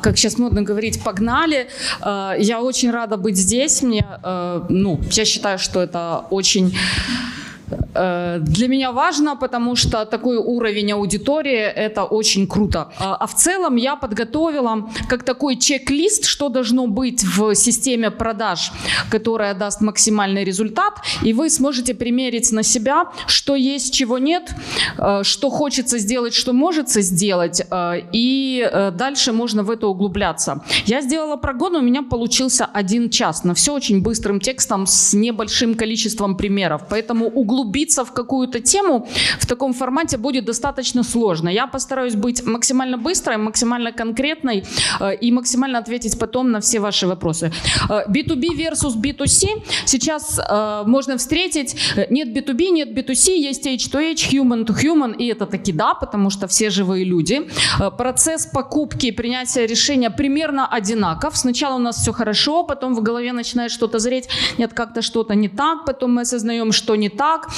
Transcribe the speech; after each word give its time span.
как 0.00 0.16
сейчас 0.16 0.38
модно 0.38 0.62
говорить, 0.62 1.02
погнали. 1.02 1.68
Э, 2.00 2.34
я 2.38 2.62
очень 2.62 2.90
рада 2.90 3.16
быть 3.16 3.36
здесь. 3.36 3.82
Мне, 3.82 4.06
э, 4.22 4.62
ну, 4.68 5.00
я 5.10 5.24
считаю, 5.24 5.58
что 5.58 5.82
это 5.82 6.24
очень 6.30 6.76
для 8.40 8.68
меня 8.68 8.92
важно, 8.92 9.36
потому 9.36 9.76
что 9.76 10.04
такой 10.04 10.36
уровень 10.36 10.92
аудитории– 10.92 11.58
это 11.76 12.04
очень 12.04 12.46
круто. 12.46 12.92
А, 12.98 13.16
а 13.16 13.26
в 13.26 13.34
целом 13.34 13.76
я 13.76 13.96
подготовила 13.96 14.90
как 15.08 15.22
такой 15.22 15.56
чек-лист, 15.56 16.24
что 16.24 16.48
должно 16.48 16.86
быть 16.86 17.24
в 17.24 17.54
системе 17.54 18.10
продаж, 18.10 18.72
которая 19.10 19.54
даст 19.54 19.80
максимальный 19.80 20.44
результат, 20.44 20.94
и 21.24 21.32
вы 21.32 21.50
сможете 21.50 21.94
примерить 21.94 22.52
на 22.52 22.62
себя, 22.62 23.06
что 23.26 23.56
есть, 23.56 23.94
чего 23.94 24.18
нет, 24.18 24.50
э, 24.98 25.22
что 25.22 25.50
хочется 25.50 25.98
сделать, 25.98 26.34
что 26.34 26.52
может 26.52 26.88
сделать, 26.88 27.62
э, 27.70 28.02
и 28.12 28.70
дальше 28.92 29.32
можно 29.32 29.62
в 29.62 29.70
это 29.70 29.86
углубляться. 29.86 30.62
Я 30.86 31.00
сделала 31.00 31.36
прогон, 31.36 31.74
у 31.74 31.80
меня 31.80 32.02
получился 32.02 32.64
один 32.64 33.10
час, 33.10 33.44
на 33.44 33.54
все 33.54 33.74
очень 33.74 34.02
быстрым 34.02 34.40
текстом 34.40 34.86
с 34.86 35.14
небольшим 35.14 35.74
количеством 35.74 36.36
примеров, 36.36 36.82
поэтому 36.90 37.26
углубляться 37.26 37.87
углубиться 37.88 38.04
в 38.04 38.12
какую-то 38.12 38.60
тему 38.60 39.06
в 39.40 39.46
таком 39.46 39.72
формате 39.72 40.16
будет 40.16 40.44
достаточно 40.44 41.02
сложно. 41.02 41.50
Я 41.50 41.66
постараюсь 41.66 42.14
быть 42.14 42.46
максимально 42.46 42.98
быстрой, 42.98 43.36
максимально 43.36 43.92
конкретной 43.92 44.64
э, 45.00 45.16
и 45.16 45.32
максимально 45.32 45.78
ответить 45.78 46.18
потом 46.18 46.50
на 46.50 46.60
все 46.60 46.80
ваши 46.80 47.06
вопросы. 47.06 47.50
B2B 47.88 48.44
э, 48.44 48.70
versus 48.70 48.96
B2C. 48.96 49.46
Сейчас 49.86 50.38
э, 50.38 50.82
можно 50.86 51.16
встретить 51.16 51.76
нет 52.10 52.28
B2B, 52.28 52.70
нет 52.70 52.88
B2C, 52.88 53.48
есть 53.48 53.66
H2H, 53.66 54.32
human 54.32 54.66
to 54.66 54.74
human, 54.74 55.16
и 55.16 55.32
это 55.32 55.46
таки 55.46 55.72
да, 55.72 55.94
потому 55.94 56.30
что 56.30 56.46
все 56.46 56.70
живые 56.70 57.04
люди. 57.04 57.40
Процесс 57.98 58.46
покупки, 58.46 59.12
принятия 59.12 59.66
решения 59.66 60.10
примерно 60.10 60.66
одинаков. 60.66 61.36
Сначала 61.36 61.76
у 61.76 61.78
нас 61.78 61.96
все 61.96 62.12
хорошо, 62.12 62.64
потом 62.64 62.94
в 62.94 63.02
голове 63.02 63.32
начинает 63.32 63.70
что-то 63.70 63.98
зреть, 63.98 64.28
нет, 64.58 64.72
как-то 64.72 65.02
что-то 65.02 65.34
не 65.34 65.48
так, 65.48 65.84
потом 65.86 66.14
мы 66.14 66.22
осознаем, 66.22 66.72
что 66.72 66.96
не 66.96 67.08
так, 67.08 67.48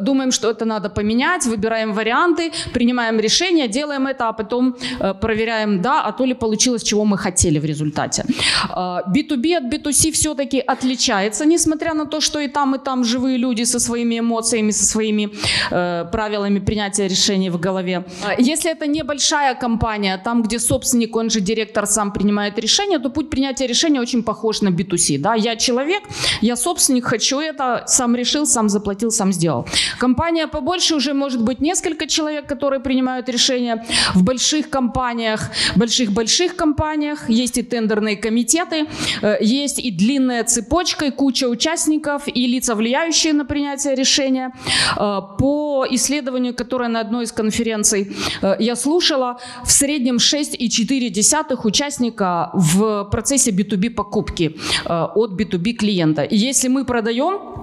думаем, 0.00 0.32
что 0.32 0.50
это 0.50 0.64
надо 0.64 0.88
поменять, 0.90 1.46
выбираем 1.46 1.92
варианты, 1.92 2.52
принимаем 2.72 3.20
решение, 3.20 3.68
делаем 3.68 4.06
это, 4.06 4.28
а 4.28 4.32
потом 4.32 4.76
э, 5.00 5.14
проверяем, 5.14 5.82
да, 5.82 6.02
а 6.02 6.12
то 6.12 6.24
ли 6.24 6.34
получилось, 6.34 6.82
чего 6.82 7.04
мы 7.04 7.18
хотели 7.18 7.58
в 7.58 7.64
результате. 7.64 8.24
B2B 8.68 9.46
э, 9.46 9.56
от 9.56 9.64
B2C 9.74 10.12
все-таки 10.12 10.60
отличается, 10.60 11.46
несмотря 11.46 11.94
на 11.94 12.06
то, 12.06 12.20
что 12.20 12.40
и 12.40 12.48
там, 12.48 12.74
и 12.74 12.78
там 12.78 13.04
живые 13.04 13.38
люди 13.38 13.64
со 13.64 13.80
своими 13.80 14.18
эмоциями, 14.18 14.72
со 14.72 14.84
своими 14.84 15.30
правилами 15.70 16.60
принятия 16.60 17.08
решений 17.08 17.50
в 17.50 17.60
голове. 17.60 18.04
Если 18.38 18.70
это 18.70 18.86
небольшая 18.86 19.54
компания, 19.54 20.18
там, 20.24 20.42
где 20.42 20.58
собственник, 20.58 21.16
он 21.16 21.30
же 21.30 21.40
директор, 21.40 21.86
сам 21.86 22.12
принимает 22.12 22.58
решение, 22.58 22.98
то 22.98 23.10
путь 23.10 23.30
принятия 23.30 23.66
решения 23.66 24.00
очень 24.00 24.22
похож 24.22 24.62
на 24.62 24.68
B2C. 24.68 25.18
Да? 25.18 25.34
Я 25.34 25.56
человек, 25.56 26.02
я 26.40 26.56
собственник, 26.56 27.04
хочу 27.04 27.40
это, 27.40 27.84
сам 27.86 28.16
решил, 28.16 28.46
сам 28.46 28.68
заплатил, 28.68 29.10
сам 29.10 29.32
сделал. 29.32 29.57
Компания 29.98 30.46
побольше 30.46 30.94
уже 30.94 31.14
может 31.14 31.42
быть 31.42 31.60
несколько 31.60 32.06
человек, 32.06 32.46
которые 32.46 32.80
принимают 32.80 33.28
решения. 33.28 33.84
В 34.14 34.22
больших 34.22 34.70
компаниях, 34.70 35.50
больших-больших 35.76 36.56
компаниях 36.56 37.30
есть 37.30 37.58
и 37.58 37.62
тендерные 37.62 38.16
комитеты, 38.16 38.86
э, 39.22 39.36
есть 39.40 39.78
и 39.78 39.90
длинная 39.90 40.44
цепочка, 40.44 41.06
и 41.06 41.10
куча 41.10 41.48
участников, 41.48 42.22
и 42.26 42.46
лица, 42.46 42.74
влияющие 42.74 43.32
на 43.32 43.44
принятие 43.44 43.94
решения. 43.94 44.52
Э, 44.96 45.20
по 45.38 45.86
исследованию, 45.90 46.54
которое 46.54 46.88
на 46.88 47.00
одной 47.00 47.24
из 47.24 47.32
конференций 47.32 48.16
э, 48.42 48.56
я 48.58 48.76
слушала, 48.76 49.38
в 49.64 49.70
среднем 49.70 50.16
6,4 50.16 51.58
участника 51.64 52.50
в 52.54 53.04
процессе 53.10 53.50
B2B 53.50 53.90
покупки 53.90 54.56
от 54.84 55.32
B2B 55.32 55.72
клиента. 55.72 56.22
И 56.22 56.36
если 56.36 56.68
мы 56.68 56.84
продаем, 56.84 57.57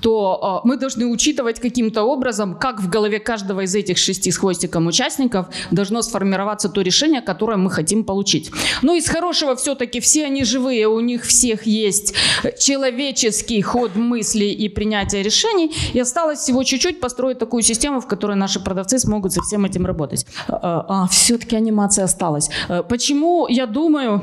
то 0.00 0.60
э, 0.64 0.68
мы 0.68 0.76
должны 0.76 1.06
учитывать 1.06 1.60
каким-то 1.60 2.02
образом, 2.02 2.54
как 2.54 2.80
в 2.80 2.88
голове 2.88 3.18
каждого 3.18 3.62
из 3.62 3.74
этих 3.74 3.98
шести 3.98 4.30
с 4.30 4.38
хвостиком 4.38 4.86
участников 4.86 5.46
должно 5.70 6.02
сформироваться 6.02 6.68
то 6.68 6.82
решение, 6.82 7.20
которое 7.20 7.56
мы 7.56 7.70
хотим 7.70 8.04
получить. 8.04 8.50
Ну, 8.82 8.94
из 8.94 9.08
хорошего 9.08 9.56
все-таки 9.56 10.00
все 10.00 10.26
они 10.26 10.44
живые, 10.44 10.88
у 10.88 11.00
них 11.00 11.24
всех 11.24 11.66
есть 11.66 12.14
человеческий 12.58 13.62
ход 13.62 13.96
мыслей 13.96 14.52
и 14.52 14.68
принятия 14.68 15.22
решений, 15.22 15.72
и 15.92 16.00
осталось 16.00 16.40
всего 16.40 16.62
чуть-чуть 16.62 17.00
построить 17.00 17.38
такую 17.38 17.62
систему, 17.62 18.00
в 18.00 18.06
которой 18.06 18.36
наши 18.36 18.60
продавцы 18.60 18.98
смогут 18.98 19.32
со 19.32 19.42
всем 19.42 19.64
этим 19.64 19.86
работать. 19.86 20.26
А, 20.48 20.84
а 20.88 21.08
все-таки 21.08 21.56
анимация 21.56 22.04
осталась. 22.04 22.50
Э, 22.68 22.82
почему 22.88 23.46
я 23.48 23.66
думаю, 23.66 24.22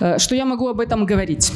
э, 0.00 0.18
что 0.18 0.34
я 0.34 0.44
могу 0.44 0.68
об 0.68 0.80
этом 0.80 1.06
говорить? 1.06 1.52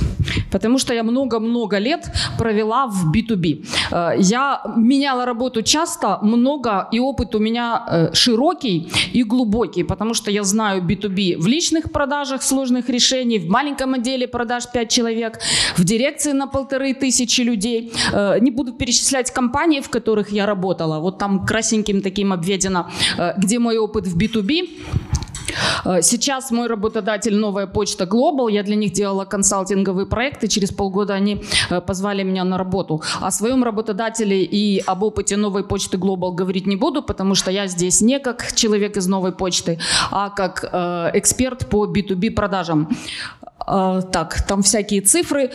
Потому 0.50 0.78
что 0.78 0.94
я 0.94 1.03
много-много 1.03 1.78
лет 1.78 2.11
провела 2.38 2.87
в 2.87 3.11
B2B. 3.19 3.65
Э, 3.91 4.15
я 4.19 4.62
меняла 4.77 5.25
работу 5.25 5.62
часто, 5.62 6.19
много, 6.23 6.89
и 6.93 7.01
опыт 7.01 7.34
у 7.34 7.39
меня 7.39 7.84
э, 7.91 8.15
широкий 8.15 8.89
и 9.12 9.23
глубокий, 9.25 9.84
потому 9.84 10.15
что 10.15 10.31
я 10.31 10.45
знаю 10.45 10.83
B2B 10.83 11.39
в 11.39 11.47
личных 11.47 11.91
продажах 11.93 12.43
сложных 12.43 12.89
решений, 12.89 13.39
в 13.39 13.49
маленьком 13.49 13.95
отделе 13.95 14.27
продаж 14.27 14.65
5 14.73 14.89
человек, 14.89 15.41
в 15.77 15.84
дирекции 15.84 16.33
на 16.33 16.47
полторы 16.47 16.95
тысячи 16.95 17.43
людей. 17.43 17.93
Э, 18.12 18.39
не 18.41 18.51
буду 18.51 18.73
перечислять 18.73 19.31
компании, 19.31 19.81
в 19.81 19.89
которых 19.89 20.33
я 20.33 20.47
работала, 20.47 21.00
вот 21.00 21.19
там 21.19 21.47
красненьким 21.47 22.03
таким 22.03 22.33
обведено, 22.33 22.87
где 23.39 23.59
мой 23.59 23.79
опыт 23.79 24.06
в 24.06 24.17
B2B. 24.17 24.69
Э, 25.84 26.03
сейчас 26.03 26.50
мой 26.50 26.66
работодатель 26.66 27.36
«Новая 27.36 27.66
почта 27.66 28.04
Global». 28.04 28.50
Я 28.50 28.62
для 28.62 28.76
них 28.76 28.92
делала 28.92 29.25
консалтинговые 29.25 30.06
проекты. 30.06 30.48
Через 30.48 30.70
полгода 30.70 31.14
они 31.14 31.42
э, 31.70 31.81
позвали 31.81 32.22
меня 32.22 32.44
на 32.44 32.59
работу. 32.59 33.03
О 33.20 33.31
своем 33.31 33.64
работодателе 33.64 34.42
и 34.42 34.82
об 34.87 35.03
опыте 35.03 35.37
«Новой 35.37 35.64
почты 35.64 35.97
Global» 35.97 36.34
говорить 36.34 36.66
не 36.66 36.76
буду, 36.76 37.03
потому 37.03 37.34
что 37.34 37.50
я 37.50 37.66
здесь 37.66 38.00
не 38.00 38.19
как 38.19 38.53
человек 38.54 38.97
из 38.97 39.06
«Новой 39.06 39.32
почты», 39.32 39.78
а 40.10 40.31
как 40.31 40.64
э, 40.70 41.10
эксперт 41.14 41.66
по 41.69 41.87
B2B 41.87 42.31
продажам. 42.31 42.88
А, 43.71 44.01
так, 44.01 44.41
там 44.47 44.62
всякие 44.62 45.03
цифры. 45.03 45.51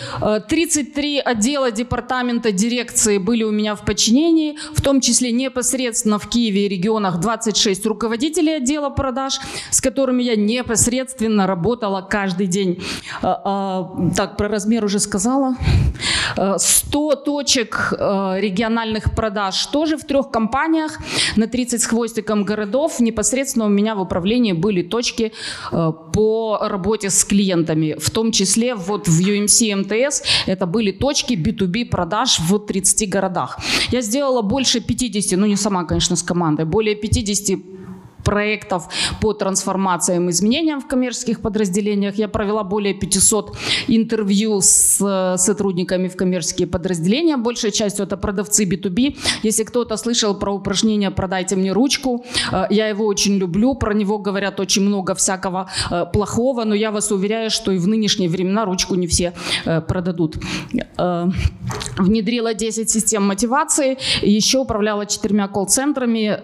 33 0.47 1.19
а, 1.19 1.31
отдела 1.31 1.72
департамента 1.72 2.51
дирекции 2.51 3.18
были 3.18 3.44
у 3.44 3.51
меня 3.51 3.74
в 3.74 3.84
подчинении, 3.84 4.56
в 4.74 4.81
том 4.81 5.01
числе 5.01 5.31
непосредственно 5.31 6.19
в 6.19 6.29
Киеве 6.29 6.68
и 6.68 6.69
регионах 6.69 7.19
26 7.19 7.85
руководителей 7.88 8.57
отдела 8.57 8.90
продаж, 8.90 9.40
с 9.72 9.81
которыми 9.81 10.22
я 10.22 10.35
непосредственно 10.35 11.47
работала 11.47 12.01
каждый 12.01 12.46
день. 12.46 12.84
А, 13.24 13.90
так, 14.16 14.38
про 14.38 14.47
размер 14.47 14.85
уже 14.85 15.00
сказала. 15.00 15.56
100 16.57 17.16
точек 17.16 17.94
региональных 17.94 19.16
продаж 19.16 19.66
тоже 19.68 19.97
в 19.97 20.06
трех 20.06 20.30
компаниях 20.30 21.00
на 21.35 21.47
30 21.47 21.81
с 21.81 21.85
хвостиком 21.85 22.44
городов. 22.44 23.00
Непосредственно 23.00 23.66
у 23.66 23.69
меня 23.69 23.95
в 23.95 24.01
управлении 24.01 24.53
были 24.53 24.84
точки 24.84 25.34
по 25.72 26.59
работе 26.62 27.09
с 27.09 27.24
клиентами 27.24 27.95
в 28.03 28.09
том 28.09 28.31
числе 28.31 28.75
вот 28.75 29.07
в 29.07 29.21
UMC 29.21 29.75
МТС 29.75 30.21
это 30.45 30.65
были 30.65 30.91
точки 30.91 31.33
B2B 31.33 31.85
продаж 31.85 32.39
в 32.39 32.59
30 32.59 33.09
городах. 33.09 33.59
Я 33.91 34.01
сделала 34.01 34.41
больше 34.41 34.79
50, 34.79 35.39
ну 35.39 35.45
не 35.45 35.55
сама, 35.55 35.83
конечно, 35.83 36.15
с 36.15 36.23
командой, 36.23 36.65
более 36.65 36.95
50 36.95 37.72
проектов 38.23 38.88
по 39.22 39.34
трансформациям 39.34 40.29
и 40.29 40.31
изменениям 40.31 40.81
в 40.81 40.88
коммерческих 40.88 41.41
подразделениях. 41.41 42.16
Я 42.16 42.28
провела 42.28 42.63
более 42.63 42.94
500 42.94 43.57
интервью 43.88 44.61
с 44.61 45.00
э, 45.01 45.38
сотрудниками 45.38 46.07
в 46.07 46.16
коммерческие 46.16 46.67
подразделения. 46.67 47.38
Большая 47.38 47.72
часть 47.72 48.00
это 48.00 48.17
продавцы 48.17 48.66
B2B. 48.66 49.17
Если 49.44 49.63
кто-то 49.63 49.97
слышал 49.97 50.35
про 50.35 50.53
упражнение 50.53 51.12
«Продайте 51.12 51.56
мне 51.56 51.73
ручку», 51.73 52.25
э, 52.51 52.65
я 52.69 52.88
его 52.88 53.06
очень 53.06 53.38
люблю. 53.38 53.75
Про 53.75 53.94
него 53.94 54.18
говорят 54.18 54.59
очень 54.59 54.83
много 54.83 55.13
всякого 55.13 55.69
э, 55.92 56.06
плохого, 56.13 56.63
но 56.63 56.75
я 56.75 56.92
вас 56.92 57.12
уверяю, 57.12 57.50
что 57.50 57.71
и 57.71 57.77
в 57.77 57.88
нынешние 57.88 58.30
времена 58.30 58.65
ручку 58.65 58.95
не 58.95 59.07
все 59.07 59.33
продадут. 59.88 60.38
Внедрила 61.97 62.53
10 62.53 62.89
систем 62.89 63.24
мотивации, 63.27 63.97
еще 64.21 64.59
управляла 64.59 65.06
четырьмя 65.06 65.47
колл-центрами, 65.47 66.39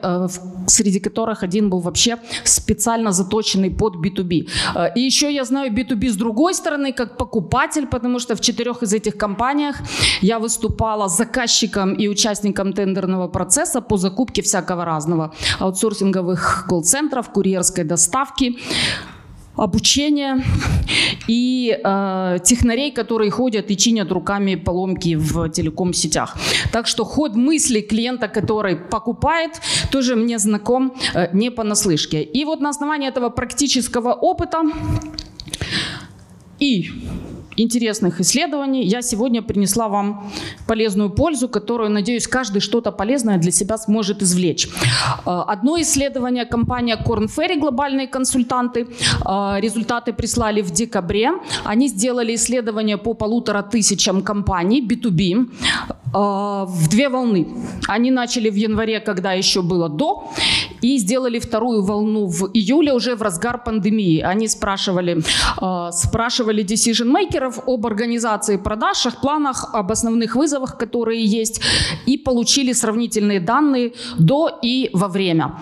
среди 0.68 1.00
которых 1.00 1.44
один 1.44 1.69
был 1.70 1.80
вообще 1.80 2.18
специально 2.44 3.12
заточенный 3.12 3.72
под 3.72 3.96
B2B. 3.96 4.50
Э, 4.76 4.94
и 4.96 5.02
еще 5.02 5.34
я 5.34 5.46
знаю 5.46 5.72
B2B 5.72 6.10
с 6.10 6.16
другой 6.16 6.54
стороны, 6.54 6.94
как 6.94 7.18
покупатель, 7.18 7.88
потому 7.88 8.20
что 8.20 8.36
в 8.36 8.42
четырех 8.42 8.84
из 8.84 8.94
этих 8.94 9.18
компаниях 9.18 9.76
я 10.22 10.40
выступала 10.40 11.08
заказчиком 11.08 11.94
и 11.94 12.08
участником 12.08 12.74
тендерного 12.74 13.28
процесса 13.28 13.82
по 13.82 13.98
закупке 13.98 14.42
всякого 14.42 14.86
разного. 14.86 15.34
Аутсорсинговых 15.60 16.66
колл-центров, 16.68 17.30
курьерской 17.30 17.84
доставки, 17.84 18.58
обучения 19.56 20.44
и 21.28 21.78
э, 21.84 22.38
технарей, 22.44 22.92
которые 22.92 23.32
ходят 23.32 23.72
и 23.72 23.78
чинят 23.78 24.12
руками 24.12 24.56
поломки 24.56 25.16
в 25.16 25.50
телеком-сетях. 25.50 26.38
Так 26.72 26.88
что 26.88 27.06
ход 27.06 27.36
мысли 27.36 27.82
клиента, 27.82 28.28
который 28.28 28.76
покупает, 28.76 29.62
тоже 29.92 30.16
мне 30.16 30.40
знаком 30.40 30.94
э, 31.14 31.30
не 31.34 31.52
понаслышке. 31.52 32.24
И 32.24 32.46
вот 32.46 32.62
на 32.62 32.70
основании 32.70 33.10
этого 33.10 33.30
практического 33.30 34.14
опыта 34.14 34.64
и 36.60 36.90
интересных 37.60 38.22
исследований 38.22 38.86
я 38.86 39.02
сегодня 39.02 39.42
принесла 39.42 39.88
вам 39.88 40.32
полезную 40.68 41.10
пользу, 41.10 41.50
которую, 41.50 41.90
надеюсь, 41.90 42.28
каждый 42.28 42.60
что-то 42.62 42.92
полезное 42.92 43.38
для 43.38 43.52
себя 43.52 43.78
сможет 43.78 44.22
извлечь. 44.22 44.70
Э, 45.26 45.44
одно 45.48 45.80
исследование 45.82 46.46
компания 46.46 46.98
Korn 47.06 47.28
Ferry, 47.28 47.60
глобальные 47.60 48.08
консультанты, 48.08 48.88
э, 49.26 49.60
результаты 49.60 50.14
прислали 50.14 50.62
в 50.62 50.72
декабре. 50.72 51.32
Они 51.66 51.88
сделали 51.88 52.36
исследование 52.36 52.98
по 52.98 53.14
полутора 53.14 53.62
тысячам 53.62 54.22
компаний 54.22 54.82
B2B 54.82 55.34
э, 55.34 56.12
в 56.14 56.90
две 56.90 57.10
волны. 57.10 57.48
Они 57.88 58.12
начали 58.12 58.50
в 58.50 58.56
январе, 58.56 59.00
когда 59.00 59.34
еще 59.34 59.62
было 59.62 59.90
до, 59.90 60.32
и 60.82 60.98
сделали 60.98 61.40
вторую 61.40 61.84
волну 61.84 62.28
в 62.28 62.50
июле, 62.54 62.94
уже 62.94 63.16
в 63.16 63.22
разгар 63.22 63.64
пандемии. 63.64 64.22
Они 64.22 64.48
спрашивали, 64.48 65.22
спрашивали 65.92 66.64
decision 66.64 67.10
примеров 67.50 67.60
об 67.68 67.86
организации 67.86 68.58
продаж, 68.58 69.06
их 69.06 69.22
планах, 69.22 69.70
об 69.74 69.92
основных 69.92 70.36
вызовах, 70.36 70.78
которые 70.78 71.26
есть, 71.26 71.62
и 72.08 72.18
получили 72.18 72.74
сравнительные 72.74 73.40
данные 73.40 73.94
до 74.20 74.60
и 74.64 74.90
во 74.94 75.08
время. 75.08 75.56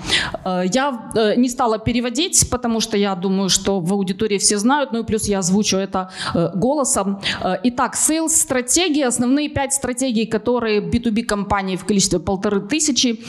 Э, 0.45 0.63
я 0.73 1.11
э, 1.15 1.35
не 1.35 1.49
стала 1.49 1.79
переводить, 1.79 2.49
потому 2.51 2.81
что 2.81 2.97
я 2.97 3.15
думаю, 3.15 3.49
что 3.49 3.79
в 3.79 3.93
аудитории 3.93 4.37
все 4.37 4.57
знают, 4.57 4.91
ну 4.93 4.99
и 4.99 5.03
плюс 5.03 5.27
я 5.29 5.39
озвучу 5.39 5.77
это 5.77 6.09
э, 6.35 6.49
голосом. 6.55 7.19
Итак, 7.63 7.95
sales 7.95 8.29
стратегии, 8.29 9.03
основные 9.03 9.49
пять 9.49 9.73
стратегий, 9.73 10.25
которые 10.25 10.81
B2B 10.81 11.23
компании 11.23 11.75
в 11.75 11.85
количестве 11.85 12.19
полторы 12.19 12.61
тысячи 12.61 13.19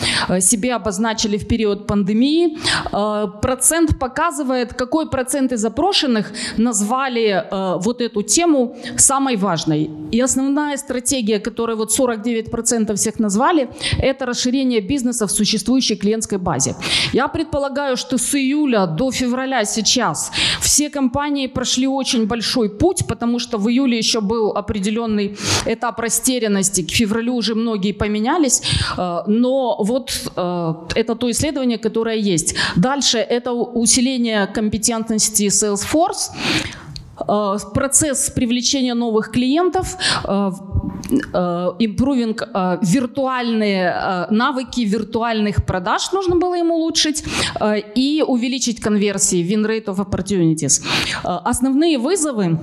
себе 0.41 0.75
обозначили 0.75 1.39
в 1.39 1.47
период 1.47 1.87
пандемии. 1.87 2.59
Процент 3.41 3.99
показывает, 3.99 4.75
какой 4.75 5.07
процент 5.11 5.53
из 5.53 5.61
запрошенных 5.61 6.33
назвали 6.57 7.45
вот 7.85 8.01
эту 8.01 8.23
тему 8.23 8.48
тему 8.49 8.77
самой 8.97 9.37
важной. 9.37 9.91
И 10.13 10.21
основная 10.21 10.77
стратегия, 10.77 11.39
которую 11.39 11.77
вот 11.77 11.91
49% 11.99 12.95
всех 12.95 13.19
назвали, 13.19 13.69
это 13.99 14.27
расширение 14.27 14.81
бизнеса 14.81 15.27
в 15.27 15.31
существующей 15.31 15.97
клиентской 15.97 16.39
базе. 16.39 16.75
Я 17.13 17.29
предполагаю, 17.29 17.97
что 17.97 18.17
с 18.17 18.35
июля 18.35 18.87
до 18.87 19.11
февраля 19.11 19.65
сейчас 19.65 20.31
все 20.61 20.91
компании 20.91 21.47
прошли 21.49 21.87
очень 21.87 22.27
большой 22.27 22.69
путь, 22.69 23.05
потому 23.09 23.39
что 23.39 23.59
в 23.59 23.69
июле 23.69 23.99
еще 23.99 24.21
был 24.21 24.53
определенный 24.57 25.37
этап 25.67 26.01
растерянности, 26.01 26.83
к 26.83 26.91
февралю 26.91 27.35
уже 27.35 27.55
многие 27.55 27.93
поменялись, 27.93 28.63
э, 28.97 29.19
но 29.27 29.77
вот 29.83 30.11
э, 30.37 30.75
это 30.95 31.15
то 31.15 31.31
исследование, 31.31 31.79
которое 31.79 32.17
есть. 32.17 32.55
Дальше 32.77 33.19
это 33.19 33.53
усиление 33.53 34.47
компетентности 34.47 35.49
Salesforce, 35.49 36.31
процесс 37.75 38.31
привлечения 38.31 38.95
новых 38.95 39.31
клиентов, 39.31 39.97
импровинг 41.79 42.43
э, 42.43 42.47
э, 42.55 42.79
виртуальные 42.83 44.27
навыки 44.31 44.81
виртуальных 44.81 45.65
продаж 45.65 46.13
нужно 46.13 46.37
было 46.37 46.57
им 46.59 46.71
улучшить 46.71 47.25
и 47.95 48.25
увеличить 48.27 48.81
конверсии, 48.81 49.43
win 49.43 49.67
rate 49.67 49.87
of 49.87 49.97
opportunities. 49.97 50.83
Основные 51.23 51.99
вызовы 51.99 52.59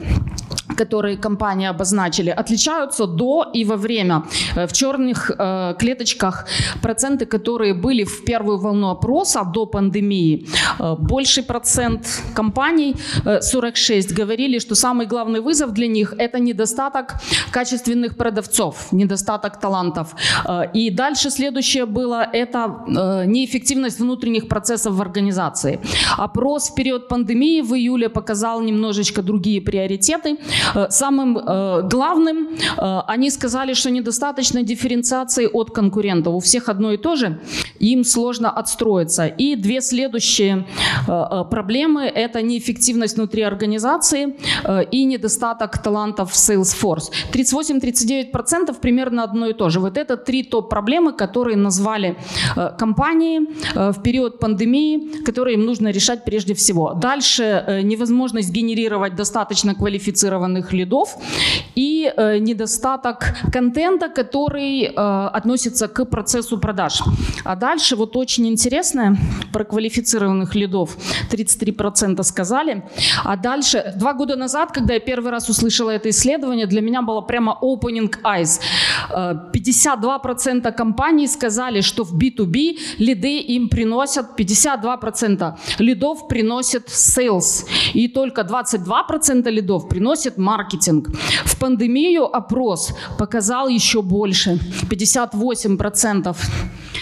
которые 0.78 1.18
компании 1.18 1.68
обозначили, 1.68 2.30
отличаются 2.30 3.06
до 3.06 3.46
и 3.54 3.66
во 3.66 3.76
время. 3.76 4.24
В 4.56 4.74
черных 4.74 5.32
э, 5.38 5.76
клеточках 5.80 6.46
проценты, 6.82 7.26
которые 7.26 7.74
были 7.74 8.04
в 8.04 8.26
первую 8.26 8.58
волну 8.58 8.90
опроса 8.90 9.44
до 9.44 9.66
пандемии, 9.66 10.48
э, 10.80 10.96
больший 11.00 11.44
процент 11.44 12.24
компаний, 12.34 12.96
э, 13.26 13.42
46, 13.42 14.14
говорили, 14.14 14.60
что 14.60 14.76
самый 14.76 15.06
главный 15.06 15.40
вызов 15.40 15.72
для 15.72 15.88
них– 15.88 16.14
это 16.18 16.40
недостаток 16.40 17.16
качественных 17.52 18.18
продавцов, 18.18 18.92
недостаток 18.92 19.60
талантов. 19.60 20.16
Э, 20.46 20.64
и 20.74 20.90
дальше 20.90 21.30
следующее 21.30 21.86
было– 21.86 22.28
это 22.34 22.76
э, 22.88 23.26
неэффективность 23.26 24.00
внутренних 24.00 24.48
процессов 24.48 24.94
в 24.94 25.02
организации. 25.02 25.80
Опрос 26.18 26.72
в 26.72 26.76
период 26.76 27.08
пандемии 27.08 27.62
в 27.62 27.74
июле 27.76 28.10
показал 28.10 28.62
немножечко 28.62 29.22
другие 29.22 29.62
приоритеты– 29.62 30.38
Э, 30.55 30.55
самым 30.90 31.38
э, 31.38 31.82
главным 31.84 32.48
э, 32.78 33.02
они 33.08 33.30
сказали, 33.30 33.74
что 33.74 33.90
недостаточно 33.90 34.64
дифференциации 34.64 35.48
от 35.52 35.72
конкурентов. 35.72 36.34
У 36.34 36.40
всех 36.40 36.70
одно 36.70 36.94
и 36.94 36.98
то 36.98 37.16
же, 37.16 37.40
им 37.80 38.04
сложно 38.04 38.50
отстроиться. 38.50 39.28
И 39.28 39.56
две 39.56 39.82
следующие 39.82 40.66
проблемы– 41.50 42.04
это 42.16 42.42
неэффективность 42.42 43.18
внутри 43.18 43.44
организации 43.44 44.36
и 44.92 45.06
недостаток 45.06 45.78
талантов 45.78 46.32
в 46.32 46.36
Salesforce. 46.36 47.12
38-39% 47.34 48.80
примерно 48.82 49.24
одно 49.24 49.48
и 49.48 49.54
то 49.54 49.70
же. 49.70 49.80
Вот 49.80 49.98
это 49.98 50.18
три 50.18 50.44
топ-проблемы, 50.44 51.14
которые 51.14 51.58
назвали 51.58 52.16
компании 52.78 53.42
в 53.76 54.02
период 54.02 54.40
пандемии, 54.40 55.24
которые 55.26 55.56
им 55.56 55.66
нужно 55.66 55.90
решать 55.92 56.26
прежде 56.26 56.54
всего. 56.54 56.94
Дальше 56.94 57.82
невозможность 57.84 58.52
генерировать 58.52 59.16
достаточно 59.16 59.76
квалифицированных 59.76 60.45
определенных 60.46 60.74
лидов 60.74 61.18
и 61.76 62.12
э, 62.16 62.38
недостаток 62.40 63.36
контента, 63.52 64.10
который 64.10 64.84
э, 64.84 65.30
относится 65.38 65.88
к 65.88 66.06
процессу 66.06 66.58
продаж. 66.58 67.02
А 67.44 67.56
дальше 67.56 67.96
вот 67.96 68.16
очень 68.16 68.48
интересное 68.48 69.18
про 69.52 69.64
квалифицированных 69.64 70.56
лидов. 70.56 70.98
33% 71.32 72.24
сказали. 72.24 72.84
А 73.24 73.36
дальше, 73.36 73.94
два 73.98 74.14
года 74.14 74.36
назад, 74.36 74.72
когда 74.72 74.94
я 74.94 75.00
первый 75.00 75.32
раз 75.32 75.50
услышала 75.50 75.92
это 75.92 76.10
исследование, 76.10 76.68
для 76.68 76.82
меня 76.82 77.02
было 77.02 77.22
прямо 77.22 77.58
opening 77.62 78.14
eyes. 78.24 78.62
52% 79.12 80.68
э, 80.68 80.72
компаний 80.72 81.28
сказали, 81.28 81.82
что 81.82 82.04
в 82.04 82.14
B2B 82.14 82.78
лиды 83.00 83.40
им 83.40 83.70
приносят, 83.70 84.40
52% 84.40 85.54
лидов 85.80 86.28
приносят 86.28 86.88
sales. 86.88 87.66
И 87.94 88.08
только 88.08 88.42
22% 88.42 89.52
лидов 89.52 89.90
приносят 90.36 90.38
маркетинг. 90.38 91.10
В 91.46 91.58
пандемию 91.58 92.26
опрос 92.26 92.94
показал 93.18 93.70
еще 93.70 94.02
больше. 94.02 94.60
58% 94.90 96.36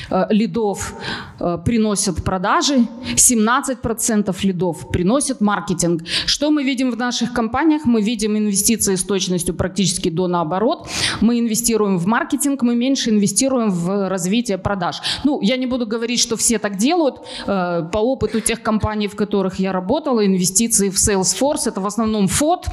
э, 0.10 0.26
лидов 0.30 0.94
э, 1.40 1.58
приносят 1.66 2.24
продажи, 2.24 2.88
17% 3.16 4.36
лидов 4.46 4.90
приносят 4.92 5.42
маркетинг. 5.42 6.04
Что 6.26 6.52
мы 6.52 6.64
видим 6.64 6.92
в 6.92 6.98
наших 6.98 7.34
компаниях? 7.34 7.86
Мы 7.86 8.02
видим 8.02 8.38
инвестиции 8.38 8.96
с 8.96 9.04
точностью 9.04 9.56
практически 9.56 10.10
до 10.10 10.28
наоборот. 10.28 10.88
Мы 11.22 11.40
инвестируем 11.40 11.98
в 11.98 12.06
маркетинг, 12.08 12.64
мы 12.64 12.76
меньше 12.76 13.10
инвестируем 13.10 13.72
в 13.72 14.10
развитие 14.10 14.58
продаж. 14.58 15.02
Ну, 15.24 15.42
я 15.42 15.58
не 15.58 15.68
буду 15.68 15.86
говорить, 15.86 16.20
что 16.20 16.36
все 16.36 16.60
так 16.60 16.78
делают. 16.78 17.16
Э, 17.48 17.90
по 17.92 18.00
опыту 18.00 18.40
тех 18.40 18.62
компаний, 18.62 19.08
в 19.08 19.16
которых 19.16 19.60
я 19.60 19.72
работала, 19.72 20.26
инвестиции 20.26 20.90
в 20.90 20.96
Salesforce– 20.96 21.64
это 21.68 21.82
в 21.82 21.86
основном 21.86 22.28
фот 22.28 22.68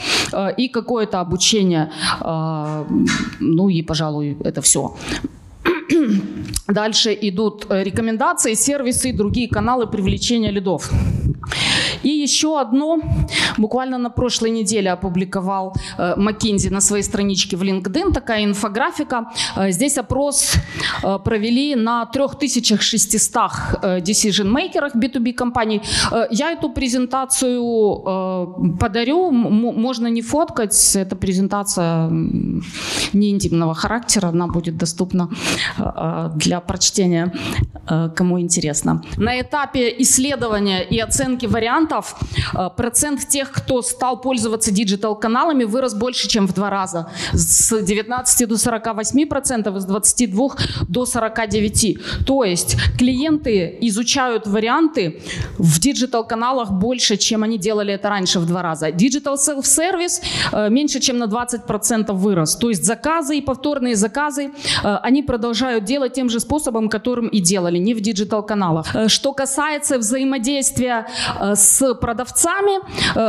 и 0.51 0.69
какое-то 0.69 1.21
обучение. 1.21 1.91
А, 2.21 2.87
ну 3.41 3.69
и, 3.69 3.83
пожалуй, 3.83 4.37
это 4.45 4.61
все. 4.61 4.95
Дальше 6.71 7.17
идут 7.21 7.67
э, 7.69 7.83
рекомендации, 7.83 8.55
сервисы 8.55 9.11
и 9.11 9.13
другие 9.13 9.49
каналы 9.49 9.87
привлечения 9.87 10.51
лидов. 10.51 10.91
И 12.03 12.09
еще 12.09 12.61
одно, 12.61 12.99
буквально 13.59 13.99
на 13.99 14.11
прошлой 14.11 14.51
неделе 14.51 14.93
опубликовал 14.93 15.75
э, 15.99 16.15
McKinsey 16.17 16.71
на 16.71 16.81
своей 16.81 17.03
страничке 17.03 17.57
в 17.57 17.63
LinkedIn, 17.63 18.13
такая 18.13 18.45
инфографика. 18.45 19.31
Э, 19.57 19.71
здесь 19.73 19.99
опрос 19.99 20.55
э, 21.03 21.19
провели 21.25 21.75
на 21.75 22.07
3600 22.07 23.51
э, 23.83 24.01
decision-мейкерах 24.01 24.95
B2B 24.95 25.33
компаний. 25.33 25.83
Э, 26.13 26.27
я 26.31 26.53
эту 26.53 26.71
презентацию 26.71 27.63
э, 27.63 28.47
подарю, 28.79 29.31
можно 29.31 30.09
не 30.09 30.23
фоткать, 30.23 30.97
эта 30.97 31.17
презентация 31.17 32.09
не 33.13 33.31
интимного 33.31 33.75
характера, 33.75 34.29
она 34.29 34.47
будет 34.47 34.77
доступна 34.77 35.29
э, 35.79 35.83
э 35.83 36.31
прочтения, 36.67 37.33
э, 37.89 38.09
кому 38.15 38.41
интересно. 38.41 39.03
На 39.17 39.41
этапе 39.41 39.95
исследования 39.99 40.83
и 40.83 40.99
оценки 40.99 41.47
вариантов 41.47 42.15
э, 42.55 42.69
процент 42.77 43.29
тех, 43.29 43.51
кто 43.51 43.83
стал 43.83 44.21
пользоваться 44.21 44.71
digital-каналами, 44.71 45.65
вырос 45.65 45.95
больше, 45.95 46.29
чем 46.29 46.47
в 46.47 46.55
два 46.55 46.71
раза. 46.71 47.11
С 47.33 47.81
19 47.83 48.49
до 48.49 48.57
48 48.57 49.27
процентов, 49.27 49.81
с 49.81 49.85
22 49.85 50.49
до 50.89 51.07
49. 51.07 51.99
То 52.27 52.45
есть 52.45 52.77
клиенты 52.99 53.79
изучают 53.83 54.47
варианты 54.47 55.23
в 55.59 55.81
digital-каналах 55.81 56.71
больше, 56.71 57.17
чем 57.17 57.43
они 57.43 57.59
делали 57.59 57.95
это 57.95 58.09
раньше 58.09 58.41
в 58.41 58.47
два 58.47 58.63
раза. 58.63 58.89
Digital 58.89 59.37
self-service 59.37 60.23
э, 60.53 60.71
меньше, 60.71 61.01
чем 61.01 61.19
на 61.19 61.27
20 61.27 61.65
процентов 61.65 62.19
вырос. 62.19 62.57
То 62.57 62.69
есть 62.69 62.85
заказы 62.85 63.39
и 63.39 63.41
повторные 63.41 63.97
заказы 63.97 64.51
они 64.83 65.23
продолжают 65.23 65.85
делать 65.85 66.13
тем 66.13 66.29
же 66.29 66.41
способом, 66.41 66.50
которым 66.89 67.29
и 67.29 67.41
делали, 67.41 67.79
не 67.79 67.95
в 67.95 68.01
digital-каналах. 68.01 68.95
Э, 68.95 69.09
что 69.09 69.33
касается 69.33 69.99
взаимодействия 69.99 71.07
с 71.55 71.95
продавцами, 71.95 72.81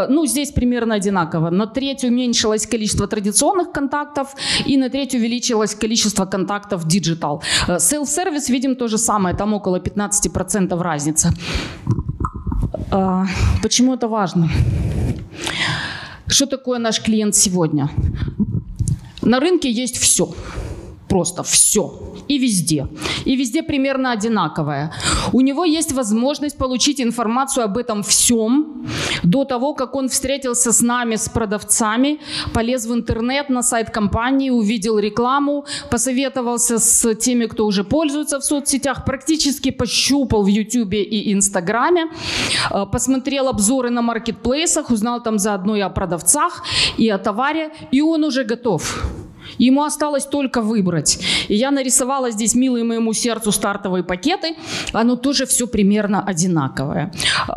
ну, 0.09 0.25
здесь 0.25 0.51
примерно 0.51 0.95
одинаково. 0.95 1.49
На 1.49 1.67
треть 1.67 2.03
уменьшилось 2.03 2.65
количество 2.67 3.07
традиционных 3.07 3.71
контактов 3.71 4.35
и 4.65 4.77
на 4.77 4.89
треть 4.89 5.15
увеличилось 5.15 5.75
количество 5.75 6.25
контактов 6.25 6.87
digital. 6.87 7.43
Self-service 7.67 8.49
видим 8.49 8.75
то 8.75 8.87
же 8.87 8.97
самое, 8.97 9.35
там 9.35 9.53
около 9.53 9.79
15% 9.79 10.81
разница. 10.81 11.33
Почему 13.61 13.93
это 13.93 14.07
важно? 14.07 14.49
Что 16.27 16.45
такое 16.45 16.79
наш 16.79 17.01
клиент 17.01 17.35
сегодня? 17.35 17.89
На 19.21 19.39
рынке 19.39 19.69
есть 19.69 19.97
все. 19.97 20.33
Просто 21.11 21.43
все. 21.43 21.91
И 22.29 22.37
везде. 22.37 22.87
И 23.25 23.35
везде 23.35 23.63
примерно 23.63 24.13
одинаковое. 24.13 24.93
У 25.33 25.41
него 25.41 25.65
есть 25.65 25.91
возможность 25.91 26.57
получить 26.57 27.01
информацию 27.01 27.65
об 27.65 27.77
этом 27.77 28.01
всем 28.01 28.87
до 29.23 29.43
того, 29.43 29.73
как 29.73 29.95
он 29.95 30.07
встретился 30.07 30.71
с 30.71 30.81
нами, 30.81 31.17
с 31.17 31.27
продавцами, 31.27 32.19
полез 32.53 32.85
в 32.85 32.93
интернет 32.93 33.49
на 33.49 33.61
сайт 33.61 33.89
компании, 33.89 34.51
увидел 34.51 34.99
рекламу, 34.99 35.65
посоветовался 35.89 36.79
с 36.79 37.15
теми, 37.15 37.47
кто 37.47 37.65
уже 37.65 37.83
пользуется 37.83 38.39
в 38.39 38.43
соцсетях, 38.43 39.03
практически 39.03 39.71
пощупал 39.71 40.43
в 40.43 40.47
YouTube 40.47 40.93
и 40.93 41.33
Инстаграме, 41.33 42.05
э, 42.71 42.85
посмотрел 42.89 43.49
обзоры 43.49 43.89
на 43.89 44.01
маркетплейсах, 44.01 44.91
узнал 44.91 45.21
там 45.21 45.39
заодно 45.39 45.75
и 45.75 45.81
о 45.81 45.89
продавцах, 45.89 46.63
и 46.97 47.09
о 47.09 47.17
товаре, 47.17 47.69
и 47.91 48.01
он 48.01 48.23
уже 48.23 48.45
готов. 48.45 49.03
Ему 49.61 49.83
осталось 49.83 50.25
только 50.25 50.61
выбрать. 50.61 51.19
И 51.47 51.55
я 51.55 51.71
нарисовала 51.71 52.31
здесь 52.31 52.55
милые 52.55 52.83
моему 52.83 53.13
сердцу 53.13 53.51
стартовые 53.51 54.03
пакеты. 54.03 54.55
Оно 54.91 55.15
тоже 55.15 55.45
все 55.45 55.67
примерно 55.67 56.23
одинаковое. 56.23 57.11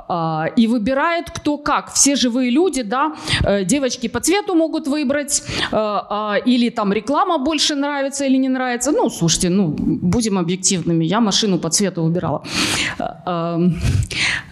А, 0.09 0.47
и 0.57 0.67
выбирает 0.67 1.31
кто 1.31 1.57
как. 1.57 1.93
Все 1.93 2.17
живые 2.17 2.51
люди, 2.51 2.83
да, 2.83 3.15
э, 3.43 3.65
девочки 3.65 4.09
по 4.09 4.21
цвету 4.21 4.55
могут 4.55 4.87
выбрать, 4.87 5.43
э, 5.43 5.45
а, 5.73 6.37
или 6.47 6.71
там 6.71 6.93
реклама 6.93 7.39
больше 7.39 7.75
нравится 7.75 8.27
или 8.27 8.37
не 8.37 8.49
нравится. 8.49 8.93
Ну, 8.93 9.11
слушайте, 9.11 9.49
ну, 9.49 9.69
будем 9.69 10.39
объективными. 10.39 11.05
Я 11.07 11.21
машину 11.21 11.59
по 11.59 11.71
цвету 11.71 12.03
выбирала. 12.03 12.43
А, 12.99 13.61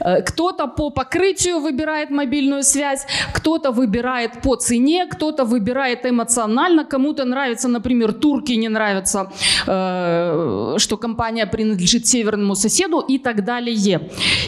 э, 0.00 0.22
кто-то 0.22 0.68
по 0.68 0.90
покрытию 0.90 1.60
выбирает 1.60 2.10
мобильную 2.10 2.62
связь, 2.62 3.06
кто-то 3.34 3.72
выбирает 3.72 4.40
по 4.42 4.56
цене, 4.56 5.06
кто-то 5.06 5.44
выбирает 5.44 6.06
эмоционально, 6.06 6.84
кому-то 6.84 7.24
нравится, 7.24 7.41
например, 7.68 8.12
турки 8.12 8.52
не 8.52 8.68
нравится, 8.68 9.30
э, 9.66 10.74
что 10.78 10.96
компания 10.96 11.46
принадлежит 11.46 12.06
северному 12.06 12.54
соседу 12.54 13.00
и 13.00 13.18
так 13.18 13.44
далее. 13.44 14.00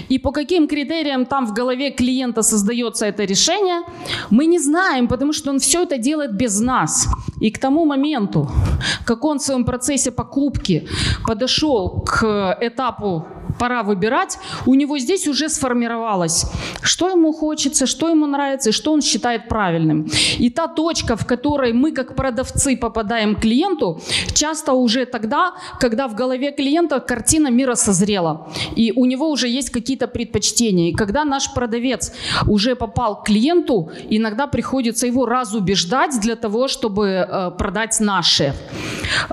И 0.09 0.19
по 0.19 0.33
каким 0.33 0.69
критериям 0.69 1.27
там 1.27 1.47
в 1.47 1.53
голове 1.53 1.91
клиента 1.91 2.43
создается 2.43 3.07
это 3.07 3.25
решение, 3.25 3.83
мы 4.31 4.47
не 4.47 4.59
знаем, 4.59 5.09
потому 5.09 5.33
что 5.33 5.51
он 5.51 5.59
все 5.59 5.83
это 5.83 5.99
делает 5.99 6.37
без 6.37 6.61
нас. 6.61 7.09
И 7.41 7.51
к 7.51 7.59
тому 7.59 7.85
моменту, 7.85 8.51
как 9.05 9.25
он 9.25 9.39
в 9.39 9.43
своем 9.43 9.65
процессе 9.65 10.11
покупки 10.11 10.89
подошел 11.27 12.05
к 12.07 12.59
этапу 12.61 13.27
пора 13.59 13.83
выбирать, 13.83 14.39
у 14.67 14.75
него 14.75 14.99
здесь 14.99 15.29
уже 15.29 15.49
сформировалось, 15.49 16.47
что 16.83 17.09
ему 17.11 17.33
хочется, 17.33 17.87
что 17.87 18.09
ему 18.09 18.27
нравится 18.27 18.71
и 18.71 18.73
что 18.73 18.93
он 18.93 19.03
считает 19.03 19.49
правильным. 19.49 20.09
И 20.39 20.51
та 20.51 20.69
точка, 20.69 21.17
в 21.17 21.27
которой 21.27 21.73
мы 21.73 21.93
как 21.93 22.15
продавцы 22.17 22.74
попадаем 22.77 23.37
к 23.37 23.41
клиенту, 23.41 24.01
часто 24.35 24.73
уже 24.73 25.07
тогда, 25.07 25.55
когда 25.81 26.09
в 26.09 26.15
голове 26.15 26.53
клиента 26.53 27.01
картина 27.01 27.49
мира 27.49 27.75
созрела, 27.75 28.49
и 28.77 28.93
у 28.97 29.05
него 29.05 29.31
уже 29.31 29.49
есть 29.49 29.71
какие-то 29.71 30.07
предпочтения. 30.09 30.91
И 30.91 30.95
когда 30.95 31.25
наш 31.25 31.53
продавец 31.55 32.13
уже 32.47 32.75
попал 32.75 33.23
к 33.23 33.27
клиенту, 33.27 33.91
иногда 34.11 34.47
приходится 34.47 35.07
его 35.07 35.27
разубеждать 35.27 36.21
для 36.21 36.37
того, 36.37 36.69
чтобы 36.69 37.07
э, 37.07 37.51
продать 37.59 38.01
наши. 38.01 38.55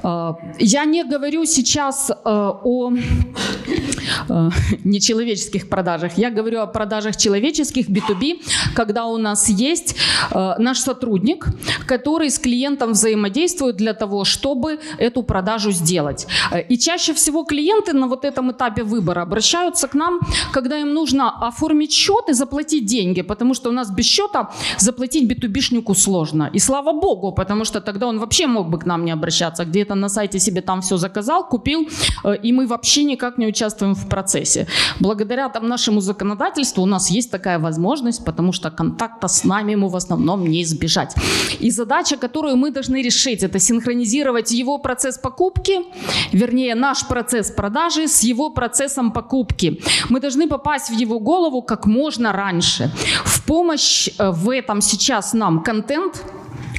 Э, 0.04 0.34
я 0.60 0.86
не 0.86 1.04
говорю 1.04 1.46
сейчас 1.46 2.10
э, 2.10 2.16
о 2.26 2.92
нечеловеческих 4.84 5.70
продажах. 5.70 6.18
Я 6.18 6.30
говорю 6.30 6.62
о 6.62 6.68
продажах 6.68 7.18
человеческих, 7.18 7.90
B2B, 7.90 8.42
когда 8.76 9.06
у 9.06 9.18
нас 9.18 9.50
есть 9.50 9.96
наш 10.34 10.80
сотрудник, 10.80 11.48
который 11.88 12.30
с 12.30 12.40
клиентом 12.40 12.92
взаимодействует 12.92 13.31
для 13.76 13.94
того, 13.94 14.24
чтобы 14.26 14.80
эту 14.98 15.24
продажу 15.24 15.72
сделать. 15.72 16.28
Э, 16.52 16.62
и 16.62 16.78
чаще 16.78 17.14
всего 17.14 17.44
клиенты 17.44 17.94
на 17.94 18.08
вот 18.08 18.26
этом 18.26 18.52
этапе 18.52 18.84
выбора 18.84 19.22
обращаются 19.22 19.88
к 19.88 19.94
нам, 19.94 20.20
когда 20.54 20.80
им 20.80 20.94
нужно 20.94 21.48
оформить 21.48 21.92
счет 21.92 22.30
и 22.30 22.34
заплатить 22.34 22.86
деньги, 22.86 23.24
потому 23.24 23.54
что 23.54 23.70
у 23.70 23.74
нас 23.74 23.92
без 23.92 24.06
счета 24.06 24.50
заплатить 24.78 25.32
B2B-шнику 25.32 25.96
сложно. 25.96 26.50
И 26.54 26.60
слава 26.60 26.94
богу, 26.94 27.32
потому 27.32 27.66
что 27.66 27.82
тогда 27.82 28.08
он 28.08 28.20
вообще 28.20 28.48
мог 28.48 28.70
бы 28.70 28.80
к 28.80 28.86
нам 28.86 29.06
не 29.06 29.12
обращаться, 29.12 29.66
где-то 29.66 29.96
на 29.96 30.10
сайте 30.10 30.40
себе 30.40 30.62
там 30.62 30.82
все 30.82 30.98
заказал, 30.98 31.48
купил, 31.48 31.88
э, 32.24 32.36
и 32.44 32.54
мы 32.54 32.68
вообще 32.68 33.04
никак 33.04 33.38
не 33.38 33.48
участвуем 33.48 33.96
в 33.96 34.08
процессе. 34.08 34.68
Благодаря 35.00 35.50
там 35.50 35.68
нашему 35.68 36.02
законодательству 36.02 36.84
у 36.84 36.88
нас 36.88 37.12
есть 37.12 37.32
такая 37.32 37.60
возможность, 37.60 38.26
потому 38.26 38.54
что 38.54 38.72
контакта 38.72 39.28
с 39.28 39.44
нами 39.44 39.72
ему 39.74 39.90
в 39.90 39.96
основном 39.96 40.48
не 40.48 40.62
избежать. 40.62 41.16
И 41.60 41.72
задача, 41.72 42.18
которую 42.18 42.56
мы 42.56 42.72
должны 42.72 43.02
решить, 43.02 43.21
это 43.30 43.60
синхронизировать 43.60 44.52
его 44.52 44.78
процесс 44.78 45.18
покупки, 45.18 45.80
вернее 46.32 46.76
наш 46.76 47.08
процесс 47.08 47.52
продажи 47.52 48.08
с 48.08 48.24
его 48.24 48.50
процессом 48.50 49.12
покупки. 49.12 49.82
Мы 50.10 50.20
должны 50.20 50.48
попасть 50.48 50.90
в 50.90 50.94
его 50.94 51.20
голову 51.20 51.62
как 51.62 51.86
можно 51.86 52.32
раньше. 52.32 52.92
В 53.26 53.46
помощь 53.46 54.10
э, 54.18 54.32
в 54.32 54.50
этом 54.50 54.82
сейчас 54.82 55.34
нам 55.34 55.64
контент, 55.64 56.24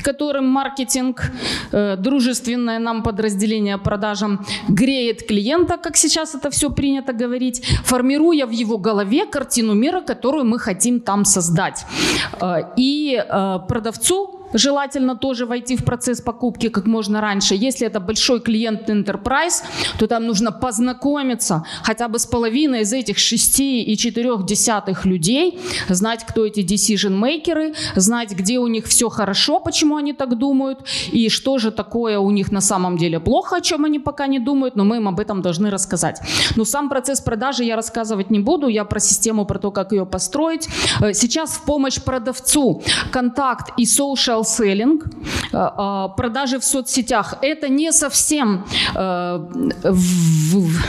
которым 0.02 0.46
маркетинг, 0.46 1.32
э, 1.72 1.96
дружественное 1.96 2.78
нам 2.78 3.02
подразделение 3.02 3.78
продажам, 3.78 4.44
греет 4.68 5.26
клиента, 5.26 5.76
как 5.76 5.96
сейчас 5.96 6.34
это 6.34 6.50
все 6.50 6.70
принято 6.70 7.12
говорить, 7.12 7.64
формируя 7.84 8.46
в 8.46 8.50
его 8.50 8.78
голове 8.78 9.26
картину 9.26 9.74
мира, 9.74 10.00
которую 10.00 10.44
мы 10.44 10.58
хотим 10.58 11.00
там 11.00 11.24
создать. 11.24 11.86
Э, 12.40 12.72
и 12.76 13.24
продавцу 13.68 14.41
желательно 14.52 15.16
тоже 15.16 15.46
войти 15.46 15.76
в 15.76 15.84
процесс 15.84 16.20
покупки 16.20 16.68
как 16.68 16.86
можно 16.86 17.20
раньше. 17.20 17.54
Если 17.54 17.86
это 17.86 18.00
большой 18.00 18.40
клиент 18.40 18.88
Enterprise, 18.88 19.62
то 19.98 20.06
там 20.06 20.26
нужно 20.26 20.52
познакомиться 20.52 21.64
хотя 21.82 22.08
бы 22.08 22.18
с 22.18 22.26
половиной 22.26 22.82
из 22.82 22.92
этих 22.92 23.18
шести 23.18 23.82
и 23.82 23.96
четырех 23.96 24.44
десятых 24.44 25.04
людей, 25.04 25.60
знать, 25.88 26.24
кто 26.28 26.46
эти 26.46 26.60
decision-мейкеры, 26.60 27.74
знать, 27.96 28.32
где 28.32 28.58
у 28.58 28.66
них 28.66 28.86
все 28.86 29.08
хорошо, 29.08 29.60
почему 29.60 29.96
они 29.96 30.12
так 30.12 30.38
думают, 30.38 30.80
и 31.12 31.28
что 31.28 31.58
же 31.58 31.70
такое 31.70 32.18
у 32.18 32.30
них 32.30 32.52
на 32.52 32.60
самом 32.60 32.96
деле 32.96 33.20
плохо, 33.20 33.56
о 33.56 33.60
чем 33.60 33.84
они 33.84 33.98
пока 33.98 34.26
не 34.26 34.38
думают, 34.38 34.76
но 34.76 34.84
мы 34.84 34.96
им 34.96 35.08
об 35.08 35.20
этом 35.20 35.42
должны 35.42 35.70
рассказать. 35.70 36.20
Но 36.56 36.64
сам 36.64 36.88
процесс 36.88 37.20
продажи 37.20 37.64
я 37.64 37.76
рассказывать 37.76 38.30
не 38.30 38.40
буду, 38.40 38.68
я 38.68 38.84
про 38.84 39.00
систему, 39.00 39.44
про 39.44 39.58
то, 39.58 39.70
как 39.70 39.92
ее 39.92 40.06
построить. 40.06 40.68
Э, 41.00 41.12
сейчас 41.12 41.50
в 41.50 41.62
помощь 41.62 42.00
продавцу 42.00 42.82
контакт 43.10 43.72
и 43.78 43.84
social 43.84 44.41
selling, 44.42 45.00
э, 45.52 45.56
э, 45.56 46.08
продажи 46.16 46.58
в 46.58 46.64
соцсетях, 46.64 47.34
это 47.42 47.68
не 47.68 47.92
совсем 47.92 48.64
э, 48.94 49.38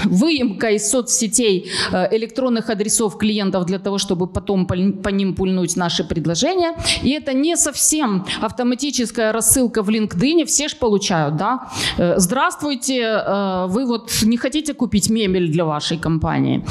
выемка 0.05 0.69
из 0.71 0.89
соцсетей 0.89 1.71
электронных 2.11 2.69
адресов 2.69 3.17
клиентов 3.17 3.65
для 3.65 3.79
того, 3.79 3.97
чтобы 3.97 4.27
потом 4.27 4.65
по 4.65 5.09
ним 5.09 5.35
пульнуть 5.35 5.77
наши 5.77 6.03
предложения. 6.03 6.75
И 7.03 7.11
это 7.11 7.33
не 7.33 7.57
совсем 7.57 8.25
автоматическая 8.41 9.31
рассылка 9.31 9.83
в 9.83 9.89
LinkedIn, 9.89 10.45
все 10.45 10.67
же 10.67 10.75
получают, 10.75 11.37
да. 11.37 11.69
Здравствуйте, 12.17 13.23
вы 13.67 13.85
вот 13.85 14.11
не 14.23 14.37
хотите 14.37 14.73
купить 14.73 15.09
мебель 15.09 15.51
для 15.51 15.65
вашей 15.65 15.97
компании? 15.97 16.63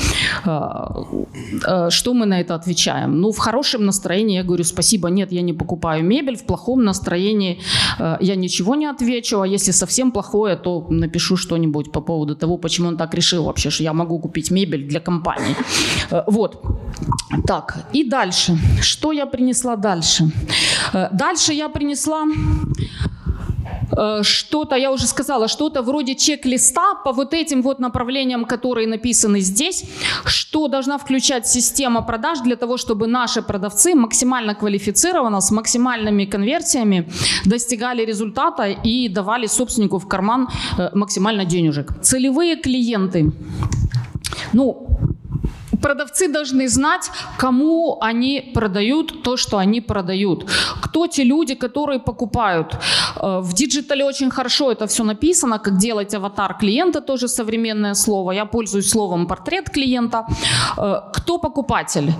Что 1.88 2.14
мы 2.14 2.26
на 2.26 2.40
это 2.40 2.54
отвечаем? 2.54 3.20
Ну, 3.20 3.32
в 3.32 3.38
хорошем 3.38 3.86
настроении 3.86 4.36
я 4.36 4.44
говорю, 4.44 4.64
спасибо, 4.64 5.08
нет, 5.08 5.32
я 5.32 5.42
не 5.42 5.52
покупаю 5.52 6.04
мебель, 6.04 6.36
в 6.36 6.44
плохом 6.44 6.71
плохом 6.72 6.84
настроении 6.84 7.58
э, 7.98 8.16
я 8.20 8.36
ничего 8.36 8.74
не 8.76 8.90
отвечу, 8.90 9.40
а 9.40 9.46
если 9.46 9.72
совсем 9.72 10.12
плохое, 10.12 10.56
то 10.56 10.86
напишу 10.90 11.36
что-нибудь 11.36 11.92
по 11.92 12.00
поводу 12.00 12.34
того, 12.34 12.58
почему 12.58 12.88
он 12.88 12.96
так 12.96 13.14
решил 13.14 13.44
вообще, 13.44 13.70
что 13.70 13.84
я 13.84 13.92
могу 13.92 14.18
купить 14.18 14.50
мебель 14.50 14.88
для 14.88 15.00
компании. 15.00 15.56
Э, 16.10 16.22
вот. 16.26 16.62
Так, 17.46 17.76
и 17.94 18.04
дальше. 18.04 18.58
Что 18.80 19.12
я 19.12 19.26
принесла 19.26 19.76
дальше? 19.76 20.30
Э, 20.94 21.08
дальше 21.12 21.52
я 21.52 21.68
принесла 21.68 22.24
что-то, 24.22 24.76
я 24.76 24.90
уже 24.90 25.06
сказала, 25.06 25.48
что-то 25.48 25.82
вроде 25.82 26.14
чек-листа 26.14 26.94
по 27.04 27.12
вот 27.12 27.34
этим 27.34 27.62
вот 27.62 27.80
направлениям, 27.80 28.44
которые 28.44 28.86
написаны 28.86 29.40
здесь, 29.40 29.84
что 30.24 30.68
должна 30.68 30.98
включать 30.98 31.46
система 31.46 32.02
продаж 32.02 32.40
для 32.40 32.56
того, 32.56 32.76
чтобы 32.76 33.06
наши 33.06 33.42
продавцы 33.42 33.94
максимально 33.94 34.54
квалифицированно, 34.54 35.40
с 35.40 35.50
максимальными 35.50 36.24
конверсиями 36.24 37.08
достигали 37.44 38.04
результата 38.04 38.64
и 38.84 39.08
давали 39.08 39.46
собственнику 39.46 39.98
в 39.98 40.08
карман 40.08 40.48
э, 40.78 40.90
максимально 40.94 41.44
денежек. 41.44 41.92
Целевые 42.02 42.56
клиенты. 42.56 43.32
Ну, 44.52 44.91
продавцы 45.82 46.28
должны 46.28 46.68
знать, 46.68 47.10
кому 47.38 47.98
они 48.00 48.52
продают 48.54 49.22
то, 49.22 49.36
что 49.36 49.58
они 49.58 49.80
продают. 49.80 50.50
Кто 50.82 51.06
те 51.06 51.24
люди, 51.24 51.54
которые 51.54 51.98
покупают. 51.98 52.74
Э, 53.16 53.40
в 53.40 53.52
digital 53.52 53.98
е 53.98 54.04
очень 54.04 54.30
хорошо 54.30 54.72
это 54.72 54.86
все 54.86 55.04
написано, 55.04 55.58
как 55.58 55.76
делать 55.76 56.14
аватар 56.14 56.56
клиента, 56.58 57.00
тоже 57.00 57.28
современное 57.28 57.94
слово. 57.94 58.32
Я 58.32 58.44
пользуюсь 58.46 58.90
словом 58.90 59.26
портрет 59.26 59.70
клиента. 59.70 60.26
Э, 60.78 61.00
кто 61.12 61.38
покупатель? 61.38 62.12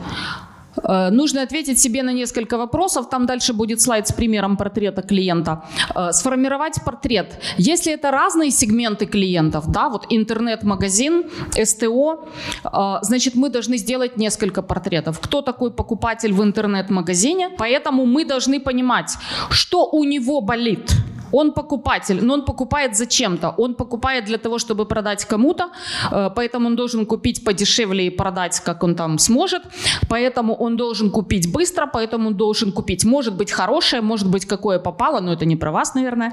Э, 0.76 1.10
нужно 1.10 1.42
ответить 1.42 1.80
себе 1.80 2.02
на 2.02 2.12
несколько 2.12 2.58
вопросов. 2.58 3.08
Там 3.10 3.26
дальше 3.26 3.52
будет 3.52 3.80
слайд 3.80 4.08
с 4.08 4.12
примером 4.12 4.56
портрета 4.56 5.02
клиента. 5.02 5.62
Э, 5.94 6.12
сформировать 6.12 6.82
портрет. 6.84 7.40
Если 7.58 7.92
это 7.92 8.10
разные 8.10 8.50
сегменты 8.50 9.06
клиентов, 9.06 9.64
да, 9.68 9.88
вот 9.88 10.06
интернет-магазин, 10.10 11.24
СТО, 11.64 12.28
э, 12.64 12.98
значит, 13.02 13.34
мы 13.34 13.50
должны 13.50 13.78
сделать 13.78 14.16
несколько 14.16 14.62
портретов. 14.62 15.18
Кто 15.20 15.42
такой 15.42 15.70
покупатель 15.70 16.32
в 16.32 16.42
интернет-магазине? 16.42 17.50
Поэтому 17.58 18.06
мы 18.06 18.24
должны 18.24 18.60
понимать, 18.60 19.18
что 19.50 19.88
у 19.92 20.04
него 20.04 20.40
болит– 20.40 20.92
он 21.32 21.52
покупатель, 21.52 22.24
но 22.24 22.34
он 22.34 22.44
покупает 22.44 22.96
зачем-то. 22.96 23.54
Он 23.56 23.74
покупает 23.74 24.24
для 24.24 24.38
того, 24.38 24.58
чтобы 24.58 24.84
продать 24.86 25.24
кому-то, 25.24 25.70
э, 26.10 26.30
поэтому 26.36 26.66
он 26.66 26.76
должен 26.76 27.06
купить 27.06 27.44
подешевле 27.44 28.06
и 28.06 28.10
продать, 28.10 28.60
как 28.60 28.84
он 28.84 28.94
там 28.94 29.18
сможет. 29.18 29.62
Поэтому 30.08 30.54
он 30.54 30.76
должен 30.76 31.10
купить 31.10 31.52
быстро, 31.52 31.86
поэтому 31.86 32.28
он 32.28 32.36
должен 32.36 32.72
купить, 32.72 33.04
может 33.04 33.34
быть, 33.34 33.50
хорошее, 33.50 34.02
может 34.02 34.30
быть, 34.30 34.46
какое 34.46 34.78
попало, 34.78 35.20
но 35.20 35.32
это 35.32 35.46
не 35.46 35.56
про 35.56 35.70
вас, 35.70 35.94
наверное. 35.94 36.32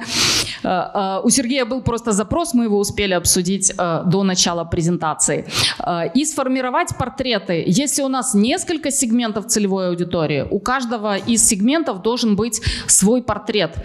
Э, 0.64 0.68
э, 0.68 1.22
у 1.24 1.30
Сергея 1.30 1.66
был 1.66 1.82
просто 1.82 2.12
запрос, 2.12 2.54
мы 2.54 2.66
его 2.66 2.78
успели 2.78 3.14
обсудить 3.14 3.74
до 3.78 4.24
начала 4.24 4.66
презентации. 4.66 5.46
И 6.16 6.26
сформировать 6.26 6.90
портреты. 6.98 7.64
Если 7.68 8.04
у 8.04 8.08
нас 8.08 8.34
несколько 8.34 8.92
сегментов 8.92 9.46
целевой 9.46 9.90
аудитории, 9.90 10.46
у 10.50 10.60
каждого 10.60 11.18
из 11.18 11.48
сегментов 11.48 12.02
должен 12.02 12.36
быть 12.36 12.62
свой 12.88 13.22
портрет 13.22 13.76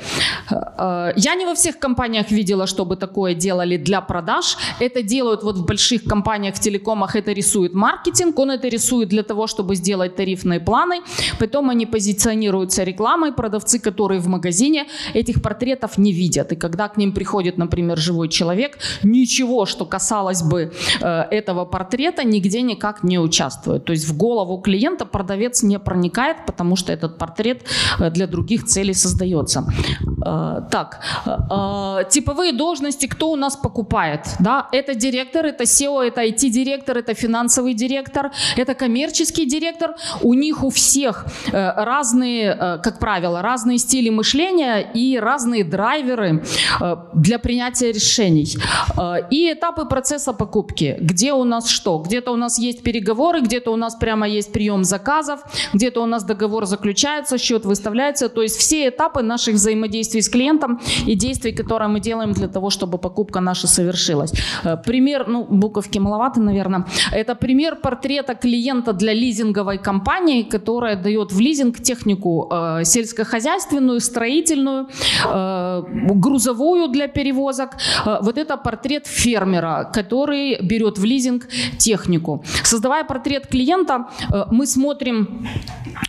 я 1.17 1.35
не 1.35 1.47
во 1.47 1.55
всех 1.55 1.79
компаниях 1.79 2.31
видела, 2.31 2.67
чтобы 2.67 2.97
такое 2.97 3.35
делали 3.35 3.77
для 3.77 4.01
продаж. 4.01 4.57
Это 4.81 5.03
делают 5.03 5.43
вот 5.43 5.59
в 5.59 5.65
больших 5.65 6.05
компаниях, 6.05 6.55
в 6.55 6.61
телекомах, 6.61 7.17
это 7.17 7.33
рисует 7.33 7.75
маркетинг, 7.75 8.39
он 8.39 8.51
это 8.51 8.69
рисует 8.69 9.09
для 9.09 9.23
того, 9.23 9.47
чтобы 9.47 9.77
сделать 9.77 10.17
тарифные 10.17 10.61
планы. 10.61 11.03
Потом 11.39 11.71
они 11.71 11.87
позиционируются 11.87 12.85
рекламой, 12.85 13.33
продавцы, 13.33 13.79
которые 13.79 14.21
в 14.21 14.29
магазине 14.29 14.87
этих 15.15 15.43
портретов 15.43 15.99
не 15.99 16.13
видят. 16.13 16.53
И 16.53 16.57
когда 16.57 16.89
к 16.89 16.97
ним 16.97 17.13
приходит, 17.13 17.59
например, 17.59 17.99
живой 17.99 18.29
человек, 18.29 18.79
ничего, 19.03 19.67
что 19.67 19.85
касалось 19.85 20.43
бы 20.43 20.73
э, 21.01 21.07
этого 21.31 21.65
портрета, 21.65 22.25
нигде 22.25 22.63
никак 22.63 23.05
не 23.05 23.19
участвует. 23.19 23.85
То 23.85 23.93
есть 23.93 24.09
в 24.09 24.17
голову 24.17 24.59
клиента 24.59 25.07
продавец 25.07 25.63
не 25.63 25.79
проникает, 25.79 26.37
потому 26.47 26.77
что 26.77 26.93
этот 26.93 27.19
портрет 27.19 27.63
э, 27.99 28.11
для 28.11 28.27
других 28.27 28.65
целей 28.65 28.95
создается. 28.95 29.65
Э, 30.25 30.63
так, 30.71 31.01
Э, 31.51 32.05
типовые 32.11 32.53
должности, 32.53 33.07
кто 33.07 33.31
у 33.31 33.37
нас 33.37 33.57
покупает? 33.57 34.21
Да? 34.41 34.69
Это 34.73 34.95
директор, 34.95 35.47
это 35.47 35.65
SEO, 35.65 36.03
это 36.03 36.23
IT-директор, 36.23 36.99
это 36.99 37.15
финансовый 37.15 37.75
директор, 37.75 38.31
это 38.57 38.75
коммерческий 38.75 39.47
директор. 39.47 39.95
У 40.23 40.35
них 40.35 40.65
у 40.65 40.71
всех 40.71 41.27
э, 41.53 41.85
разные, 41.85 42.57
э, 42.59 42.79
как 42.83 42.99
правило, 42.99 43.43
разные 43.43 43.79
стили 43.79 44.11
мышления 44.11 44.81
и 44.95 45.19
разные 45.19 45.65
драйверы 45.65 46.43
для 47.15 47.39
принятия 47.39 47.93
решений. 47.93 48.57
И 49.31 49.53
этапы 49.53 49.85
процесса 49.85 50.33
покупки. 50.33 50.97
Где 51.01 51.33
у 51.33 51.45
нас 51.45 51.69
что? 51.69 51.99
Где-то 51.99 52.33
у 52.33 52.37
нас 52.37 52.59
есть 52.59 52.83
переговоры, 52.83 53.41
где-то 53.41 53.73
у 53.73 53.77
нас 53.77 53.95
прямо 53.95 54.29
есть 54.29 54.53
прием 54.53 54.85
заказов, 54.85 55.41
где-то 55.73 56.03
у 56.03 56.07
нас 56.07 56.25
договор 56.25 56.67
заключается, 56.67 57.39
счет 57.39 57.65
выставляется. 57.65 58.29
То 58.29 58.43
есть 58.43 58.57
все 58.57 58.89
этапы 58.89 59.23
наших 59.23 59.55
взаимодействий 59.55 60.14
с 60.21 60.29
клиентом 60.29 60.81
и 61.07 61.15
действий, 61.15 61.53
которые 61.53 61.89
мы 61.89 62.01
делаем 62.01 62.33
для 62.33 62.49
того, 62.49 62.71
чтобы 62.71 62.99
покупка 62.99 63.41
наша 63.41 63.67
совершилась. 63.67 64.33
Э, 64.65 64.77
пример, 64.77 65.29
ну, 65.29 65.45
буковки 65.45 65.99
маловато, 65.99 66.41
наверное. 66.41 66.85
Это 67.13 67.35
пример 67.35 67.77
портрета 67.77 68.35
клиента 68.35 68.93
для 68.93 69.15
лизинговой 69.15 69.79
компании, 69.79 70.43
которая 70.43 70.97
дает 70.97 71.33
в 71.33 71.41
лизинг 71.41 71.81
технику 71.83 72.49
э, 72.51 72.85
сельскохозяйственную, 72.85 74.01
строительную, 74.01 74.89
э, 75.27 75.83
грузовую 76.15 76.89
для 76.89 77.09
перевозок. 77.09 77.71
Э, 78.07 78.19
вот 78.23 78.39
это 78.39 78.57
портрет 78.57 79.07
фермера, 79.07 79.91
который 79.93 80.59
берет 80.63 80.99
в 80.99 81.05
лизинг 81.05 81.49
технику. 81.79 82.45
Создавая 82.63 83.05
портрет 83.05 83.47
клиента, 83.47 84.07
э, 84.33 84.45
мы 84.51 84.67
смотрим, 84.67 85.47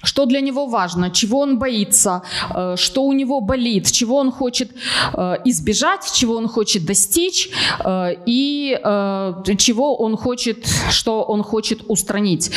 что 0.03 0.25
для 0.25 0.41
него 0.41 0.65
важно, 0.65 1.09
чего 1.09 1.39
он 1.39 1.59
боится, 1.59 2.21
э, 2.55 2.75
что 2.77 3.03
у 3.03 3.13
него 3.13 3.41
болит, 3.41 3.91
чего 3.95 4.17
он 4.17 4.31
хочет 4.31 4.71
э, 5.13 5.35
избежать, 5.45 6.11
чего 6.13 6.35
он 6.35 6.47
хочет 6.47 6.85
достичь 6.85 7.49
э, 7.85 8.15
и 8.25 8.77
э, 8.83 9.55
чего 9.57 9.95
он 9.95 10.17
хочет, 10.17 10.67
что 10.89 11.23
он 11.23 11.43
хочет 11.43 11.79
устранить. 11.87 12.51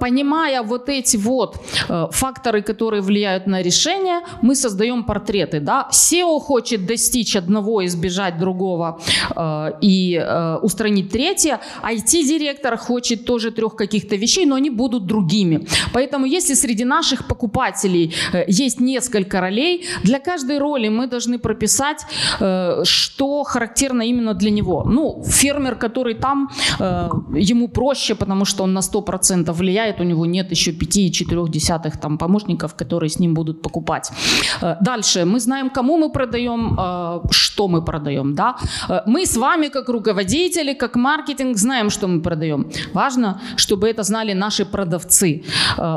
Понимая 0.00 0.62
вот 0.62 0.88
эти 0.88 1.16
вот 1.16 1.56
факторы, 2.10 2.62
которые 2.62 3.00
влияют 3.00 3.46
на 3.46 3.62
решение, 3.62 4.20
мы 4.42 4.54
создаем 4.54 5.04
портреты. 5.04 5.60
Да? 5.60 5.88
SEO 5.92 6.40
хочет 6.40 6.86
достичь 6.86 7.36
одного, 7.36 7.84
избежать 7.84 8.38
другого 8.38 9.00
и 9.82 10.26
устранить 10.62 11.10
третье. 11.10 11.60
IT-директор 11.82 12.76
хочет 12.76 13.24
тоже 13.24 13.50
трех 13.50 13.76
каких-то 13.76 14.16
вещей, 14.16 14.46
но 14.46 14.54
они 14.54 14.70
будут 14.70 15.06
другими. 15.06 15.66
Поэтому 15.92 16.26
если 16.26 16.54
среди 16.54 16.84
наших 16.84 17.26
покупателей 17.26 18.14
есть 18.48 18.80
несколько 18.80 19.40
ролей, 19.40 19.86
для 20.02 20.18
каждой 20.18 20.58
роли 20.58 20.81
мы 20.88 21.06
должны 21.06 21.38
прописать, 21.38 22.06
э, 22.40 22.84
что 22.84 23.42
характерно 23.44 24.02
именно 24.02 24.34
для 24.34 24.50
него. 24.50 24.84
Ну, 24.84 25.22
фермер, 25.24 25.76
который 25.76 26.14
там, 26.14 26.48
э, 26.80 27.08
ему 27.50 27.68
проще, 27.68 28.14
потому 28.14 28.44
что 28.44 28.64
он 28.64 28.72
на 28.72 28.82
100% 28.82 29.52
влияет, 29.52 30.00
у 30.00 30.04
него 30.04 30.26
нет 30.26 30.50
еще 30.50 30.72
5,4 30.72 31.98
там 32.00 32.18
помощников, 32.18 32.74
которые 32.74 33.08
с 33.08 33.20
ним 33.20 33.34
будут 33.34 33.62
покупать. 33.62 34.12
Э, 34.62 34.76
дальше, 34.80 35.24
мы 35.24 35.40
знаем, 35.40 35.70
кому 35.70 35.96
мы 35.96 36.10
продаем, 36.10 36.78
что 37.30 37.68
мы 37.68 37.84
продаем. 37.84 38.34
Да? 38.34 38.56
Мы 39.06 39.26
с 39.26 39.36
вами, 39.36 39.68
как 39.68 39.88
руководители, 39.88 40.74
как 40.74 40.96
маркетинг, 40.96 41.56
знаем, 41.56 41.90
что 41.90 42.08
мы 42.08 42.20
продаем. 42.20 42.66
Важно, 42.94 43.40
чтобы 43.56 43.88
это 43.88 44.02
знали 44.02 44.34
наши 44.34 44.64
продавцы. 44.64 45.42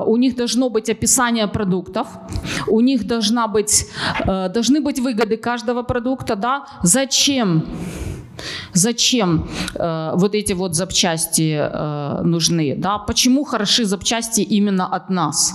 У 0.05 0.17
них 0.17 0.35
должно 0.35 0.69
быть 0.69 0.89
описание 0.89 1.47
продуктов, 1.47 2.07
у 2.67 2.81
них 2.81 3.07
должна 3.07 3.47
быть, 3.47 3.87
должны 4.65 4.81
быть 4.81 4.99
выгоды 4.99 5.37
каждого 5.37 5.83
продукта, 5.83 6.35
да, 6.35 6.65
зачем 6.83 7.63
Зачем 8.73 9.47
э, 9.75 10.11
вот 10.15 10.35
эти 10.35 10.53
вот 10.53 10.75
запчасти 10.75 11.57
э, 11.57 12.21
нужны? 12.23 12.75
Да? 12.77 12.97
Почему 12.97 13.45
хороши 13.45 13.85
запчасти 13.85 14.41
именно 14.41 14.85
от 14.95 15.09
нас? 15.09 15.53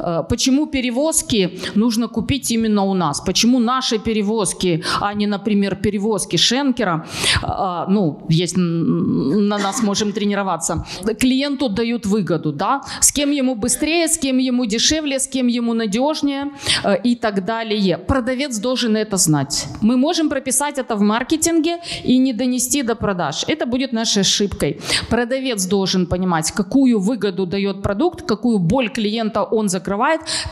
Э, 0.00 0.22
почему 0.28 0.66
перевозки 0.66 1.58
нужно 1.74 2.08
купить 2.08 2.50
именно 2.50 2.84
у 2.84 2.94
нас? 2.94 3.20
Почему 3.20 3.58
наши 3.58 3.98
перевозки, 3.98 4.82
а 5.00 5.14
не, 5.14 5.26
например, 5.26 5.76
перевозки 5.76 6.36
Шенкера, 6.36 7.06
э, 7.42 7.84
ну, 7.88 8.22
есть 8.28 8.56
на 8.56 9.58
нас 9.58 9.82
можем 9.82 10.12
тренироваться, 10.12 10.86
клиенту 11.20 11.68
дают 11.68 12.06
выгоду, 12.06 12.52
да? 12.52 12.82
С 13.00 13.12
кем 13.12 13.30
ему 13.30 13.54
быстрее, 13.54 14.08
с 14.08 14.18
кем 14.18 14.38
ему 14.38 14.66
дешевле, 14.66 15.18
с 15.18 15.26
кем 15.26 15.46
ему 15.48 15.74
надежнее 15.74 16.52
э, 16.84 16.96
и 17.02 17.16
так 17.16 17.44
далее. 17.44 17.98
Продавец 17.98 18.58
должен 18.58 18.96
это 18.96 19.16
знать. 19.16 19.66
Мы 19.80 19.96
можем 19.96 20.28
прописать 20.28 20.78
это 20.78 20.96
в 20.96 21.00
маркетинге 21.00 21.78
и 22.04 22.18
не 22.18 22.32
донести 22.32 22.82
до 22.82 22.94
продаж. 22.94 23.44
Это 23.48 23.66
будет 23.66 23.92
нашей 23.92 24.22
ошибкой. 24.22 24.80
Продавец 25.10 25.66
должен 25.66 26.06
понимать, 26.06 26.52
какую 26.52 27.00
выгоду 27.00 27.46
дает 27.46 27.82
продукт, 27.82 28.22
какую 28.22 28.58
боль 28.58 28.88
клиента 28.88 29.42
он 29.42 29.68
закрывает. 29.68 29.87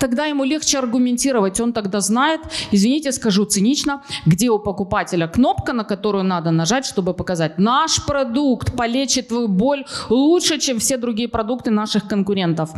Тогда 0.01 0.27
ему 0.27 0.45
легче 0.45 0.79
аргументировать. 0.79 1.61
Он 1.61 1.73
тогда 1.73 2.01
знает, 2.01 2.41
извините, 2.73 3.13
скажу 3.13 3.45
цинично, 3.45 4.03
где 4.27 4.51
у 4.51 4.59
покупателя 4.59 5.29
кнопка, 5.29 5.73
на 5.73 5.85
которую 5.85 6.25
надо 6.25 6.51
нажать, 6.51 6.87
чтобы 6.87 7.15
показать, 7.15 7.59
наш 7.59 8.05
продукт 8.07 8.77
полечит 8.77 9.29
твою 9.29 9.49
боль 9.49 9.85
лучше, 10.11 10.59
чем 10.59 10.79
все 10.79 10.97
другие 10.97 11.29
продукты 11.29 11.71
наших 11.71 12.09
конкурентов. 12.09 12.71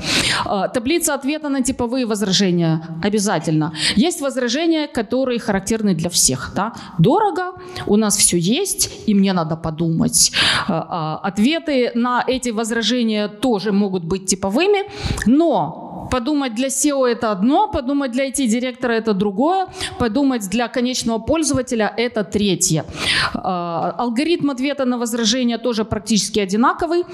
А, 0.45 0.69
таблица 0.69 1.15
ответа 1.15 1.49
на 1.49 1.63
типовые 1.63 2.07
возражения 2.07 2.83
обязательно. 3.03 3.73
Есть 3.97 4.21
возражения, 4.21 4.87
которые 4.87 5.39
характерны 5.39 5.95
для 5.95 6.11
всех. 6.11 6.53
Да? 6.55 6.73
Дорого, 6.99 7.53
у 7.87 7.97
нас 7.97 8.17
все 8.17 8.39
есть, 8.39 8.91
и 9.07 9.15
мне 9.15 9.33
надо 9.33 9.57
подумать. 9.57 10.33
А, 10.69 11.19
а, 11.23 11.29
ответы 11.29 11.91
на 11.95 12.25
эти 12.27 12.51
возражения 12.51 13.29
тоже 13.29 13.73
могут 13.73 14.05
быть 14.05 14.27
типовыми, 14.27 14.85
но 15.27 15.88
Подумать 16.11 16.55
для 16.55 16.69
SEO 16.69 17.07
это 17.07 17.31
одно, 17.31 17.69
подумать 17.69 18.13
для 18.13 18.29
IT-директора 18.29 18.93
это 18.93 19.15
другое, 19.15 19.67
подумать 19.99 20.49
для 20.49 20.69
конечного 20.69 21.19
пользователя 21.19 21.93
это 21.97 22.25
третье. 22.25 22.85
А, 23.35 23.95
алгоритм 23.99 24.51
ответа 24.51 24.85
на 24.85 24.99
возражения 24.99 25.59
тоже 25.59 25.85
практически 25.85 26.41
одинаковый. 26.41 27.05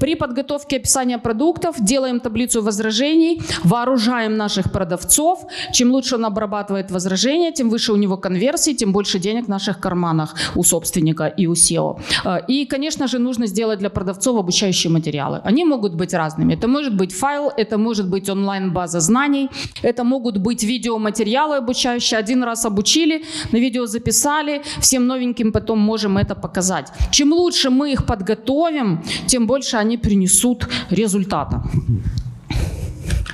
При 0.00 0.14
подготовке 0.14 0.76
описания 0.76 1.18
продуктов 1.18 1.76
делаем 1.80 2.20
таблицу 2.20 2.62
возражений, 2.62 3.42
вооружаем 3.64 4.36
наших 4.36 4.72
продавцов. 4.72 5.46
Чем 5.72 5.90
лучше 5.90 6.16
он 6.16 6.24
обрабатывает 6.24 6.90
возражения, 6.90 7.52
тем 7.52 7.70
выше 7.70 7.92
у 7.92 7.96
него 7.96 8.16
конверсии, 8.16 8.74
тем 8.74 8.92
больше 8.92 9.18
денег 9.18 9.46
в 9.46 9.48
наших 9.48 9.80
карманах 9.80 10.34
у 10.54 10.62
собственника 10.62 11.26
и 11.26 11.46
у 11.46 11.52
SEO. 11.54 12.00
А, 12.24 12.38
и, 12.38 12.66
конечно 12.66 13.08
же, 13.08 13.18
нужно 13.18 13.46
сделать 13.46 13.78
для 13.78 13.90
продавцов 13.90 14.38
обучающие 14.38 14.92
материалы. 14.92 15.40
Они 15.44 15.64
могут 15.64 15.94
быть 15.94 16.14
разными. 16.14 16.54
Это 16.54 16.68
может 16.68 16.96
быть 16.96 17.12
файл, 17.12 17.50
это 17.56 17.78
может 17.78 18.08
быть 18.08 18.28
онлайн 18.28 18.43
онлайн-база 18.44 19.00
знаний. 19.00 19.48
Это 19.82 20.04
могут 20.04 20.38
быть 20.38 20.62
видеоматериалы 20.62 21.56
обучающие. 21.56 22.20
Один 22.20 22.44
раз 22.44 22.64
обучили, 22.64 23.24
на 23.52 23.58
видео 23.58 23.86
записали, 23.86 24.62
всем 24.80 25.06
новеньким 25.06 25.52
потом 25.52 25.78
можем 25.78 26.18
это 26.18 26.34
показать. 26.34 26.92
Чем 27.10 27.32
лучше 27.32 27.70
мы 27.70 27.92
их 27.92 28.04
подготовим, 28.06 29.02
тем 29.26 29.46
больше 29.46 29.76
они 29.76 29.98
принесут 29.98 30.68
результата. 30.90 31.62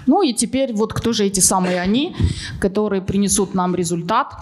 Ну 0.06 0.22
и 0.22 0.32
теперь 0.32 0.72
вот 0.72 0.92
кто 0.92 1.12
же 1.12 1.24
эти 1.24 1.40
самые 1.40 1.80
они, 1.80 2.16
которые 2.60 3.02
принесут 3.02 3.54
нам 3.54 3.74
результат 3.74 4.34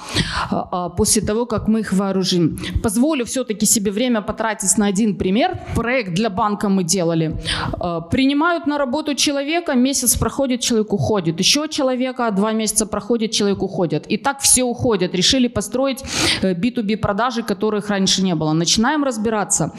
а, 0.51 0.69
а, 0.71 0.89
после 0.89 1.23
того, 1.23 1.47
как 1.47 1.69
мы 1.69 1.81
их 1.81 1.93
вооружим. 1.93 2.59
Позволю 2.83 3.25
все-таки 3.25 3.67
себе 3.67 3.91
время 3.91 4.23
потратить 4.23 4.79
на 4.79 4.87
один 4.87 5.17
пример. 5.17 5.59
Проект 5.75 6.15
для 6.15 6.31
банка 6.31 6.69
мы 6.69 6.85
делали. 6.85 7.37
А, 7.81 8.01
принимают 8.01 8.67
на 8.67 8.79
работу 8.79 9.15
человека, 9.15 9.75
месяц 9.75 10.17
проходит, 10.17 10.61
человек 10.61 10.93
уходит. 10.93 11.39
Еще 11.39 11.69
человека, 11.69 12.31
два 12.31 12.53
месяца 12.53 12.87
проходит, 12.87 13.33
человек 13.33 13.63
уходит. 13.63 14.07
И 14.07 14.17
так 14.17 14.41
все 14.41 14.63
уходят. 14.65 15.15
Решили 15.15 15.49
построить 15.49 16.05
B2B 16.43 16.95
э, 16.95 16.97
продажи, 16.97 17.43
которых 17.43 17.91
раньше 17.91 18.23
не 18.23 18.35
было. 18.35 18.53
Начинаем 18.53 19.05
разбираться. 19.05 19.73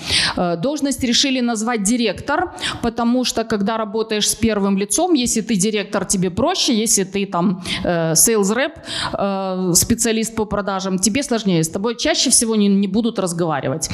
Должность 0.58 1.04
решили 1.04 1.42
назвать 1.42 1.84
директор, 1.84 2.54
потому 2.82 3.26
что 3.26 3.44
когда 3.44 3.78
работаешь 3.78 4.30
с 4.30 4.36
первым 4.36 4.78
лицом, 4.78 5.14
если 5.14 5.39
ты 5.42 5.56
директор, 5.56 6.06
тебе 6.06 6.30
проще, 6.30 6.74
если 6.74 7.04
ты 7.04 7.26
там 7.26 7.64
э, 7.84 8.14
sales 8.14 8.54
rep, 8.56 8.72
э, 9.14 9.74
специалист 9.74 10.36
по 10.36 10.46
продажам, 10.46 11.00
тебе 11.00 11.24
сложнее. 11.24 11.64
С 11.64 11.70
тобой 11.70 11.96
чаще 11.96 12.30
всего 12.30 12.56
не, 12.56 12.68
не 12.68 12.88
будут 12.88 13.20
разговаривать. 13.20 13.90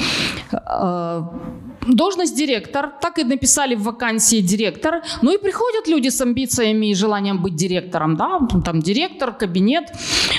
Должность 1.86 2.36
директор, 2.36 2.92
так 3.00 3.18
и 3.18 3.24
написали 3.24 3.74
в 3.74 3.82
вакансии 3.82 4.40
директор. 4.40 5.02
Ну 5.22 5.32
и 5.32 5.38
приходят 5.38 5.88
люди 5.88 6.08
с 6.08 6.20
амбициями 6.20 6.90
и 6.90 6.94
желанием 6.94 7.42
быть 7.42 7.54
директором, 7.54 8.16
да, 8.16 8.40
там 8.64 8.80
директор, 8.80 9.32
кабинет, 9.32 9.84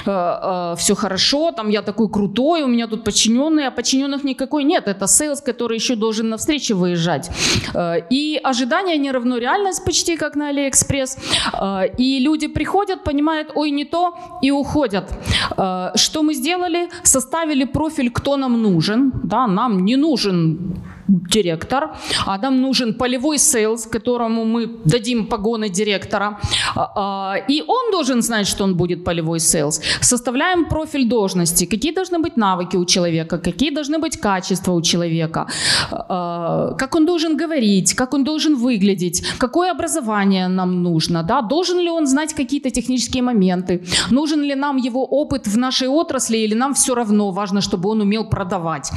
э, 0.06 0.10
э, 0.10 0.76
все 0.78 0.96
хорошо, 0.96 1.52
там 1.52 1.70
я 1.70 1.82
такой 1.82 2.10
крутой, 2.10 2.64
у 2.64 2.68
меня 2.68 2.88
тут 2.88 3.04
подчиненные, 3.04 3.68
а 3.68 3.72
подчиненных 3.72 4.24
никакой 4.24 4.64
нет, 4.64 4.88
это 4.88 5.08
sales, 5.08 5.42
который 5.42 5.78
еще 5.78 5.96
должен 5.96 6.30
на 6.30 6.38
встречи 6.38 6.74
выезжать. 6.74 7.30
Э, 7.74 7.96
и 8.10 8.40
ожидание 8.44 8.98
не 8.98 9.12
равно 9.12 9.38
реальность 9.38 9.86
почти 9.86 10.18
как 10.18 10.36
на 10.36 10.50
Алиэкспресс. 10.50 11.18
Э, 11.54 11.88
и 11.98 12.20
люди 12.20 12.48
приходят, 12.48 13.04
понимают, 13.04 13.52
ой, 13.56 13.72
не 13.72 13.86
то, 13.86 14.14
и 14.42 14.52
уходят. 14.52 15.12
Э, 15.58 15.92
что 15.96 16.24
мы 16.24 16.34
сделали? 16.34 16.90
Составили 17.04 17.66
профиль, 17.66 18.10
кто 18.10 18.38
нам 18.38 18.62
нужен, 18.62 19.12
да, 19.24 19.48
нам 19.48 19.86
не 19.86 19.96
нужен 19.96 20.58
директор, 21.08 21.92
а 22.26 22.38
нам 22.38 22.62
нужен 22.62 22.94
полевой 22.94 23.38
sales, 23.38 23.86
которому 23.86 24.46
мы 24.46 24.68
дадим 24.86 25.26
погоны 25.28 25.70
директора, 25.70 26.40
а, 26.76 26.92
а, 26.96 27.36
и 27.50 27.64
он 27.68 27.92
должен 27.92 28.22
знать, 28.22 28.48
что 28.48 28.64
он 28.64 28.76
будет 28.76 29.04
полевой 29.04 29.40
sales. 29.40 29.82
Составляем 30.02 30.66
профиль 30.66 31.08
должности, 31.08 31.66
какие 31.66 31.94
должны 31.94 32.20
быть 32.20 32.38
навыки 32.38 32.78
у 32.78 32.86
человека, 32.86 33.38
какие 33.38 33.72
должны 33.72 34.00
быть 34.00 34.18
качества 34.18 34.74
у 34.74 34.82
человека, 34.82 35.48
а, 35.92 36.74
как 36.78 36.96
он 36.96 37.06
должен 37.06 37.38
говорить, 37.38 37.94
как 37.94 38.14
он 38.14 38.24
должен 38.24 38.56
выглядеть, 38.56 39.24
какое 39.38 39.72
образование 39.72 40.48
нам 40.48 40.84
нужно, 40.84 41.24
да? 41.24 41.42
должен 41.42 41.80
ли 41.80 41.90
он 41.90 42.08
знать 42.08 42.34
какие-то 42.34 42.70
технические 42.70 43.24
моменты, 43.24 43.84
нужен 44.12 44.42
ли 44.42 44.56
нам 44.56 44.78
его 44.78 45.06
опыт 45.06 45.48
в 45.48 45.58
нашей 45.58 45.88
отрасли 45.88 46.38
или 46.38 46.56
нам 46.56 46.74
все 46.74 46.96
равно, 46.96 47.32
важно, 47.32 47.62
чтобы 47.62 47.90
он 47.90 48.02
умел 48.02 48.30
продавать. 48.30 48.92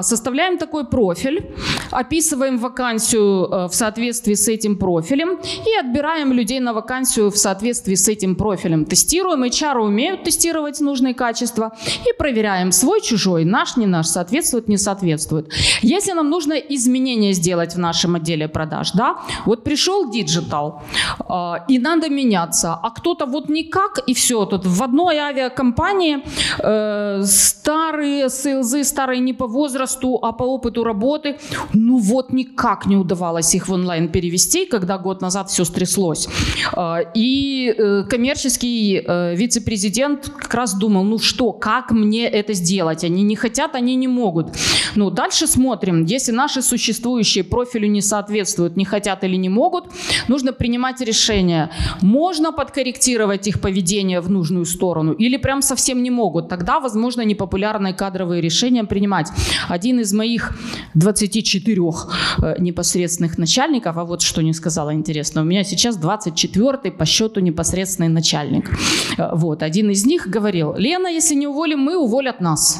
Составляем 0.00 0.58
такой 0.58 0.84
профиль, 0.84 1.23
профиль, 1.24 1.42
описываем 1.90 2.58
вакансию 2.58 3.46
э, 3.46 3.68
в 3.68 3.74
соответствии 3.74 4.34
с 4.34 4.48
этим 4.48 4.76
профилем 4.76 5.38
и 5.66 5.78
отбираем 5.80 6.32
людей 6.32 6.60
на 6.60 6.72
вакансию 6.72 7.30
в 7.30 7.36
соответствии 7.36 7.94
с 7.94 8.08
этим 8.08 8.36
профилем. 8.36 8.84
Тестируем, 8.84 9.44
HR 9.44 9.78
умеют 9.78 10.24
тестировать 10.24 10.80
нужные 10.80 11.14
качества 11.14 11.72
и 11.86 12.18
проверяем 12.18 12.72
свой, 12.72 13.00
чужой, 13.00 13.44
наш, 13.44 13.76
не 13.76 13.86
наш, 13.86 14.06
соответствует, 14.06 14.68
не 14.68 14.76
соответствует. 14.76 15.52
Если 15.82 16.12
нам 16.12 16.30
нужно 16.30 16.54
изменения 16.54 17.32
сделать 17.32 17.74
в 17.74 17.78
нашем 17.78 18.16
отделе 18.16 18.48
продаж, 18.48 18.92
да, 18.92 19.16
вот 19.46 19.64
пришел 19.64 20.10
диджитал 20.10 20.82
э, 21.28 21.52
и 21.68 21.78
надо 21.78 22.08
меняться, 22.10 22.78
а 22.82 22.90
кто-то 22.90 23.26
вот 23.26 23.48
никак 23.48 23.98
и 24.06 24.14
все, 24.14 24.44
тут 24.44 24.66
в 24.66 24.82
одной 24.82 25.16
авиакомпании 25.16 26.22
э, 26.58 27.22
старые 27.24 28.28
сейлзы, 28.28 28.84
старые 28.84 29.20
не 29.20 29.32
по 29.32 29.46
возрасту, 29.46 30.18
а 30.22 30.32
по 30.32 30.44
опыту 30.44 30.84
работы, 30.84 31.13
работы. 31.14 31.36
Ну 31.72 31.98
вот 31.98 32.32
никак 32.32 32.86
не 32.86 32.96
удавалось 32.96 33.54
их 33.54 33.68
в 33.68 33.72
онлайн 33.72 34.08
перевести, 34.08 34.66
когда 34.66 34.98
год 34.98 35.22
назад 35.22 35.50
все 35.50 35.64
стряслось. 35.64 36.28
А, 36.72 37.00
и 37.14 37.74
э, 37.76 38.04
коммерческий 38.08 39.02
э, 39.06 39.34
вице-президент 39.36 40.28
как 40.28 40.54
раз 40.54 40.74
думал, 40.74 41.04
ну 41.04 41.18
что, 41.18 41.52
как 41.52 41.90
мне 41.90 42.26
это 42.26 42.54
сделать? 42.54 43.04
Они 43.04 43.22
не 43.22 43.36
хотят, 43.36 43.74
они 43.74 43.96
не 43.96 44.08
могут. 44.08 44.48
Ну, 44.96 45.10
дальше 45.10 45.46
смотрим. 45.46 46.04
Если 46.04 46.32
наши 46.32 46.62
существующие 46.62 47.44
профилю 47.44 47.88
не 47.88 48.00
соответствуют, 48.00 48.76
не 48.76 48.84
хотят 48.84 49.24
или 49.24 49.36
не 49.36 49.48
могут, 49.48 49.84
нужно 50.28 50.52
принимать 50.52 51.00
решение. 51.00 51.70
Можно 52.02 52.52
подкорректировать 52.52 53.46
их 53.46 53.60
поведение 53.60 54.20
в 54.20 54.30
нужную 54.30 54.64
сторону 54.64 55.12
или 55.12 55.36
прям 55.36 55.62
совсем 55.62 56.02
не 56.02 56.10
могут. 56.10 56.48
Тогда, 56.48 56.80
возможно, 56.80 57.24
непопулярные 57.24 57.94
кадровые 57.94 58.40
решения 58.40 58.84
принимать. 58.84 59.28
Один 59.68 60.00
из 60.00 60.12
моих 60.12 60.52
24 61.04 61.76
э, 62.42 62.54
непосредственных 62.58 63.38
начальников, 63.38 63.96
а 63.96 64.04
вот 64.04 64.22
что 64.22 64.42
не 64.42 64.54
сказала 64.54 64.94
интересно, 64.94 65.42
у 65.42 65.44
меня 65.44 65.64
сейчас 65.64 65.96
24 65.96 66.92
по 66.92 67.04
счету 67.04 67.40
непосредственный 67.40 68.08
начальник. 68.08 68.70
Э, 69.18 69.36
вот, 69.36 69.62
один 69.62 69.90
из 69.90 70.06
них 70.06 70.28
говорил, 70.28 70.74
Лена, 70.76 71.08
если 71.08 71.34
не 71.34 71.46
уволим 71.46 71.80
мы, 71.80 71.96
уволят 71.96 72.40
нас. 72.40 72.78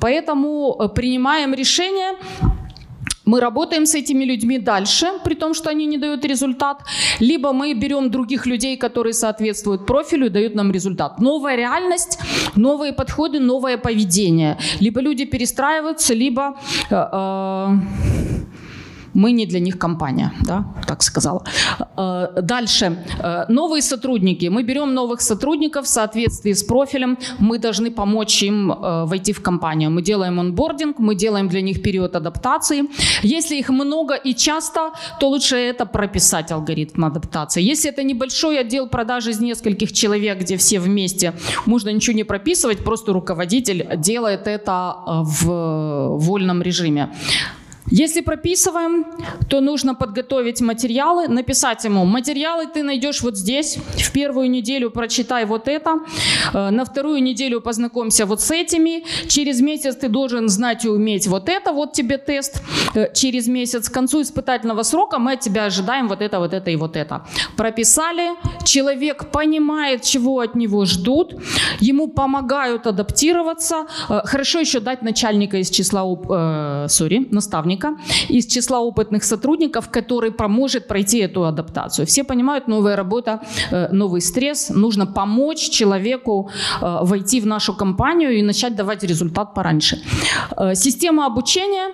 Поэтому 0.00 0.76
э, 0.78 0.88
принимаем 0.88 1.54
решение 1.54 2.12
мы 3.24 3.40
работаем 3.40 3.86
с 3.86 3.94
этими 3.94 4.24
людьми 4.24 4.58
дальше, 4.58 5.06
при 5.24 5.34
том, 5.34 5.54
что 5.54 5.70
они 5.70 5.86
не 5.86 5.98
дают 5.98 6.24
результат, 6.24 6.82
либо 7.20 7.52
мы 7.52 7.74
берем 7.74 8.10
других 8.10 8.46
людей, 8.46 8.76
которые 8.76 9.12
соответствуют 9.12 9.86
профилю 9.86 10.26
и 10.26 10.30
дают 10.30 10.54
нам 10.54 10.72
результат. 10.72 11.20
Новая 11.20 11.56
реальность, 11.56 12.18
новые 12.56 12.92
подходы, 12.92 13.40
новое 13.40 13.78
поведение. 13.78 14.58
Либо 14.80 15.00
люди 15.00 15.24
перестраиваются, 15.24 16.14
либо... 16.14 16.56
Э, 16.90 17.08
э, 17.12 17.68
мы 19.14 19.32
не 19.32 19.46
для 19.46 19.60
них 19.60 19.78
компания, 19.78 20.32
да, 20.40 20.64
так 20.86 21.02
сказала. 21.02 21.44
Э, 21.96 22.28
дальше. 22.42 22.98
Э, 23.18 23.44
новые 23.48 23.82
сотрудники. 23.82 24.46
Мы 24.46 24.64
берем 24.64 24.94
новых 24.94 25.20
сотрудников 25.20 25.86
в 25.86 25.88
соответствии 25.88 26.52
с 26.52 26.62
профилем. 26.64 27.16
Мы 27.38 27.58
должны 27.58 27.90
помочь 27.90 28.42
им 28.42 28.72
э, 28.72 29.04
войти 29.04 29.32
в 29.32 29.42
компанию. 29.42 29.90
Мы 29.90 30.02
делаем 30.02 30.40
онбординг, 30.40 30.98
мы 30.98 31.14
делаем 31.14 31.48
для 31.48 31.62
них 31.62 31.82
период 31.82 32.16
адаптации. 32.16 32.84
Если 33.22 33.56
их 33.56 33.68
много 33.70 34.14
и 34.14 34.34
часто, 34.34 34.90
то 35.20 35.28
лучше 35.28 35.56
это 35.56 35.86
прописать 35.86 36.52
алгоритм 36.52 37.04
адаптации. 37.04 37.62
Если 37.62 37.90
это 37.90 38.02
небольшой 38.02 38.60
отдел 38.60 38.88
продаж 38.88 39.26
из 39.26 39.40
нескольких 39.40 39.92
человек, 39.92 40.40
где 40.40 40.56
все 40.56 40.80
вместе, 40.80 41.32
можно 41.66 41.90
ничего 41.90 42.16
не 42.16 42.24
прописывать, 42.24 42.84
просто 42.84 43.12
руководитель 43.12 43.86
делает 43.96 44.46
это 44.46 44.96
в 45.06 46.18
вольном 46.18 46.62
режиме. 46.62 47.10
Если 47.96 48.22
прописываем, 48.22 49.06
то 49.48 49.60
нужно 49.60 49.94
подготовить 49.94 50.60
материалы, 50.60 51.28
написать 51.28 51.84
ему, 51.84 52.04
материалы 52.04 52.66
ты 52.66 52.82
найдешь 52.82 53.22
вот 53.22 53.36
здесь, 53.36 53.76
в 53.76 54.10
первую 54.10 54.50
неделю 54.50 54.90
прочитай 54.90 55.44
вот 55.44 55.68
это, 55.68 56.00
э, 56.52 56.70
на 56.70 56.84
вторую 56.84 57.22
неделю 57.22 57.60
познакомься 57.60 58.26
вот 58.26 58.40
с 58.40 58.50
этими, 58.50 59.04
через 59.28 59.60
месяц 59.60 59.94
ты 59.94 60.08
должен 60.08 60.48
знать 60.48 60.84
и 60.84 60.88
уметь 60.88 61.28
вот 61.28 61.48
это, 61.48 61.72
вот 61.72 61.92
тебе 61.92 62.18
тест, 62.18 62.62
э, 62.96 63.12
через 63.14 63.46
месяц, 63.46 63.88
к 63.88 63.94
концу 63.94 64.22
испытательного 64.22 64.82
срока 64.82 65.20
мы 65.20 65.34
от 65.34 65.40
тебя 65.40 65.66
ожидаем 65.66 66.08
вот 66.08 66.20
это, 66.20 66.40
вот 66.40 66.52
это 66.52 66.70
и 66.72 66.76
вот 66.76 66.96
это. 66.96 67.24
Прописали, 67.56 68.30
человек 68.64 69.30
понимает, 69.30 70.02
чего 70.02 70.40
от 70.40 70.56
него 70.56 70.84
ждут, 70.84 71.36
ему 71.78 72.08
помогают 72.08 72.88
адаптироваться, 72.88 73.86
э, 74.08 74.20
хорошо 74.24 74.58
еще 74.58 74.80
дать 74.80 75.02
начальника 75.02 75.58
из 75.58 75.70
числа, 75.70 76.02
sorry, 76.88 77.28
наставника, 77.30 77.83
сотрудника 77.84 77.96
из 78.28 78.46
числа 78.46 78.80
опытных 78.80 79.24
сотрудников, 79.24 79.88
который 79.90 80.30
поможет 80.30 80.88
пройти 80.88 81.18
эту 81.18 81.44
адаптацию. 81.44 82.06
Все 82.06 82.24
понимают, 82.24 82.68
новая 82.68 82.96
работа, 82.96 83.40
э, 83.70 83.88
новый 83.92 84.20
стресс. 84.20 84.70
Нужно 84.70 85.06
помочь 85.06 85.70
человеку 85.70 86.50
э, 86.82 86.98
войти 87.02 87.40
в 87.40 87.46
нашу 87.46 87.74
компанию 87.74 88.30
и 88.30 88.42
начать 88.42 88.76
давать 88.76 89.04
результат 89.04 89.54
пораньше. 89.54 89.98
Э, 90.56 90.74
система 90.74 91.26
обучения 91.26 91.92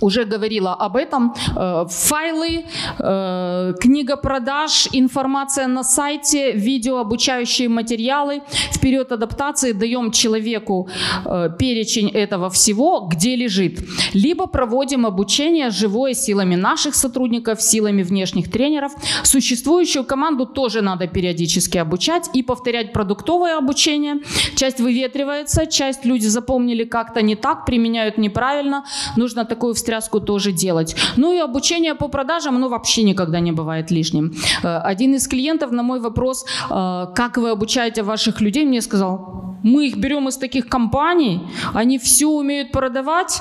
уже 0.00 0.24
говорила 0.24 0.74
об 0.74 0.96
этом. 0.96 1.34
Э, 1.56 1.86
файлы, 1.88 2.64
э, 2.98 3.74
книга 3.80 4.16
продаж, 4.16 4.88
информация 4.92 5.66
на 5.66 5.84
сайте, 5.84 6.52
видео, 6.52 6.98
обучающие 6.98 7.68
материалы. 7.68 8.42
Период 8.82 9.12
адаптации 9.12 9.72
даем 9.72 10.10
человеку 10.10 10.88
э, 11.24 11.50
перечень 11.58 12.08
этого 12.08 12.48
всего, 12.50 13.00
где 13.00 13.36
лежит. 13.36 13.80
Либо 14.14 14.46
проводим 14.46 15.06
обучение 15.06 15.70
живое 15.70 16.14
силами 16.14 16.56
наших 16.56 16.94
сотрудников, 16.94 17.60
силами 17.62 18.02
внешних 18.02 18.50
тренеров. 18.50 18.92
Существующую 19.22 20.04
команду 20.04 20.46
тоже 20.46 20.82
надо 20.82 21.06
периодически 21.06 21.78
обучать 21.78 22.30
и 22.34 22.42
повторять 22.42 22.92
продуктовое 22.92 23.58
обучение. 23.58 24.16
Часть 24.54 24.80
выветривается, 24.80 25.66
часть 25.66 26.04
люди 26.04 26.26
запомнили 26.26 26.84
как-то 26.84 27.22
не 27.22 27.34
так, 27.36 27.66
применяют 27.66 28.18
неправильно. 28.18 28.84
Нужно 29.16 29.44
такую 29.44 29.74
встряску 29.86 30.20
тоже 30.20 30.52
делать. 30.52 30.96
Ну 31.16 31.32
и 31.32 31.38
обучение 31.38 31.94
по 31.94 32.08
продажам, 32.08 32.60
ну 32.60 32.68
вообще 32.68 33.04
никогда 33.04 33.40
не 33.40 33.52
бывает 33.52 33.92
лишним. 33.92 34.32
Э, 34.64 34.78
один 34.78 35.14
из 35.14 35.28
клиентов 35.28 35.70
на 35.70 35.82
мой 35.82 36.00
вопрос, 36.00 36.44
э, 36.70 37.06
как 37.14 37.36
вы 37.36 37.50
обучаете 37.50 38.02
ваших 38.02 38.40
людей, 38.40 38.64
мне 38.64 38.82
сказал, 38.82 39.44
мы 39.62 39.86
их 39.86 39.96
берем 39.96 40.28
из 40.28 40.36
таких 40.36 40.68
компаний, 40.68 41.40
они 41.74 41.98
все 41.98 42.26
умеют 42.26 42.72
продавать, 42.72 43.40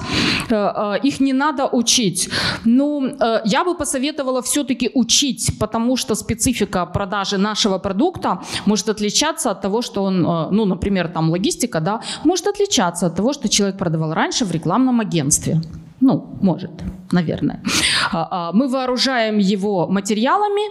э, 0.51 0.99
их 1.07 1.19
не 1.19 1.33
надо 1.33 1.65
учить. 1.65 2.29
Ну, 2.65 3.17
я 3.45 3.63
бы 3.63 3.75
посоветовала 3.75 4.41
все-таки 4.41 4.91
учить, 4.93 5.51
потому 5.59 5.97
что 5.97 6.15
специфика 6.15 6.85
продажи 6.85 7.37
нашего 7.37 7.79
продукта 7.79 8.41
может 8.65 8.89
отличаться 8.89 9.51
от 9.51 9.61
того, 9.61 9.81
что 9.81 10.03
он, 10.03 10.21
ну, 10.51 10.65
например, 10.65 11.07
там 11.07 11.29
логистика, 11.29 11.79
да, 11.79 12.01
может 12.23 12.47
отличаться 12.47 13.07
от 13.07 13.15
того, 13.15 13.33
что 13.33 13.47
человек 13.49 13.77
продавал 13.77 14.13
раньше 14.13 14.45
в 14.45 14.51
рекламном 14.51 14.99
агентстве. 14.99 15.61
Ну, 15.99 16.37
может, 16.41 16.71
наверное. 17.11 17.61
А, 18.11 18.27
а, 18.31 18.51
мы 18.53 18.67
вооружаем 18.67 19.37
его 19.37 19.87
материалами, 19.87 20.61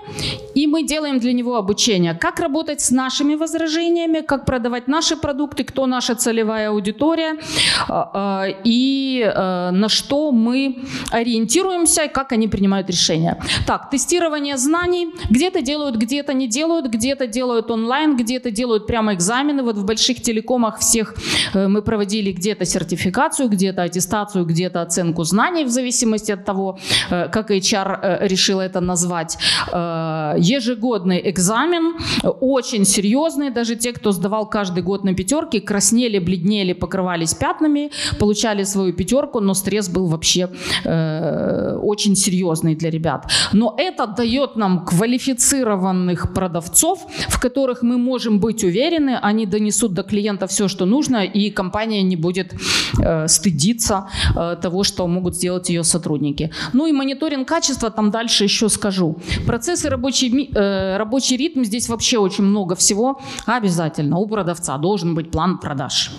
и 0.55 0.66
мы 0.66 0.83
делаем 0.83 1.18
для 1.18 1.33
него 1.33 1.57
обучение. 1.57 2.14
Как 2.14 2.40
работать 2.40 2.81
с 2.81 2.90
нашими 2.90 3.35
возражениями, 3.35 4.20
как 4.20 4.44
продавать 4.44 4.88
наши 4.88 5.16
продукты, 5.16 5.64
кто 5.64 5.87
наша 5.87 6.14
целевая 6.14 6.70
аудитория, 6.70 7.37
а, 7.88 8.47
и 8.64 9.23
э, 9.25 9.70
на 9.70 9.88
что 9.88 10.33
мы 10.33 10.77
ориентируемся, 11.11 12.05
и 12.05 12.09
как 12.09 12.33
они 12.33 12.49
принимают 12.49 12.90
решения. 12.90 13.38
Так, 13.66 13.90
тестирование 13.90 14.57
знаний. 14.57 15.09
Где-то 15.31 15.61
делают, 15.61 15.97
где-то 15.97 16.33
не 16.33 16.49
делают, 16.49 16.87
где-то 16.87 17.27
делают 17.27 17.70
онлайн, 17.70 18.16
где-то 18.16 18.51
делают 18.51 18.87
прямо 18.87 19.14
экзамены. 19.14 19.62
Вот 19.62 19.77
в 19.77 19.85
больших 19.85 20.23
телекомах 20.23 20.79
всех 20.79 21.14
э, 21.55 21.68
мы 21.68 21.83
проводили 21.83 22.33
где-то 22.33 22.64
сертификацию, 22.64 23.49
где-то 23.49 23.83
аттестацию, 23.83 24.44
где-то 24.44 24.83
оценку 24.83 25.25
знаний 25.25 25.64
в 25.64 25.68
зависимости 25.68 26.33
от 26.33 26.44
того, 26.44 26.79
э, 27.11 27.23
как 27.32 27.50
HR 27.50 27.98
э, 28.02 28.28
решил 28.28 28.60
это 28.60 28.80
назвать. 28.80 29.38
Э, 29.72 30.34
ежегодный 30.38 31.30
экзамен, 31.30 31.96
очень 32.40 32.84
серьезный, 32.84 33.50
даже 33.50 33.76
те, 33.76 33.92
кто 33.92 34.12
сдавал 34.12 34.48
каждый 34.48 34.82
год 34.82 35.04
на 35.04 35.14
пятерки, 35.14 35.60
краснели, 35.60 36.18
бледнели, 36.18 36.72
покрывались 36.72 37.34
пятнами, 37.34 37.90
получали 38.18 38.64
свою 38.64 38.92
пятерку, 38.92 39.40
но 39.40 39.54
стресс 39.54 39.88
был 39.88 40.06
вообще 40.06 40.48
очень 41.82 42.16
серьезный 42.16 42.74
для 42.74 42.90
ребят. 42.90 43.30
Но 43.52 43.74
это 43.78 44.06
дает 44.06 44.56
нам 44.56 44.84
квалифицированных 44.84 46.34
продавцов, 46.34 47.06
в 47.28 47.40
которых 47.40 47.82
мы 47.82 47.98
можем 47.98 48.40
быть 48.40 48.64
уверены, 48.64 49.18
они 49.22 49.46
донесут 49.46 49.94
до 49.94 50.02
клиента 50.02 50.46
все, 50.46 50.68
что 50.68 50.87
нужно, 50.87 51.24
и 51.24 51.50
компания 51.50 52.02
не 52.02 52.16
будет 52.16 52.54
стыдиться 53.26 54.08
того, 54.62 54.84
что 54.84 55.06
могут 55.06 55.34
сделать 55.37 55.68
ее 55.70 55.84
сотрудники. 55.84 56.50
Ну 56.72 56.87
и 56.87 56.92
мониторинг 57.14 57.48
качества, 57.48 57.90
там 57.90 58.11
дальше 58.11 58.44
еще 58.44 58.68
скажу. 58.68 59.16
Процессы, 59.46 59.88
рабочий, 59.88 60.50
э, 60.55 60.96
рабочий 60.96 61.37
ритм, 61.37 61.64
здесь 61.64 61.88
вообще 61.88 62.18
очень 62.18 62.44
много 62.44 62.74
всего. 62.74 63.20
Обязательно 63.46 64.18
у 64.18 64.27
продавца 64.27 64.79
должен 64.79 65.14
быть 65.14 65.31
план 65.31 65.59
продаж 65.59 66.11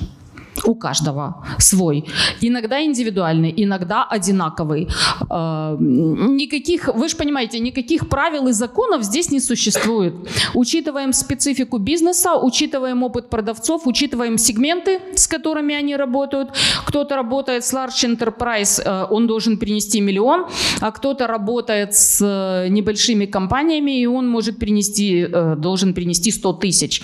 у 0.66 0.76
каждого 0.76 1.46
свой. 1.60 2.06
Иногда 2.42 2.84
индивидуальный, 2.84 3.54
иногда 3.56 4.04
одинаковый. 4.04 4.88
А, 5.30 5.78
никаких, 5.80 6.88
вы 6.88 7.10
же 7.10 7.16
понимаете, 7.16 7.60
никаких 7.60 8.10
правил 8.10 8.48
и 8.48 8.52
законов 8.52 9.04
здесь 9.04 9.32
не 9.32 9.40
существует. 9.40 10.14
Учитываем 10.54 11.14
специфику 11.14 11.78
бизнеса, 11.78 12.36
учитываем 12.36 13.04
опыт 13.04 13.30
продавцов, 13.30 13.88
учитываем 13.88 14.38
сегменты, 14.38 15.00
с 15.16 15.28
которыми 15.28 15.76
они 15.76 15.96
работают. 15.96 16.50
Кто-то 16.86 17.16
работает 17.16 17.64
с 17.64 17.74
large 17.74 18.06
enterprise, 18.06 18.82
э, 18.84 19.08
он 19.10 19.28
должен 19.28 19.58
принести 19.58 20.02
миллион, 20.02 20.46
а 20.82 20.92
кто-то 20.92 21.28
работает 21.28 21.94
с 21.96 22.22
э, 22.22 22.70
небольшими 22.70 23.26
компаниями, 23.26 24.02
и 24.02 24.06
он 24.06 24.28
может 24.28 24.60
принести, 24.60 25.28
э, 25.32 25.56
должен 25.58 25.94
принести 25.94 26.32
100 26.32 26.54
тысяч. 26.54 27.02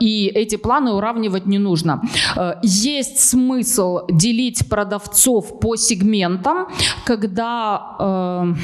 И 0.00 0.30
эти 0.34 0.56
планы 0.56 0.92
уравнивать 0.92 1.46
не 1.46 1.58
нужно 1.58 2.02
есть 2.72 3.18
смысл 3.20 4.06
делить 4.08 4.68
продавцов 4.68 5.60
по 5.60 5.76
сегментам, 5.76 6.68
когда 7.04 7.96
э, 7.98 8.54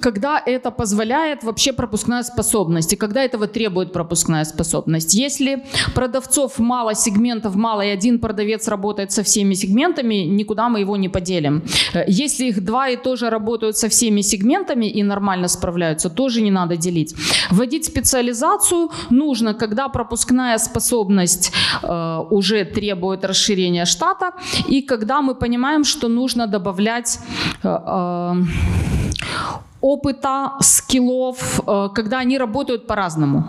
когда 0.00 0.42
это 0.44 0.70
позволяет 0.70 1.44
вообще 1.44 1.72
пропускная 1.72 2.22
способность 2.22 2.92
и 2.92 2.96
когда 2.96 3.24
этого 3.24 3.46
требует 3.46 3.92
пропускная 3.92 4.44
способность. 4.44 5.14
Если 5.14 5.64
продавцов 5.94 6.58
мало, 6.58 6.94
сегментов 6.94 7.54
мало 7.54 7.82
и 7.82 7.88
один 7.88 8.18
продавец 8.18 8.68
работает 8.68 9.12
со 9.12 9.22
всеми 9.22 9.54
сегментами, 9.54 10.14
никуда 10.14 10.68
мы 10.68 10.80
его 10.80 10.96
не 10.96 11.08
поделим. 11.08 11.62
Э, 11.94 12.04
если 12.06 12.46
их 12.46 12.64
два 12.64 12.88
и 12.88 12.96
тоже 12.96 13.30
работают 13.30 13.76
со 13.76 13.88
всеми 13.88 14.22
сегментами 14.22 14.86
и 14.86 15.02
нормально 15.02 15.48
справляются, 15.48 16.10
тоже 16.10 16.40
не 16.40 16.50
надо 16.50 16.76
делить. 16.76 17.14
Вводить 17.50 17.84
специализацию 17.84 18.90
нужно, 19.10 19.54
когда 19.54 19.88
пропускная 19.88 20.58
способность 20.58 21.52
э, 21.82 22.18
уже 22.30 22.64
требует 22.64 23.24
расширения 23.24 23.84
штата 23.84 24.32
и 24.68 24.82
когда 24.82 25.22
мы 25.22 25.34
понимаем, 25.34 25.84
что 25.84 26.08
нужно 26.08 26.46
добавлять 26.46 27.18
э, 27.62 27.68
э, 27.68 28.34
опыта, 29.80 30.52
скиллов, 30.60 31.60
э, 31.66 31.88
когда 31.94 32.18
они 32.18 32.38
работают 32.38 32.86
по-разному. 32.86 33.44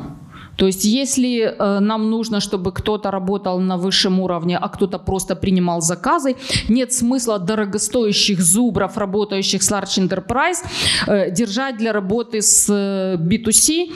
То 0.57 0.67
есть 0.67 0.85
если 0.85 1.39
э, 1.39 1.79
нам 1.79 2.09
нужно, 2.09 2.39
чтобы 2.39 2.71
кто-то 2.71 3.11
работал 3.11 3.59
на 3.59 3.77
высшем 3.77 4.19
уровне, 4.19 4.57
а 4.57 4.69
кто-то 4.69 4.99
просто 4.99 5.35
принимал 5.35 5.81
заказы, 5.81 6.35
нет 6.69 6.91
смысла 6.91 7.39
дорогостоящих 7.39 8.41
зубров, 8.41 8.97
работающих 8.97 9.61
с 9.63 9.71
Large 9.71 10.07
Enterprise, 10.07 10.65
э, 11.07 11.31
держать 11.31 11.77
для 11.77 11.93
работы 11.93 12.41
с 12.41 12.67
э, 12.69 13.17
B2C, 13.17 13.91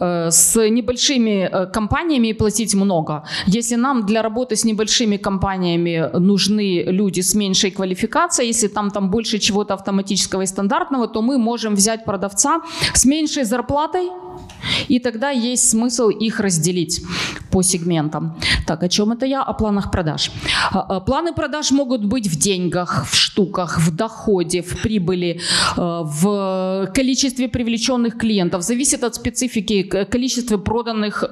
э, 0.00 0.30
с 0.30 0.68
небольшими 0.68 1.50
компаниями 1.72 2.28
и 2.28 2.32
платить 2.32 2.74
много. 2.74 3.22
Если 3.46 3.76
нам 3.76 4.06
для 4.06 4.22
работы 4.22 4.56
с 4.56 4.64
небольшими 4.64 5.16
компаниями 5.16 6.10
нужны 6.18 6.82
люди 6.82 7.20
с 7.20 7.34
меньшей 7.34 7.70
квалификацией, 7.70 8.48
если 8.48 8.68
там, 8.68 8.90
там 8.90 9.10
больше 9.10 9.38
чего-то 9.38 9.74
автоматического 9.74 10.42
и 10.42 10.46
стандартного, 10.46 11.06
то 11.06 11.22
мы 11.22 11.38
можем 11.38 11.74
взять 11.74 12.04
продавца 12.04 12.60
с 12.94 13.04
меньшей 13.04 13.44
зарплатой, 13.44 14.10
и 14.88 14.98
тогда 14.98 15.30
есть 15.30 15.70
смысл 15.70 16.08
их 16.08 16.40
разделить 16.40 17.02
по 17.50 17.62
сегментам. 17.62 18.36
Так, 18.66 18.82
о 18.82 18.88
чем 18.88 19.12
это 19.12 19.26
я? 19.26 19.42
О 19.42 19.52
планах 19.54 19.90
продаж. 19.90 20.30
А, 20.72 20.80
а, 20.80 21.00
планы 21.00 21.32
продаж 21.32 21.70
могут 21.70 22.04
быть 22.04 22.26
в 22.26 22.36
деньгах, 22.36 23.06
в 23.10 23.14
штуках, 23.14 23.78
в 23.78 23.94
доходе, 23.94 24.62
в 24.62 24.82
прибыли, 24.82 25.40
а, 25.76 26.02
в 26.02 26.90
количестве 26.94 27.48
привлеченных 27.48 28.18
клиентов. 28.18 28.62
Зависит 28.62 29.04
от 29.04 29.14
специфики 29.14 29.82
количества 29.82 30.58
проданных 30.58 31.24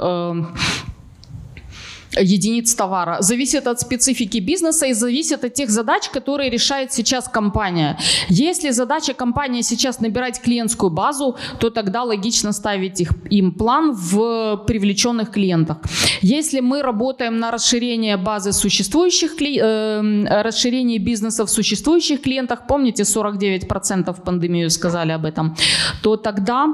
единиц 2.20 2.75
товара. 2.75 3.16
Зависит 3.20 3.66
от 3.66 3.81
специфики 3.81 4.38
бизнеса 4.38 4.87
и 4.87 4.92
зависит 4.92 5.44
от 5.44 5.55
тех 5.55 5.70
задач, 5.70 6.09
которые 6.09 6.51
решает 6.51 6.92
сейчас 6.92 7.29
компания. 7.29 7.98
Если 8.29 8.70
задача 8.70 9.14
компании 9.14 9.62
сейчас 9.62 10.01
набирать 10.01 10.40
клиентскую 10.40 10.90
базу, 10.90 11.37
то 11.59 11.70
тогда 11.70 12.03
логично 12.03 12.53
ставить 12.53 13.01
их, 13.01 13.11
им 13.31 13.53
план 13.53 13.92
в 13.92 14.64
привлеченных 14.66 15.31
клиентах. 15.31 15.79
Если 16.22 16.61
мы 16.61 16.83
работаем 16.83 17.38
на 17.38 17.51
расширение 17.51 18.16
базы 18.16 18.53
существующих, 18.53 19.40
э, 19.40 20.42
расширение 20.42 20.98
бизнеса 20.98 21.44
в 21.44 21.51
существующих 21.51 22.20
клиентах, 22.22 22.66
помните, 22.66 23.05
49% 23.05 24.12
в 24.12 24.22
пандемию 24.22 24.70
сказали 24.70 25.12
об 25.12 25.25
этом, 25.25 25.57
то 26.03 26.16
тогда 26.16 26.66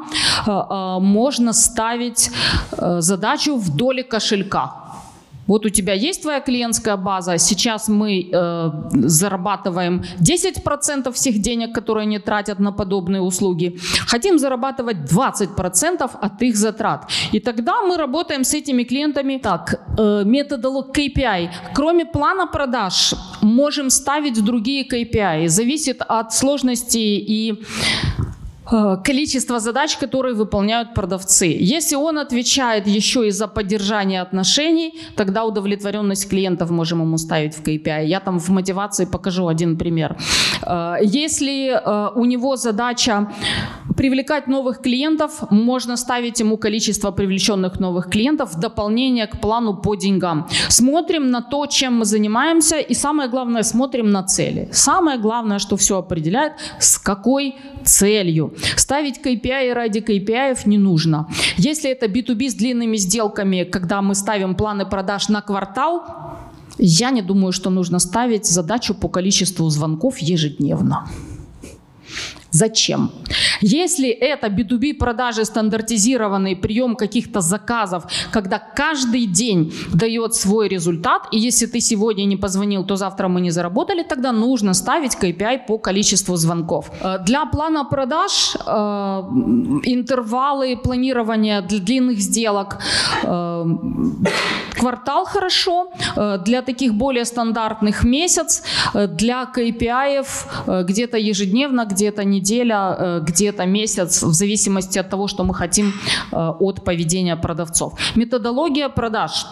э, 0.47 0.51
э, 0.51 0.99
можно 1.01 1.53
ставить 1.53 2.31
э, 2.73 3.01
задачу 3.01 3.57
в 3.57 3.77
доле 3.77 4.03
кошелька. 4.03 4.88
Вот 5.49 5.67
у 5.67 5.71
тебя 5.71 5.95
есть 5.95 6.23
твоя 6.23 6.41
клиентская 6.41 6.97
база, 6.97 7.39
сейчас 7.39 7.89
мы 7.89 8.31
э, 8.33 8.71
зарабатываем 8.93 10.03
10% 10.21 11.13
всех 11.13 11.39
денег, 11.39 11.75
которые 11.75 12.03
они 12.03 12.19
тратят 12.19 12.61
на 12.61 12.73
подобные 12.73 13.23
услуги. 13.23 13.79
Хотим 14.07 14.39
зарабатывать 14.39 14.99
20% 15.11 16.11
от 16.21 16.43
их 16.43 16.57
затрат. 16.57 17.11
И 17.33 17.41
тогда 17.41 17.83
мы 17.83 17.97
работаем 17.97 18.45
с 18.45 18.55
этими 18.55 18.85
клиентами 18.85 19.39
так, 19.39 19.81
э, 19.99 20.23
методолог 20.25 20.97
KPI. 20.97 21.49
Кроме 21.75 22.05
плана 22.05 22.47
продаж, 22.47 23.15
можем 23.43 23.91
ставить 23.91 24.45
другие 24.45 24.87
KPI. 24.87 25.49
Зависит 25.49 26.03
от 26.09 26.35
сложности 26.35 26.99
и 26.99 27.65
количество 29.05 29.61
задач, 29.61 29.97
которые 29.97 30.35
выполняют 30.35 30.95
продавцы. 30.95 31.47
Если 31.59 31.97
он 31.97 32.19
отвечает 32.19 32.87
еще 32.87 33.27
и 33.27 33.31
за 33.31 33.49
поддержание 33.49 34.21
отношений, 34.23 35.01
тогда 35.17 35.45
удовлетворенность 35.45 36.29
клиентов 36.29 36.71
можем 36.71 37.01
ему 37.01 37.19
ставить 37.19 37.55
в 37.55 37.63
KPI. 37.63 38.07
Я 38.07 38.21
там 38.21 38.39
в 38.39 38.49
мотивации 38.51 39.07
покажу 39.07 39.49
один 39.49 39.77
пример. 39.77 40.17
Э, 40.63 40.97
если 41.03 41.71
э, 41.71 42.11
у 42.15 42.25
него 42.25 42.57
задача 42.57 43.29
привлекать 43.97 44.47
новых 44.49 44.81
клиентов, 44.81 45.51
можно 45.51 45.97
ставить 45.97 46.41
ему 46.41 46.57
количество 46.57 47.11
привлеченных 47.11 47.81
новых 47.81 48.09
клиентов 48.11 48.55
в 48.55 48.61
дополнение 48.61 49.27
к 49.27 49.41
плану 49.41 49.75
по 49.75 49.97
деньгам. 49.97 50.47
Смотрим 50.69 51.31
на 51.31 51.43
то, 51.43 51.67
чем 51.67 51.99
мы 51.99 52.05
занимаемся, 52.05 52.79
и 52.79 52.95
самое 52.95 53.29
главное, 53.29 53.63
смотрим 53.63 54.11
на 54.11 54.23
цели. 54.23 54.69
Самое 54.73 55.19
главное, 55.19 55.59
что 55.59 55.77
все 55.77 55.99
определяет, 55.99 56.53
с 56.79 56.99
какой 56.99 57.57
целью. 57.85 58.53
Ставить 58.77 59.19
KPI 59.19 59.73
ради 59.73 59.99
KPI 59.99 60.57
не 60.67 60.79
нужно. 60.79 61.29
Если 61.57 61.91
это 61.91 62.07
B2B 62.07 62.51
с 62.51 62.55
длинными 62.55 62.97
сделками, 62.97 63.65
когда 63.65 64.03
мы 64.03 64.15
ставим 64.15 64.55
планы 64.55 64.87
продаж 64.87 65.29
на 65.29 65.43
квартал, 65.43 66.03
я 66.79 67.11
не 67.11 67.23
думаю, 67.23 67.53
что 67.53 67.71
нужно 67.71 67.99
ставить 67.99 68.47
задачу 68.47 68.95
по 68.95 69.09
количеству 69.09 69.69
звонков 69.71 70.19
ежедневно. 70.19 71.09
Зачем? 72.51 73.11
Если 73.61 74.09
это 74.09 74.47
B2B 74.49 74.95
продажи, 74.95 75.45
стандартизированный 75.45 76.57
прием 76.57 76.97
каких-то 76.97 77.41
заказов, 77.41 78.05
когда 78.33 78.59
каждый 78.59 79.27
день 79.27 79.73
дает 79.93 80.35
свой 80.35 80.69
результат, 80.69 81.29
и 81.33 81.39
если 81.39 81.67
ты 81.67 81.81
сегодня 81.81 82.25
не 82.25 82.37
позвонил, 82.37 82.85
то 82.85 82.97
завтра 82.97 83.29
мы 83.29 83.41
не 83.41 83.51
заработали, 83.51 84.03
тогда 84.03 84.33
нужно 84.33 84.75
ставить 84.75 85.15
KPI 85.15 85.67
по 85.67 85.79
количеству 85.79 86.37
звонков. 86.37 86.91
Э, 87.03 87.19
для 87.27 87.45
плана 87.45 87.85
продаж 87.85 88.57
э, 88.57 88.71
интервалы 89.85 90.77
планирования 90.77 91.63
длинных 91.63 92.19
сделок 92.19 92.79
э, 93.23 93.65
квартал 94.79 95.25
хорошо, 95.27 95.91
для 96.45 96.63
таких 96.63 96.95
более 96.95 97.25
стандартных 97.25 98.05
месяц, 98.05 98.63
для 98.95 99.51
KPI 99.57 100.25
где-то 100.85 101.19
ежедневно, 101.19 101.85
где-то 101.85 102.25
не 102.25 102.38
неделя, 102.39 102.97
э, 102.99 103.21
где-то 103.23 103.67
месяц, 103.67 104.23
в 104.23 104.33
зависимости 104.33 105.01
от 105.01 105.11
того, 105.11 105.29
что 105.29 105.45
мы 105.45 105.55
хотим 105.55 105.93
э, 106.33 106.37
от 106.61 106.85
поведения 106.85 107.37
продавцов. 107.37 107.93
Методология 108.17 108.89
продаж. 108.89 109.47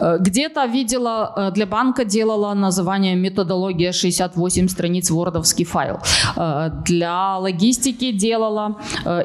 Э, 0.00 0.18
где-то 0.20 0.64
видела, 0.66 1.52
для 1.54 1.66
банка 1.66 2.04
делала 2.04 2.54
название 2.54 3.14
методология 3.16 3.92
68 3.92 4.68
страниц 4.68 5.10
вордовский 5.10 5.64
файл. 5.64 5.98
Для 6.84 7.38
логистики 7.38 8.12
делала 8.12 8.76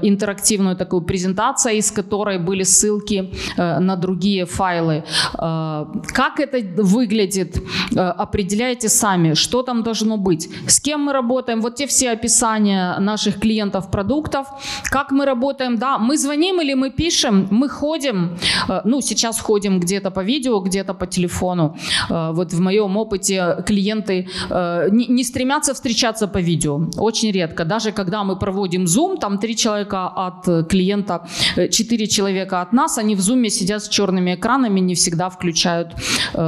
интерактивную 0.01 0.75
такую 0.75 1.01
презентацию, 1.01 1.75
из 1.75 1.91
которой 1.91 2.37
были 2.39 2.63
ссылки 2.63 3.33
на 3.57 3.95
другие 3.95 4.45
файлы. 4.45 5.03
Как 5.33 6.39
это 6.39 6.83
выглядит, 6.83 7.61
определяйте 7.95 8.89
сами, 8.89 9.33
что 9.33 9.63
там 9.63 9.83
должно 9.83 10.17
быть, 10.17 10.49
с 10.67 10.79
кем 10.79 11.01
мы 11.01 11.13
работаем. 11.13 11.61
Вот 11.61 11.75
те 11.75 11.87
все 11.87 12.11
описания 12.11 12.99
наших 12.99 13.39
клиентов 13.39 13.91
продуктов. 13.91 14.47
Как 14.91 15.11
мы 15.11 15.25
работаем? 15.25 15.77
Да, 15.77 15.97
мы 15.97 16.17
звоним 16.17 16.61
или 16.61 16.73
мы 16.75 16.91
пишем, 16.91 17.47
мы 17.51 17.69
ходим. 17.69 18.37
Э, 18.67 18.81
ну, 18.85 19.01
сейчас 19.01 19.39
ходим 19.39 19.79
где-то 19.79 20.11
по 20.11 20.23
видео, 20.23 20.48
где-то 20.57 20.93
по 20.93 21.05
телефону. 21.05 21.75
Э, 22.09 22.31
вот 22.33 22.53
в 22.53 22.59
моем 22.59 22.97
опыте 22.97 23.63
клиенты 23.65 24.27
э, 24.49 24.89
не 24.91 25.23
стремятся 25.23 25.73
встречаться 25.73 26.27
по 26.27 26.39
видео. 26.41 26.81
Очень 26.97 27.31
редко. 27.31 27.65
Даже 27.65 27.91
когда 27.91 28.23
мы 28.23 28.39
проводим 28.39 28.85
Zoom, 28.85 29.17
там 29.19 29.37
три 29.37 29.55
человека 29.55 30.07
от 30.07 30.67
клиента, 30.69 31.27
четыре 31.71 32.07
человека 32.07 32.61
от 32.61 32.73
нас, 32.73 32.97
они 32.97 33.15
в 33.15 33.19
Zoom 33.19 33.49
сидят 33.49 33.83
с 33.83 33.89
черными 33.89 34.35
экранами, 34.35 34.79
не 34.79 34.93
всегда 34.95 35.29
включают 35.29 35.93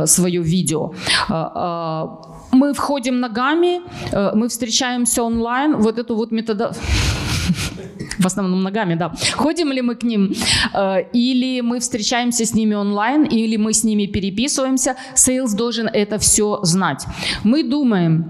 свое 0.05 0.41
видео 0.41 0.91
мы 2.51 2.73
входим 2.73 3.19
ногами, 3.19 3.81
э, 4.11 4.31
мы 4.35 4.47
встречаемся 4.47 5.23
онлайн, 5.23 5.77
вот 5.77 5.97
эту 5.97 6.15
вот 6.15 6.31
метода 6.31 6.73
в 8.21 8.25
основном 8.25 8.63
ногами, 8.63 8.95
да. 8.95 9.13
Ходим 9.36 9.71
ли 9.71 9.81
мы 9.81 9.95
к 9.95 10.03
ним, 10.03 10.34
э, 10.73 11.03
или 11.13 11.62
мы 11.62 11.79
встречаемся 11.79 12.45
с 12.45 12.53
ними 12.53 12.75
онлайн, 12.75 13.23
или 13.23 13.57
мы 13.57 13.73
с 13.73 13.84
ними 13.84 14.05
переписываемся, 14.05 14.95
sales 15.15 15.53
должен 15.53 15.88
это 15.88 16.17
все 16.17 16.60
знать. 16.63 17.05
Мы 17.43 17.63
думаем, 17.63 18.25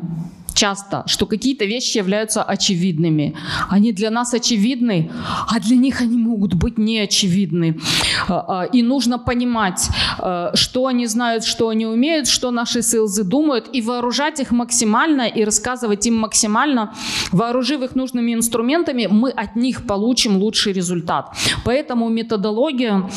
часто, 0.53 1.03
что 1.07 1.25
какие-то 1.25 1.65
вещи 1.65 1.97
являются 1.97 2.43
очевидными. 2.43 3.35
Они 3.69 3.91
для 3.91 4.09
нас 4.09 4.33
очевидны, 4.33 5.11
а 5.47 5.59
для 5.59 5.77
них 5.77 6.01
они 6.01 6.17
могут 6.17 6.53
быть 6.53 6.77
неочевидны. 6.77 7.79
А, 8.27 8.45
а, 8.47 8.65
и 8.65 8.81
нужно 8.83 9.19
понимать, 9.19 9.89
а, 10.19 10.51
что 10.55 10.87
они 10.87 11.07
знают, 11.07 11.43
что 11.43 11.69
они 11.69 11.85
умеют, 11.85 12.27
что 12.27 12.51
наши 12.51 12.81
селзы 12.81 13.23
думают, 13.23 13.69
и 13.73 13.81
вооружать 13.81 14.39
их 14.39 14.51
максимально, 14.51 15.27
и 15.27 15.43
рассказывать 15.43 16.05
им 16.07 16.15
максимально. 16.15 16.93
Вооружив 17.31 17.81
их 17.81 17.95
нужными 17.95 18.33
инструментами, 18.33 19.07
мы 19.09 19.31
от 19.31 19.55
них 19.55 19.85
получим 19.87 20.37
лучший 20.37 20.73
результат. 20.73 21.35
Поэтому 21.65 22.09
методология, 22.09 23.09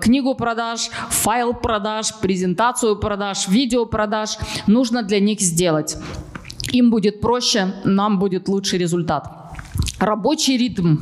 книгу 0.00 0.34
продаж, 0.34 0.90
файл 1.10 1.54
продаж, 1.54 2.14
презентацию 2.20 2.96
продаж, 2.96 3.48
видео 3.48 3.86
продаж 3.86 4.38
нужно 4.66 5.02
для 5.02 5.20
них 5.20 5.40
сделать. 5.40 5.96
Им 6.72 6.90
будет 6.90 7.20
проще, 7.20 7.74
нам 7.84 8.18
будет 8.18 8.48
лучший 8.48 8.78
результат. 8.78 9.40
Рабочий 9.98 10.56
ритм. 10.56 10.96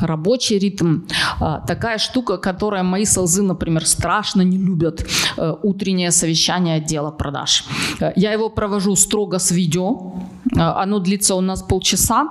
Рабочий 0.00 0.58
ритм. 0.58 1.00
А, 1.40 1.60
такая 1.60 1.98
штука, 1.98 2.36
которая 2.36 2.82
мои 2.82 3.04
солзы, 3.04 3.42
например, 3.42 3.86
страшно 3.86 4.42
не 4.42 4.58
любят. 4.58 5.06
Э, 5.36 5.54
утреннее 5.62 6.10
совещание 6.10 6.76
отдела 6.76 7.10
продаж. 7.10 7.64
Э, 8.00 8.12
я 8.16 8.32
его 8.32 8.50
провожу 8.50 8.96
строго 8.96 9.38
с 9.38 9.50
видео. 9.50 10.12
Оно 10.56 10.98
длится 10.98 11.34
у 11.34 11.40
нас 11.40 11.62
полчаса. 11.62 12.28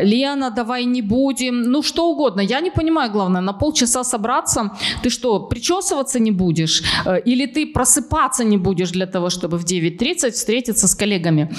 Лена, 0.00 0.50
давай 0.50 0.84
не 0.84 1.02
будем. 1.02 1.62
Ну, 1.62 1.82
что 1.82 2.10
угодно. 2.10 2.40
Я 2.40 2.60
не 2.60 2.70
понимаю, 2.70 3.10
главное, 3.10 3.40
на 3.40 3.52
полчаса 3.52 4.04
собраться. 4.04 4.70
Ты 5.02 5.10
что, 5.10 5.40
причесываться 5.40 6.18
не 6.18 6.30
будешь? 6.30 6.82
Или 7.24 7.46
ты 7.46 7.66
просыпаться 7.66 8.44
не 8.44 8.58
будешь 8.58 8.90
для 8.90 9.06
того, 9.06 9.30
чтобы 9.30 9.58
в 9.58 9.64
9.30 9.64 10.30
встретиться 10.30 10.88
с 10.88 10.94
коллегами? 10.94 11.54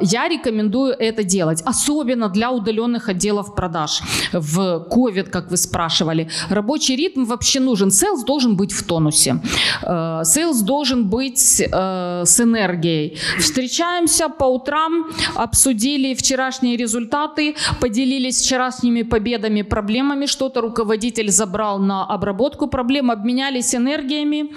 Я 0.00 0.28
рекомендую 0.28 0.94
это 0.98 1.24
делать. 1.24 1.62
Особенно 1.66 2.28
для 2.28 2.50
удаленных 2.50 3.08
отделов 3.08 3.54
продаж. 3.54 4.02
В 4.32 4.86
COVID, 4.90 5.30
как 5.30 5.50
вы 5.50 5.56
спрашивали. 5.56 6.28
Рабочий 6.50 6.96
ритм 6.96 7.24
вообще 7.24 7.60
нужен. 7.60 7.90
Сейлс 7.90 8.24
должен 8.24 8.56
быть 8.56 8.72
в 8.72 8.82
тонусе. 8.84 9.40
Сейлс 9.82 10.60
должен 10.60 11.08
быть 11.08 11.38
с 11.38 12.40
энергией. 12.40 13.18
Встречаемся 13.38 14.28
по 14.28 14.53
утрам, 14.54 15.06
обсудили 15.34 16.14
вчерашние 16.14 16.76
результаты, 16.76 17.54
поделились 17.80 18.40
вчерашними 18.40 19.02
победами, 19.02 19.62
проблемами, 19.62 20.26
что-то 20.26 20.60
руководитель 20.60 21.30
забрал 21.30 21.78
на 21.78 22.04
обработку 22.04 22.66
проблем, 22.66 23.10
обменялись 23.10 23.74
энергиями 23.74 24.50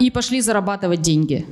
и 0.00 0.10
пошли 0.10 0.40
зарабатывать 0.40 1.00
деньги. 1.00 1.46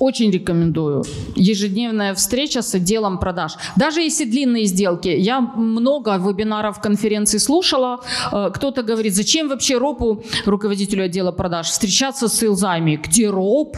Очень 0.00 0.30
рекомендую. 0.30 1.04
Ежедневная 1.36 2.14
встреча 2.14 2.62
с 2.62 2.74
отделом 2.74 3.18
продаж. 3.18 3.56
Даже 3.76 4.00
если 4.00 4.24
длинные 4.24 4.64
сделки. 4.64 5.08
Я 5.08 5.40
много 5.42 6.16
вебинаров, 6.16 6.80
конференций 6.80 7.38
слушала. 7.38 8.00
Э, 8.32 8.50
кто-то 8.54 8.82
говорит, 8.82 9.14
зачем 9.14 9.48
вообще 9.48 9.76
РОПу, 9.76 10.24
руководителю 10.46 11.04
отдела 11.04 11.32
продаж, 11.32 11.66
встречаться 11.66 12.28
с 12.28 12.32
сейлзами? 12.32 12.96
Где 12.96 13.28
РОП? 13.28 13.76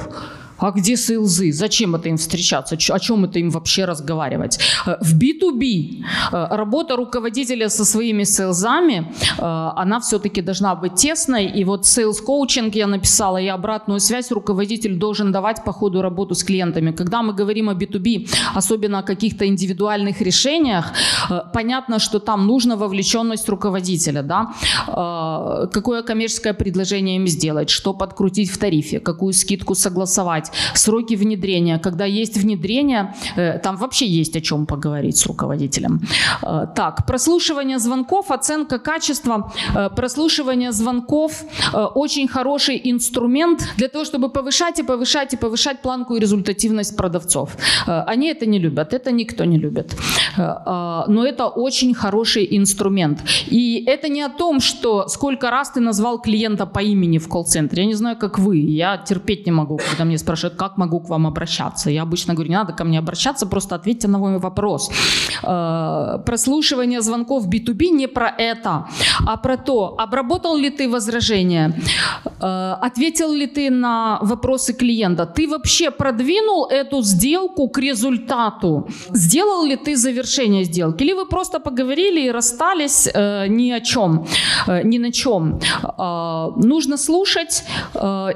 А 0.63 0.71
где 0.71 0.97
сейлзы? 0.97 1.53
Зачем 1.53 1.97
это 1.97 2.09
им 2.09 2.17
встречаться? 2.17 2.77
О 2.95 2.99
чем 3.01 3.25
это 3.25 3.41
им 3.41 3.51
вообще 3.51 3.85
разговаривать? 3.85 4.61
Э, 4.87 4.97
в 5.01 5.19
B2B 5.19 6.05
э, 6.33 6.57
работа 6.57 6.97
руководителя 6.97 7.69
со 7.69 7.85
своими 7.85 8.25
сейлзами, 8.25 9.13
э, 9.39 9.43
она 9.77 9.99
все-таки 9.99 10.41
должна 10.41 10.75
быть 10.77 10.95
тесной. 10.95 11.47
И 11.47 11.65
вот 11.65 11.83
sales 11.83 12.23
коучинг 12.25 12.77
я 12.77 12.87
написала, 12.87 13.39
и 13.39 13.49
обратную 13.49 13.99
связь 13.99 14.31
руководитель 14.31 14.97
должен 14.99 15.33
давать 15.33 15.65
по 15.65 15.73
ходу 15.73 16.01
работу 16.01 16.35
с 16.35 16.45
клиентами. 16.45 16.93
Когда 16.93 17.23
мы 17.23 17.35
говорим 17.35 17.69
о 17.69 17.75
B2B, 17.75 18.29
особенно 18.55 19.01
о 19.01 19.03
каких-то 19.03 19.45
индивидуальных 19.45 20.21
решениях, 20.21 20.93
понятно, 21.53 21.99
что 21.99 22.21
там 22.21 22.47
нужна 22.47 22.77
вовлеченность 22.77 23.49
руководителя. 23.49 24.23
Да? 24.23 24.53
Какое 25.73 26.03
коммерческое 26.03 26.55
предложение 26.55 27.17
им 27.17 27.27
сделать, 27.27 27.71
что 27.71 27.95
подкрутить 27.95 28.51
в 28.51 28.59
тарифе, 28.59 29.01
какую 29.01 29.33
скидку 29.33 29.75
согласовать, 29.75 30.52
сроки 30.75 31.17
внедрения. 31.17 31.79
Когда 31.79 32.05
есть 32.05 32.37
внедрение, 32.37 33.15
э, 33.37 33.59
там 33.59 33.77
вообще 33.77 34.07
есть 34.07 34.37
о 34.37 34.41
чем 34.41 34.67
поговорить 34.67 35.17
с 35.17 35.27
руководителем. 35.27 36.01
Э, 36.43 36.67
так, 36.75 37.07
прослушивание 37.07 37.79
звонков, 37.79 38.31
оценка 38.31 38.79
качества. 38.79 39.53
Э, 39.75 39.91
прослушивание 39.97 40.73
звонков 40.73 41.45
очень 41.95 42.29
хороший 42.29 42.81
инструмент 42.85 43.69
для 43.77 43.89
того, 43.89 44.05
чтобы 44.05 44.29
повышать 44.29 44.79
и 44.79 44.83
повышать 44.83 45.35
и 45.35 45.37
повышать 45.37 45.83
планку 45.83 46.17
и 46.17 46.21
результативность 46.21 46.97
продавцов. 46.97 47.57
Они 47.87 48.29
это 48.29 48.47
не 48.47 48.59
любят, 48.59 48.95
это 48.95 49.13
никто 49.13 49.45
не 49.45 49.59
любит. 49.59 49.97
Но 50.37 51.25
это 51.27 51.47
очень 51.47 51.95
хороший 51.95 52.47
инструмент. 52.57 53.21
И 53.51 53.85
это 53.87 54.09
не 54.09 54.23
о 54.23 54.29
том, 54.29 54.61
что 54.61 55.09
сколько 55.09 55.51
раз 55.51 55.71
ты 55.71 55.81
назвал 55.81 56.21
клиента 56.21 56.67
по 56.67 56.81
имени 56.81 57.19
в 57.19 57.29
колл-центре. 57.29 57.83
Я 57.83 57.87
не 57.89 57.95
знаю, 57.95 58.17
как 58.17 58.39
вы. 58.39 58.59
Я 58.59 58.97
терпеть 58.97 59.47
не 59.47 59.53
могу, 59.53 59.79
когда 59.91 60.05
мне 60.05 60.19
спрашивают, 60.19 60.32
спрашивают, 60.33 60.59
как 60.59 60.79
могу 60.79 61.01
к 61.01 61.11
вам 61.11 61.27
обращаться. 61.27 61.91
Я 61.91 62.03
обычно 62.03 62.35
говорю, 62.35 62.51
не 62.51 62.57
надо 62.57 62.73
ко 62.73 62.85
мне 62.85 62.99
обращаться, 62.99 63.47
просто 63.47 63.75
ответьте 63.75 64.09
на 64.09 64.19
мой 64.19 64.39
вопрос. 64.39 64.91
Э, 65.43 66.19
прослушивание 66.25 67.01
звонков 67.01 67.49
B2B 67.49 67.91
не 67.91 68.09
про 68.09 68.35
это, 68.39 68.87
а 69.27 69.37
про 69.37 69.57
то, 69.57 69.95
обработал 69.99 70.57
ли 70.57 70.71
ты 70.71 70.89
возражения, 70.89 71.75
э, 72.25 72.77
ответил 72.87 73.33
ли 73.33 73.47
ты 73.47 73.71
на 73.71 74.19
вопросы 74.23 74.73
клиента, 74.73 75.27
ты 75.27 75.49
вообще 75.49 75.91
продвинул 75.91 76.67
эту 76.67 77.03
сделку 77.03 77.69
к 77.69 77.79
результату, 77.79 78.87
сделал 79.15 79.67
ли 79.67 79.77
ты 79.77 79.97
завершение 79.97 80.65
сделки, 80.65 81.05
или 81.05 81.15
вы 81.15 81.27
просто 81.27 81.61
поговорили 81.61 82.21
и 82.21 82.33
расстались 82.33 83.09
э, 83.15 83.49
ни 83.49 83.73
о 83.73 83.81
чем, 83.81 84.27
ни 84.85 84.99
на 84.99 85.13
чем. 85.13 85.61
Нужно 86.57 86.97
слушать, 86.97 87.65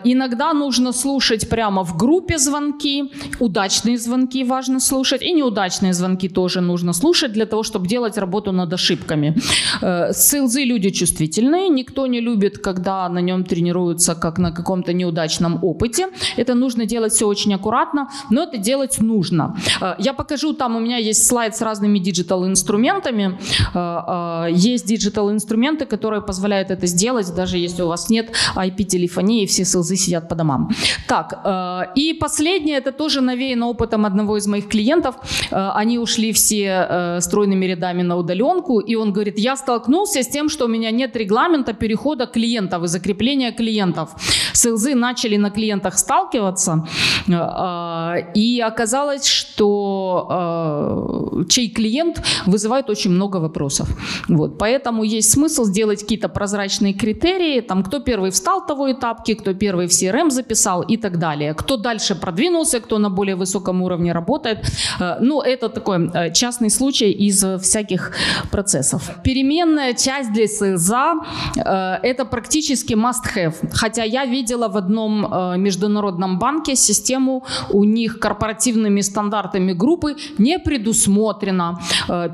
иногда 0.04 0.52
нужно 0.52 0.92
слушать 0.92 1.48
прямо 1.48 1.85
в 1.86 1.96
группе 1.96 2.38
звонки, 2.38 3.12
удачные 3.40 3.98
звонки 3.98 4.44
важно 4.44 4.80
слушать, 4.80 5.22
и 5.22 5.32
неудачные 5.32 5.92
звонки 5.92 6.28
тоже 6.28 6.60
нужно 6.60 6.92
слушать 6.92 7.32
для 7.32 7.46
того, 7.46 7.62
чтобы 7.62 7.86
делать 7.86 8.18
работу 8.18 8.52
над 8.52 8.72
ошибками. 8.72 9.36
Э, 9.82 10.12
Sales 10.12 10.56
ы 10.56 10.64
люди 10.64 10.90
чувствительные, 10.90 11.68
никто 11.68 12.06
не 12.06 12.20
любит, 12.20 12.58
когда 12.58 13.08
на 13.08 13.20
нем 13.20 13.44
тренируются 13.44 14.14
как 14.14 14.38
на 14.38 14.52
каком-то 14.52 14.92
неудачном 14.92 15.58
опыте. 15.62 16.08
Это 16.36 16.54
нужно 16.54 16.86
делать 16.86 17.12
все 17.12 17.26
очень 17.26 17.54
аккуратно, 17.54 18.08
но 18.30 18.42
это 18.42 18.58
делать 18.58 19.00
нужно. 19.00 19.56
Э, 19.80 19.94
я 19.98 20.12
покажу, 20.12 20.52
там 20.52 20.76
у 20.76 20.80
меня 20.80 20.96
есть 20.96 21.26
слайд 21.26 21.54
с 21.54 21.62
разными 21.62 21.98
диджитал-инструментами. 21.98 23.38
Э, 23.74 24.48
есть 24.50 24.86
диджитал-инструменты, 24.86 25.86
которые 25.86 26.22
позволяют 26.22 26.70
это 26.70 26.86
сделать, 26.86 27.32
даже 27.34 27.58
если 27.58 27.82
у 27.82 27.88
вас 27.88 28.10
нет 28.10 28.32
IP-телефонии, 28.56 29.44
и 29.44 29.46
все 29.46 29.64
sales 29.64 29.91
ы 29.91 29.96
сидят 29.96 30.28
по 30.28 30.34
домам. 30.34 30.70
Так, 31.06 31.40
и 31.82 32.14
последнее, 32.14 32.78
это 32.78 32.92
тоже 32.92 33.20
навеяно 33.20 33.68
опытом 33.68 34.06
одного 34.06 34.36
из 34.36 34.46
моих 34.46 34.68
клиентов. 34.68 35.16
Э, 35.50 35.70
они 35.74 35.98
ушли 35.98 36.32
все 36.32 36.86
э, 36.88 37.20
стройными 37.20 37.66
рядами 37.66 38.02
на 38.02 38.16
удаленку, 38.16 38.80
и 38.80 38.96
он 38.96 39.12
говорит, 39.12 39.38
я 39.38 39.56
столкнулся 39.56 40.22
с 40.22 40.28
тем, 40.28 40.48
что 40.48 40.64
у 40.64 40.68
меня 40.68 40.90
нет 40.90 41.16
регламента 41.16 41.72
перехода 41.72 42.26
клиентов 42.26 42.82
и 42.82 42.86
закрепления 42.86 43.52
клиентов. 43.52 44.10
Сейлзы 44.52 44.94
начали 44.94 45.36
на 45.36 45.50
клиентах 45.50 45.98
сталкиваться, 45.98 46.86
э, 47.28 48.32
и 48.34 48.60
оказалось, 48.60 49.26
что 49.26 51.44
чей 51.48 51.68
клиент 51.68 52.22
вызывает 52.46 52.90
очень 52.90 53.10
много 53.10 53.38
вопросов. 53.38 53.88
Вот. 54.28 54.58
Поэтому 54.58 55.04
есть 55.04 55.30
смысл 55.30 55.64
сделать 55.64 56.00
какие-то 56.00 56.28
прозрачные 56.28 56.94
критерии, 56.94 57.60
там, 57.60 57.82
кто 57.82 58.00
первый 58.00 58.30
встал 58.30 58.66
того 58.66 58.92
этапки, 58.92 59.34
кто 59.34 59.54
первый 59.54 59.86
в 59.86 59.90
CRM 59.90 60.30
записал 60.30 60.82
и 60.82 60.96
так 60.96 61.18
далее. 61.18 61.54
Кто 61.66 61.76
дальше 61.76 62.14
продвинулся, 62.14 62.78
кто 62.78 62.98
на 62.98 63.10
более 63.10 63.34
высоком 63.34 63.82
уровне 63.82 64.12
работает. 64.12 64.58
Э, 65.00 65.16
ну, 65.20 65.40
это 65.40 65.68
такой 65.68 66.10
э, 66.14 66.32
частный 66.32 66.70
случай 66.70 67.10
из 67.10 67.44
всяких 67.60 68.12
процессов. 68.52 69.10
Переменная 69.24 69.92
часть 69.94 70.32
для 70.32 70.46
СЗА 70.46 71.14
э,– 71.56 71.60
это 72.04 72.24
практически 72.24 72.94
must-have. 72.94 73.54
Хотя 73.72 74.04
я 74.04 74.26
видела 74.26 74.68
в 74.68 74.76
одном 74.76 75.26
международном 75.60 76.38
банке 76.38 76.76
систему, 76.76 77.42
у 77.70 77.84
них 77.84 78.20
корпоративными 78.20 79.02
стандартами 79.02 79.72
группы 79.72 80.16
не 80.38 80.58
предусмотрена 80.58 81.80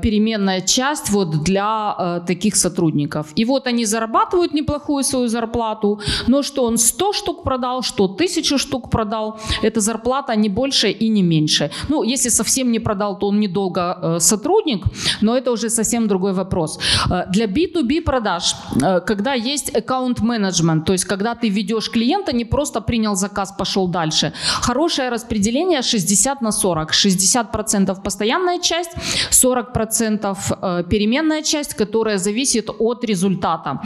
переменная 0.01 0.61
часть 0.61 1.09
вот 1.09 1.43
для 1.43 2.21
таких 2.27 2.55
сотрудников. 2.55 3.27
И 3.35 3.45
вот 3.45 3.67
они 3.67 3.85
зарабатывают 3.85 4.53
неплохую 4.53 5.03
свою 5.03 5.27
зарплату, 5.27 5.99
но 6.27 6.43
что 6.43 6.65
он 6.65 6.77
100 6.77 7.13
штук 7.13 7.43
продал, 7.43 7.81
что 7.81 8.03
1000 8.05 8.57
штук 8.57 8.89
продал, 8.89 9.22
эта 9.63 9.81
зарплата 9.81 10.35
не 10.35 10.49
больше 10.49 10.89
и 10.89 11.09
не 11.09 11.23
меньше. 11.23 11.69
Ну, 11.89 12.03
если 12.03 12.29
совсем 12.29 12.71
не 12.71 12.79
продал, 12.79 13.19
то 13.19 13.27
он 13.27 13.39
недолго 13.39 13.81
э, 13.81 14.19
сотрудник, 14.19 14.85
но 15.21 15.37
это 15.37 15.51
уже 15.51 15.69
совсем 15.69 16.07
другой 16.07 16.33
вопрос. 16.33 16.79
Э, 17.11 17.25
для 17.31 17.45
B2B 17.45 18.01
продаж, 18.01 18.55
э, 18.81 19.01
когда 19.07 19.33
есть 19.33 19.75
аккаунт 19.75 20.21
менеджмент, 20.21 20.85
то 20.85 20.93
есть 20.93 21.05
когда 21.05 21.35
ты 21.35 21.49
ведешь 21.49 21.89
клиента, 21.89 22.33
не 22.33 22.45
просто 22.45 22.81
принял 22.81 23.15
заказ, 23.15 23.53
пошел 23.57 23.87
дальше. 23.87 24.33
Хорошее 24.61 25.09
распределение 25.09 25.81
60 25.81 26.41
на 26.41 26.51
40. 26.51 26.91
60% 26.91 28.03
постоянная 28.03 28.59
часть, 28.59 28.91
40% 29.31 30.37
э, 30.61 30.83
переменная 30.89 31.41
часть, 31.41 31.73
которая 31.73 32.17
зависит 32.17 32.69
от 32.79 33.03
результата. 33.05 33.79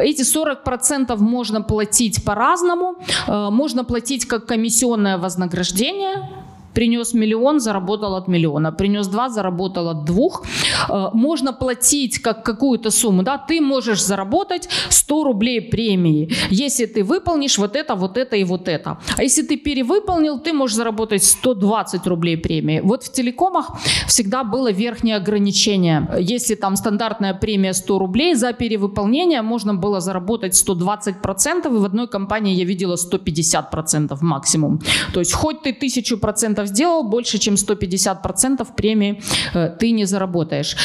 Эти 0.00 0.22
40% 0.22 1.16
можно 1.16 1.62
платить 1.62 2.24
по-разному. 2.24 2.94
Можно 3.28 3.84
платить 3.84 3.93
как 4.26 4.46
комиссионное 4.46 5.18
вознаграждение, 5.18 6.28
Принес 6.74 7.14
миллион, 7.14 7.60
заработал 7.60 8.14
от 8.14 8.28
миллиона. 8.28 8.72
Принес 8.72 9.06
два, 9.06 9.28
заработал 9.28 9.88
от 9.88 10.04
двух. 10.04 10.44
Э, 10.88 11.10
можно 11.12 11.52
платить 11.52 12.18
как 12.18 12.44
какую-то 12.44 12.90
сумму. 12.90 13.22
Да? 13.22 13.38
Ты 13.38 13.60
можешь 13.60 14.02
заработать 14.02 14.68
100 14.88 15.24
рублей 15.24 15.60
премии, 15.60 16.30
если 16.50 16.86
ты 16.86 17.04
выполнишь 17.04 17.58
вот 17.58 17.76
это, 17.76 17.94
вот 17.94 18.16
это 18.16 18.36
и 18.36 18.44
вот 18.44 18.68
это. 18.68 18.98
А 19.16 19.22
если 19.22 19.42
ты 19.42 19.56
перевыполнил, 19.56 20.38
ты 20.38 20.52
можешь 20.52 20.76
заработать 20.76 21.24
120 21.24 22.06
рублей 22.06 22.36
премии. 22.36 22.80
Вот 22.80 23.04
в 23.04 23.12
телекомах 23.12 23.70
всегда 24.06 24.44
было 24.44 24.72
верхнее 24.72 25.16
ограничение. 25.16 26.08
Если 26.18 26.54
там 26.54 26.76
стандартная 26.76 27.34
премия 27.34 27.74
100 27.74 27.98
рублей, 27.98 28.34
за 28.34 28.52
перевыполнение 28.52 29.42
можно 29.42 29.74
было 29.74 30.00
заработать 30.00 30.54
120%, 30.54 31.66
и 31.66 31.78
в 31.78 31.84
одной 31.84 32.08
компании 32.08 32.54
я 32.54 32.64
видела 32.64 32.96
150% 32.96 34.18
максимум. 34.20 34.80
То 35.12 35.20
есть 35.20 35.32
хоть 35.32 35.62
ты 35.62 35.72
1000% 35.72 36.63
сделал, 36.66 37.04
больше 37.04 37.38
чем 37.38 37.54
150% 37.54 38.66
премии 38.76 39.22
э, 39.54 39.68
ты 39.78 39.92
не 39.92 40.06
заработаешь. 40.06 40.76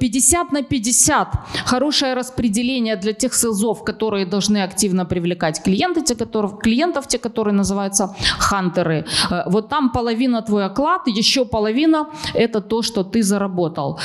50 0.00 0.46
э, 0.52 0.54
на 0.54 0.62
50 0.62 1.28
хорошее 1.66 2.14
распределение 2.14 2.96
для 2.96 3.12
тех 3.12 3.34
селзов, 3.34 3.84
которые 3.84 4.26
должны 4.26 4.62
активно 4.62 5.04
привлекать 5.04 5.62
клиенты, 5.62 6.02
те, 6.02 6.14
которые, 6.14 6.56
клиентов, 6.62 7.06
те, 7.08 7.18
которые 7.18 7.54
называются 7.54 8.14
хантеры. 8.38 9.04
Э, 9.30 9.42
вот 9.46 9.68
там 9.68 9.90
половина 9.90 10.42
твой 10.42 10.64
оклад, 10.64 11.08
еще 11.08 11.44
половина 11.44 12.08
это 12.34 12.60
то, 12.60 12.82
что 12.82 13.02
ты 13.02 13.22
заработал. 13.22 13.98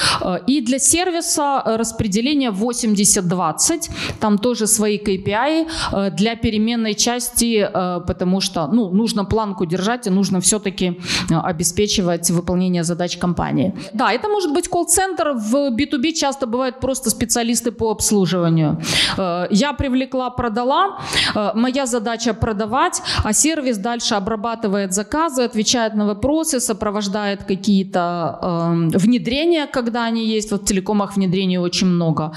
И 0.47 0.61
для 0.61 0.79
сервиса 0.79 1.61
распределение 1.65 2.51
80-20, 2.51 3.89
там 4.19 4.38
тоже 4.38 4.67
свои 4.67 4.97
KPI 4.97 6.11
для 6.11 6.36
переменной 6.36 6.95
части, 6.95 7.69
потому 8.07 8.41
что 8.41 8.67
ну, 8.67 8.89
нужно 8.89 9.25
планку 9.25 9.65
держать 9.65 10.07
и 10.07 10.09
нужно 10.09 10.39
все-таки 10.39 10.99
обеспечивать 11.30 12.30
выполнение 12.32 12.84
задач 12.84 13.17
компании. 13.17 13.74
Да, 13.93 14.11
это 14.11 14.30
может 14.30 14.53
быть 14.53 14.67
колл-центр. 14.67 15.34
В 15.36 15.55
B2B 15.71 16.13
часто 16.13 16.47
бывают 16.47 16.80
просто 16.80 17.09
специалисты 17.09 17.71
по 17.71 17.91
обслуживанию. 17.91 18.78
Э, 19.17 19.47
я 19.51 19.74
привлекла, 19.74 20.30
продала. 20.30 20.99
Э, 21.36 21.51
моя 21.55 21.86
задача 21.86 22.34
продавать, 22.34 23.01
а 23.24 23.34
сервис 23.34 23.78
дальше 23.78 24.15
обрабатывает 24.15 24.93
заказы, 24.93 25.43
отвечает 25.43 25.95
на 25.95 26.05
вопросы, 26.05 26.59
сопровождает 26.59 27.43
какие-то 27.43 28.39
э, 28.41 28.97
внедрения, 28.97 29.67
когда 29.67 30.05
они 30.05 30.26
есть. 30.36 30.51
Вот 30.51 30.61
в 30.61 30.65
телекомах 30.65 31.15
внедрений 31.15 31.57
очень 31.57 31.88
много. 31.88 32.32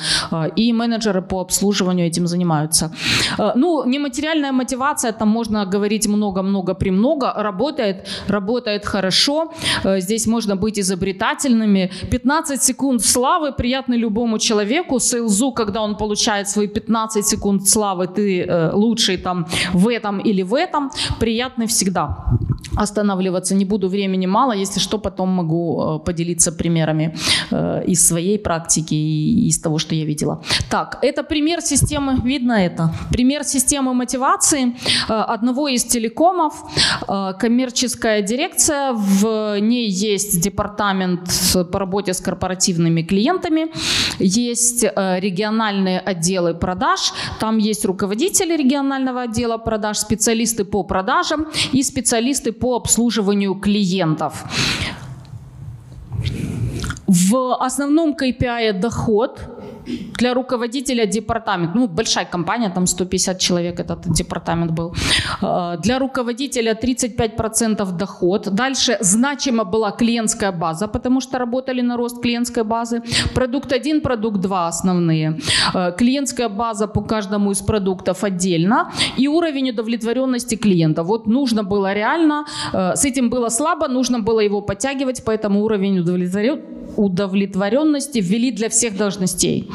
И 0.59 0.73
менеджеры 0.73 1.23
по 1.23 1.41
обслуживанию 1.41 2.07
этим 2.07 2.27
занимаются. 2.27 2.91
Ну, 3.55 3.85
нематериальная 3.85 4.53
мотивация, 4.53 5.13
там 5.13 5.29
можно 5.29 5.67
говорить 5.67 6.09
много-много 6.09 6.75
премного, 6.75 7.33
работает, 7.37 8.09
работает 8.77 8.87
хорошо. 8.87 9.53
Здесь 10.01 10.27
можно 10.27 10.57
быть 10.57 10.79
изобретательными. 10.79 11.91
15 12.11 12.63
секунд 12.63 13.03
славы 13.03 13.53
приятны 13.53 13.97
любому 13.97 14.39
человеку. 14.39 15.01
Сейлзу, 15.01 15.53
когда 15.53 15.83
он 15.83 15.97
получает 15.97 16.49
свои 16.49 16.67
15 16.67 17.27
секунд 17.27 17.69
славы, 17.69 18.07
ты 18.07 18.43
э, 18.43 18.71
лучший 18.73 19.17
там 19.17 19.47
в 19.75 19.89
этом 19.89 20.21
или 20.21 20.43
в 20.43 20.55
этом, 20.55 20.91
приятны 21.21 21.67
всегда. 21.67 22.27
Останавливаться 22.77 23.55
не 23.55 23.65
буду, 23.65 23.89
времени 23.89 24.27
мало. 24.27 24.53
Если 24.53 24.81
что, 24.81 24.99
потом 24.99 25.31
могу 25.31 25.83
э, 25.83 26.05
поделиться 26.05 26.53
примерами 26.53 27.17
э, 27.51 27.85
из 27.87 28.07
своей 28.07 28.39
практики 28.39 28.95
и 28.95 29.49
из 29.49 29.59
того, 29.59 29.79
что 29.79 29.95
я 29.95 30.05
видела. 30.05 30.43
Так, 30.71 30.99
это 31.03 31.23
пример 31.23 31.61
системы, 31.61 32.21
видно 32.25 32.53
это? 32.53 32.93
Пример 33.11 33.45
системы 33.45 33.95
мотивации 33.95 34.77
э, 35.09 35.13
одного 35.13 35.69
из 35.69 35.85
телекомов. 35.85 36.55
Коммерческая 37.39 38.23
дирекция, 38.23 38.93
в 38.93 39.59
ней 39.61 39.89
есть 39.89 40.41
департамент 40.41 41.21
по 41.73 41.79
работе 41.79 42.13
с 42.13 42.21
корпоративными 42.21 43.03
клиентами, 43.03 43.71
есть 44.19 44.83
региональные 44.83 46.01
отделы 46.01 46.55
продаж, 46.55 47.13
там 47.41 47.59
есть 47.59 47.85
руководители 47.85 48.57
регионального 48.57 49.23
отдела 49.23 49.59
продаж, 49.59 49.99
специалисты 49.99 50.65
по 50.65 50.83
продажам 50.83 51.47
и 51.73 51.83
специалисты 51.83 52.53
по 52.53 52.66
обслуживанию 52.75 53.55
клиентов. 53.55 54.45
В 57.07 57.55
основном 57.55 58.15
KPI 58.15 58.73
доход– 58.73 59.41
для 60.19 60.35
руководителя 60.35 61.07
департамента, 61.07 61.79
ну, 61.79 61.89
большая 61.89 62.25
компания, 62.25 62.71
там 62.71 62.87
150 62.87 63.39
человек 63.39 63.81
этот 63.81 64.13
департамент 64.13 64.73
был, 64.73 64.95
э, 65.43 65.77
для 65.83 65.99
руководителя 65.99 66.75
35% 66.75 67.93
доход. 67.93 68.49
Дальше 68.55 68.99
значимо 69.01 69.65
была 69.65 69.91
клиентская 69.91 70.53
база, 70.53 70.89
потому 70.89 71.21
что 71.21 71.39
работали 71.39 71.83
на 71.83 71.97
рост 71.97 72.23
клиентской 72.23 72.65
базы. 72.65 73.03
Продукт 73.35 73.73
1, 73.73 74.01
продукт 74.01 74.41
2 74.41 74.69
основные. 74.69 75.39
Э, 75.75 75.93
клиентская 75.99 76.49
база 76.49 76.87
по 76.87 77.03
каждому 77.03 77.51
из 77.51 77.63
продуктов 77.63 78.25
отдельно. 78.25 78.91
И 79.19 79.29
уровень 79.29 79.71
удовлетворенности 79.71 80.57
клиента. 80.57 81.03
Вот 81.03 81.27
нужно 81.27 81.63
было 81.63 81.95
реально, 81.95 82.45
э, 82.73 82.97
с 82.97 83.05
этим 83.05 83.31
было 83.31 83.51
слабо, 83.51 83.89
нужно 83.89 84.19
было 84.21 84.41
его 84.41 84.63
подтягивать, 84.63 85.23
поэтому 85.25 85.65
уровень 85.65 85.99
удовлетворенности 86.97 88.21
ввели 88.23 88.51
для 88.51 88.69
всех 88.69 88.97
должностей 88.97 89.69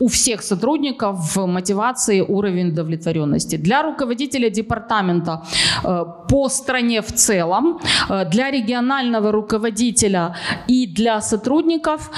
у 0.00 0.08
всех 0.08 0.42
сотрудников 0.42 1.36
мотивации 1.36 2.20
уровень 2.20 2.68
удовлетворенности. 2.68 3.56
Для 3.56 3.82
руководителя 3.82 4.50
департамента 4.50 5.42
э, 5.84 6.04
по 6.28 6.48
стране 6.48 7.00
в 7.00 7.12
целом, 7.12 7.78
э, 8.08 8.24
для 8.30 8.50
регионального 8.50 9.32
руководителя 9.32 10.34
и 10.68 10.86
для 10.86 11.20
сотрудников 11.20 12.10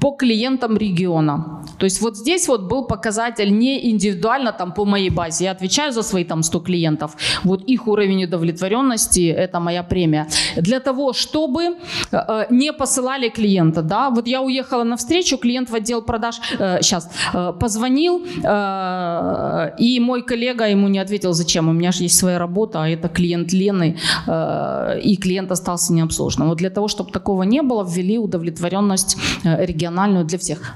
по 0.00 0.12
клиентам 0.12 0.76
региона. 0.76 1.64
То 1.78 1.84
есть 1.84 2.00
вот 2.00 2.16
здесь 2.16 2.48
вот 2.48 2.62
был 2.62 2.86
показатель 2.86 3.58
не 3.58 3.90
индивидуально 3.90 4.52
там 4.52 4.72
по 4.72 4.84
моей 4.84 5.10
базе. 5.10 5.44
Я 5.44 5.52
отвечаю 5.52 5.92
за 5.92 6.02
свои 6.02 6.24
там 6.24 6.42
100 6.42 6.60
клиентов. 6.60 7.16
Вот 7.44 7.62
их 7.62 7.86
уровень 7.88 8.24
удовлетворенности– 8.24 9.28
это 9.38 9.60
моя 9.60 9.82
премия. 9.82 10.26
Для 10.56 10.80
того, 10.80 11.12
чтобы 11.12 11.76
э, 12.12 12.46
не 12.50 12.72
посылали 12.72 13.28
клиента, 13.28 13.82
да, 13.82 14.10
вот 14.10 14.26
я 14.26 14.40
уехала 14.42 14.84
на 14.84 14.96
встречу, 14.96 15.38
клиент 15.38 15.70
в 15.70 15.74
отдел 15.74 16.02
продаж, 16.02 16.40
э, 16.58 16.82
сейчас, 16.82 17.10
э, 17.34 17.52
позвонил, 17.60 18.22
э, 18.44 19.70
и 19.78 20.00
мой 20.00 20.22
коллега 20.22 20.68
ему 20.68 20.88
не 20.88 20.98
ответил, 20.98 21.32
зачем, 21.32 21.68
у 21.68 21.72
меня 21.72 21.92
же 21.92 22.04
есть 22.04 22.18
своя 22.18 22.38
работа, 22.38 22.82
а 22.82 22.88
это 22.88 23.08
клиент 23.08 23.52
Лены, 23.52 23.96
э, 24.26 25.00
и 25.02 25.16
клиент 25.16 25.52
остался 25.52 25.92
необслуженным. 25.92 26.48
Вот 26.48 26.58
для 26.58 26.70
того, 26.70 26.88
чтобы 26.88 27.10
такого 27.10 27.44
не 27.44 27.62
было, 27.62 27.84
ввели 27.84 28.18
удовлетворенность 28.18 29.16
э, 29.44 29.66
региональную 29.88 30.24
для 30.24 30.38
всех. 30.38 30.74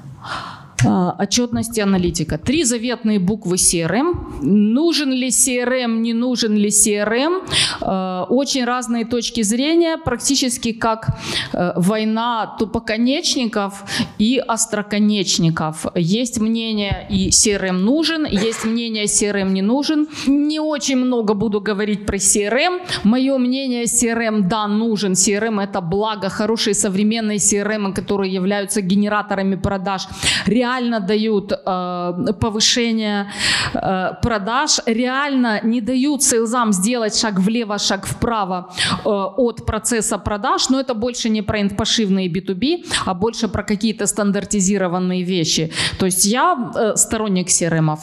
А, 0.85 1.15
отчетности 1.19 1.81
аналитика. 1.81 2.39
Три 2.39 2.65
заветные 2.65 3.19
буквы 3.19 3.57
CRM. 3.57 4.43
Нужен 4.43 5.13
ли 5.13 5.29
CRM, 5.29 5.99
не 5.99 6.13
нужен 6.13 6.57
ли 6.57 6.69
CRM? 6.69 7.43
А, 7.81 8.27
очень 8.29 8.65
разные 8.65 9.05
точки 9.05 9.43
зрения, 9.43 9.97
практически 9.99 10.73
как 10.73 11.09
э, 11.53 11.73
война 11.77 12.57
тупоконечников 12.59 13.85
и 14.19 14.39
остроконечников. 14.39 15.87
Есть 15.95 16.41
мнение 16.41 17.07
и 17.11 17.29
CRM 17.31 17.73
нужен, 17.73 18.25
есть 18.25 18.65
мнение 18.65 19.05
CRM 19.05 19.51
не 19.51 19.63
нужен. 19.63 20.09
Не 20.27 20.61
очень 20.61 20.97
много 20.97 21.35
буду 21.35 21.61
говорить 21.61 22.07
про 22.07 22.17
CRM. 22.17 22.81
Мое 23.05 23.39
мнение 23.39 23.85
CRM 23.85 24.49
да 24.49 24.67
нужен. 24.67 25.13
CRM 25.13 25.63
это 25.63 25.81
благо, 25.81 26.29
хорошие 26.29 26.75
современные 26.75 27.39
CRM, 27.39 27.93
которые 27.93 28.33
являются 28.33 28.81
генераторами 28.81 29.57
продаж. 29.57 30.09
Реально 30.47 30.72
реально 30.73 31.01
дают 31.01 31.53
э, 31.53 32.33
повышение 32.41 33.27
э, 33.75 34.11
продаж, 34.23 34.81
реально 34.87 35.61
не 35.63 35.81
дают 35.81 36.23
сейлзам 36.23 36.73
сделать 36.73 37.19
шаг 37.19 37.39
влево, 37.39 37.79
шаг 37.79 38.07
вправо 38.07 38.73
э, 39.05 39.09
от 39.09 39.67
процесса 39.67 40.19
продаж, 40.19 40.71
но 40.71 40.81
это 40.81 40.95
больше 40.95 41.29
не 41.29 41.43
про 41.43 41.59
пошивные 41.77 42.29
B2B, 42.29 42.85
а 43.07 43.15
больше 43.15 43.49
про 43.49 43.63
какие-то 43.63 44.07
стандартизированные 44.07 45.23
вещи. 45.23 45.71
То 45.99 46.07
есть 46.07 46.25
я 46.27 46.73
э, 46.75 46.97
сторонник 46.97 47.49
CRM. 47.49 47.99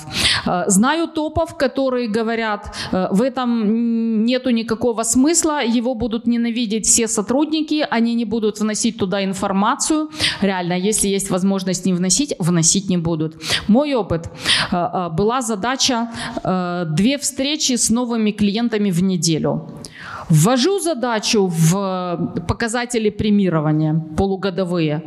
Э, 0.45 0.63
знаю 0.67 1.07
топов, 1.07 1.57
которые 1.57 2.07
говорят, 2.07 2.75
э, 2.91 3.07
в 3.11 3.21
этом 3.21 4.25
нету 4.25 4.51
никакого 4.51 5.03
смысла, 5.03 5.63
его 5.63 5.95
будут 5.95 6.27
ненавидеть 6.27 6.85
все 6.85 7.07
сотрудники, 7.07 7.85
они 7.89 8.15
не 8.15 8.25
будут 8.25 8.59
вносить 8.59 8.97
туда 8.97 9.23
информацию. 9.23 10.09
Реально, 10.41 10.73
если 10.73 11.07
есть 11.07 11.31
возможность 11.31 11.85
не 11.85 11.93
вносить, 11.93 12.35
вносить 12.39 12.58
носить 12.59 12.89
не 12.89 12.97
будут. 12.97 13.35
Мой 13.67 13.95
опыт. 13.95 14.29
Э, 14.71 14.75
э, 14.75 15.09
была 15.17 15.41
задача 15.41 16.07
э, 16.43 16.85
две 16.97 17.17
встречи 17.17 17.75
с 17.75 17.89
новыми 17.89 18.31
клиентами 18.31 18.91
в 18.91 19.03
неделю. 19.03 19.69
Ввожу 20.29 20.79
задачу 20.79 21.47
в 21.47 22.43
показатели 22.47 23.09
премирования 23.09 23.95
полугодовые. 24.17 25.01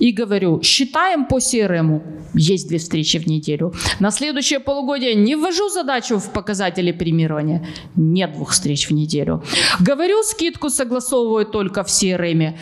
и 0.00 0.12
говорю, 0.12 0.62
считаем 0.62 1.26
по 1.26 1.38
CRM, 1.38 2.00
есть 2.34 2.68
две 2.68 2.78
встречи 2.78 3.18
в 3.18 3.26
неделю. 3.26 3.72
На 4.00 4.10
следующее 4.10 4.60
полугодие 4.60 5.14
не 5.14 5.36
ввожу 5.36 5.68
задачу 5.68 6.18
в 6.18 6.30
показатели 6.32 6.92
премирования, 6.92 7.60
нет 7.96 8.32
двух 8.32 8.50
встреч 8.50 8.88
в 8.90 8.94
неделю. 8.94 9.42
Говорю, 9.80 10.22
скидку 10.22 10.70
согласовываю 10.70 11.46
только 11.46 11.82
в 11.82 11.86
CRM. 11.86 12.54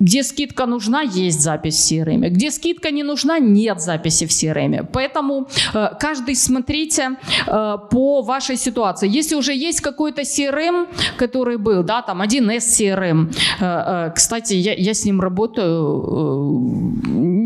Где 0.00 0.22
скидка 0.22 0.66
нужна, 0.66 1.02
есть 1.02 1.40
запись 1.40 1.76
в 1.76 1.92
CRM. 1.92 2.28
Где 2.28 2.50
скидка 2.50 2.90
не 2.90 3.02
нужна, 3.02 3.38
нет 3.38 3.80
записи 3.80 4.26
в 4.26 4.30
CRM. 4.30 4.86
Поэтому 4.92 5.48
э, 5.74 5.88
каждый 5.98 6.34
смотрите 6.34 7.10
э, 7.46 7.76
по 7.90 8.22
вашей 8.22 8.56
ситуации. 8.56 9.08
Если 9.08 9.36
уже 9.36 9.54
есть 9.54 9.80
какой-то 9.80 10.22
CRM, 10.22 10.86
который 11.16 11.56
был, 11.56 11.82
да, 11.82 12.02
там 12.02 12.22
1С 12.22 12.58
CRM. 12.58 13.32
Э, 13.60 14.12
кстати, 14.14 14.54
я, 14.54 14.74
я 14.74 14.92
с 14.94 15.04
ним 15.04 15.20
работаю. 15.20 16.96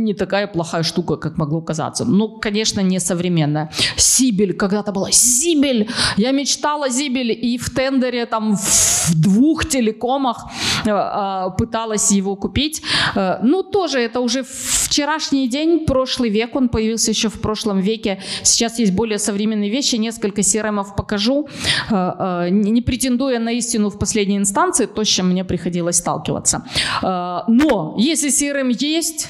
Не 0.01 0.15
такая 0.15 0.47
плохая 0.47 0.83
штука, 0.83 1.17
как 1.17 1.39
могло 1.39 1.61
казаться. 1.61 2.05
Ну, 2.05 2.29
конечно, 2.41 2.81
не 2.81 3.01
современная. 3.01 3.71
Сибель, 3.97 4.55
когда-то 4.55 4.93
была 4.93 5.11
Сибель. 5.13 5.89
Я 6.17 6.33
мечтала 6.33 6.89
Зибель 6.89 7.33
и 7.33 7.59
в 7.59 7.69
тендере 7.69 8.27
там 8.27 8.57
в 8.57 9.15
двух 9.15 9.69
телекомах 9.69 10.47
э, 10.87 10.91
э, 10.91 11.51
пыталась 11.59 12.11
его 12.13 12.37
купить. 12.37 12.83
Э, 13.15 13.39
ну, 13.43 13.63
тоже 13.63 13.99
это 13.99 14.21
уже 14.21 14.43
вчерашний 14.43 15.49
день, 15.49 15.85
прошлый 15.87 16.31
век, 16.31 16.57
он 16.57 16.69
появился 16.69 17.11
еще 17.11 17.29
в 17.29 17.41
прошлом 17.41 17.81
веке. 17.81 18.19
Сейчас 18.43 18.79
есть 18.79 18.93
более 18.93 19.19
современные 19.19 19.71
вещи, 19.71 19.97
несколько 19.97 20.41
CRM 20.41 20.85
покажу, 20.97 21.49
э, 21.91 22.49
не 22.51 22.81
претендуя 22.83 23.39
на 23.39 23.53
истину 23.53 23.91
в 23.91 23.99
последней 23.99 24.39
инстанции, 24.39 24.87
то, 24.87 25.05
с 25.05 25.09
чем 25.09 25.29
мне 25.29 25.45
приходилось 25.45 25.97
сталкиваться. 25.97 26.65
Но 27.03 27.95
если 27.99 28.31
CRM 28.31 28.75
есть, 28.79 29.29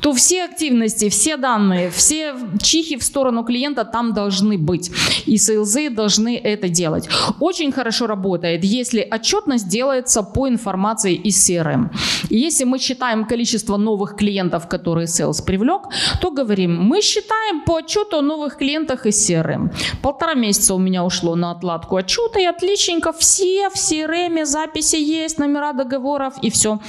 то 0.00 0.12
все 0.12 0.44
активности, 0.44 1.08
все 1.08 1.36
данные, 1.36 1.90
все 1.90 2.34
чихи 2.62 2.96
в 2.96 3.02
сторону 3.02 3.44
клиента 3.44 3.84
там 3.84 4.12
должны 4.12 4.58
быть. 4.58 4.90
И 5.26 5.38
сейлзы 5.38 5.90
должны 5.90 6.36
это 6.36 6.68
делать. 6.68 7.08
Очень 7.40 7.72
хорошо 7.72 8.06
работает, 8.06 8.64
если 8.64 9.06
отчетность 9.10 9.68
делается 9.68 10.22
по 10.22 10.48
информации 10.48 11.14
из 11.14 11.48
CRM. 11.48 11.90
И 12.30 12.36
если 12.38 12.64
мы 12.64 12.78
считаем 12.78 13.24
количество 13.24 13.76
новых 13.76 14.16
клиентов, 14.16 14.68
которые 14.68 15.06
sales 15.06 15.44
привлек, 15.44 15.82
то 16.20 16.30
говорим, 16.30 16.82
мы 16.82 17.00
считаем 17.00 17.62
по 17.64 17.76
отчету 17.76 18.18
о 18.18 18.22
новых 18.22 18.56
клиентах 18.56 19.06
из 19.06 19.30
CRM. 19.30 19.72
Полтора 20.02 20.34
месяца 20.34 20.74
у 20.74 20.78
меня 20.78 21.04
ушло 21.04 21.36
на 21.36 21.52
отладку 21.52 21.96
отчета, 21.96 22.40
и 22.40 22.44
отличненько 22.44 23.12
все 23.12 23.68
в 23.70 23.74
CRM 23.74 24.44
записи 24.44 24.96
есть, 24.96 25.38
номера 25.38 25.72
договоров 25.72 26.34
и 26.42 26.50
все 26.50 26.80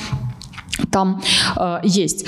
там 0.94 1.22
э, 1.58 1.80
есть. 1.84 2.26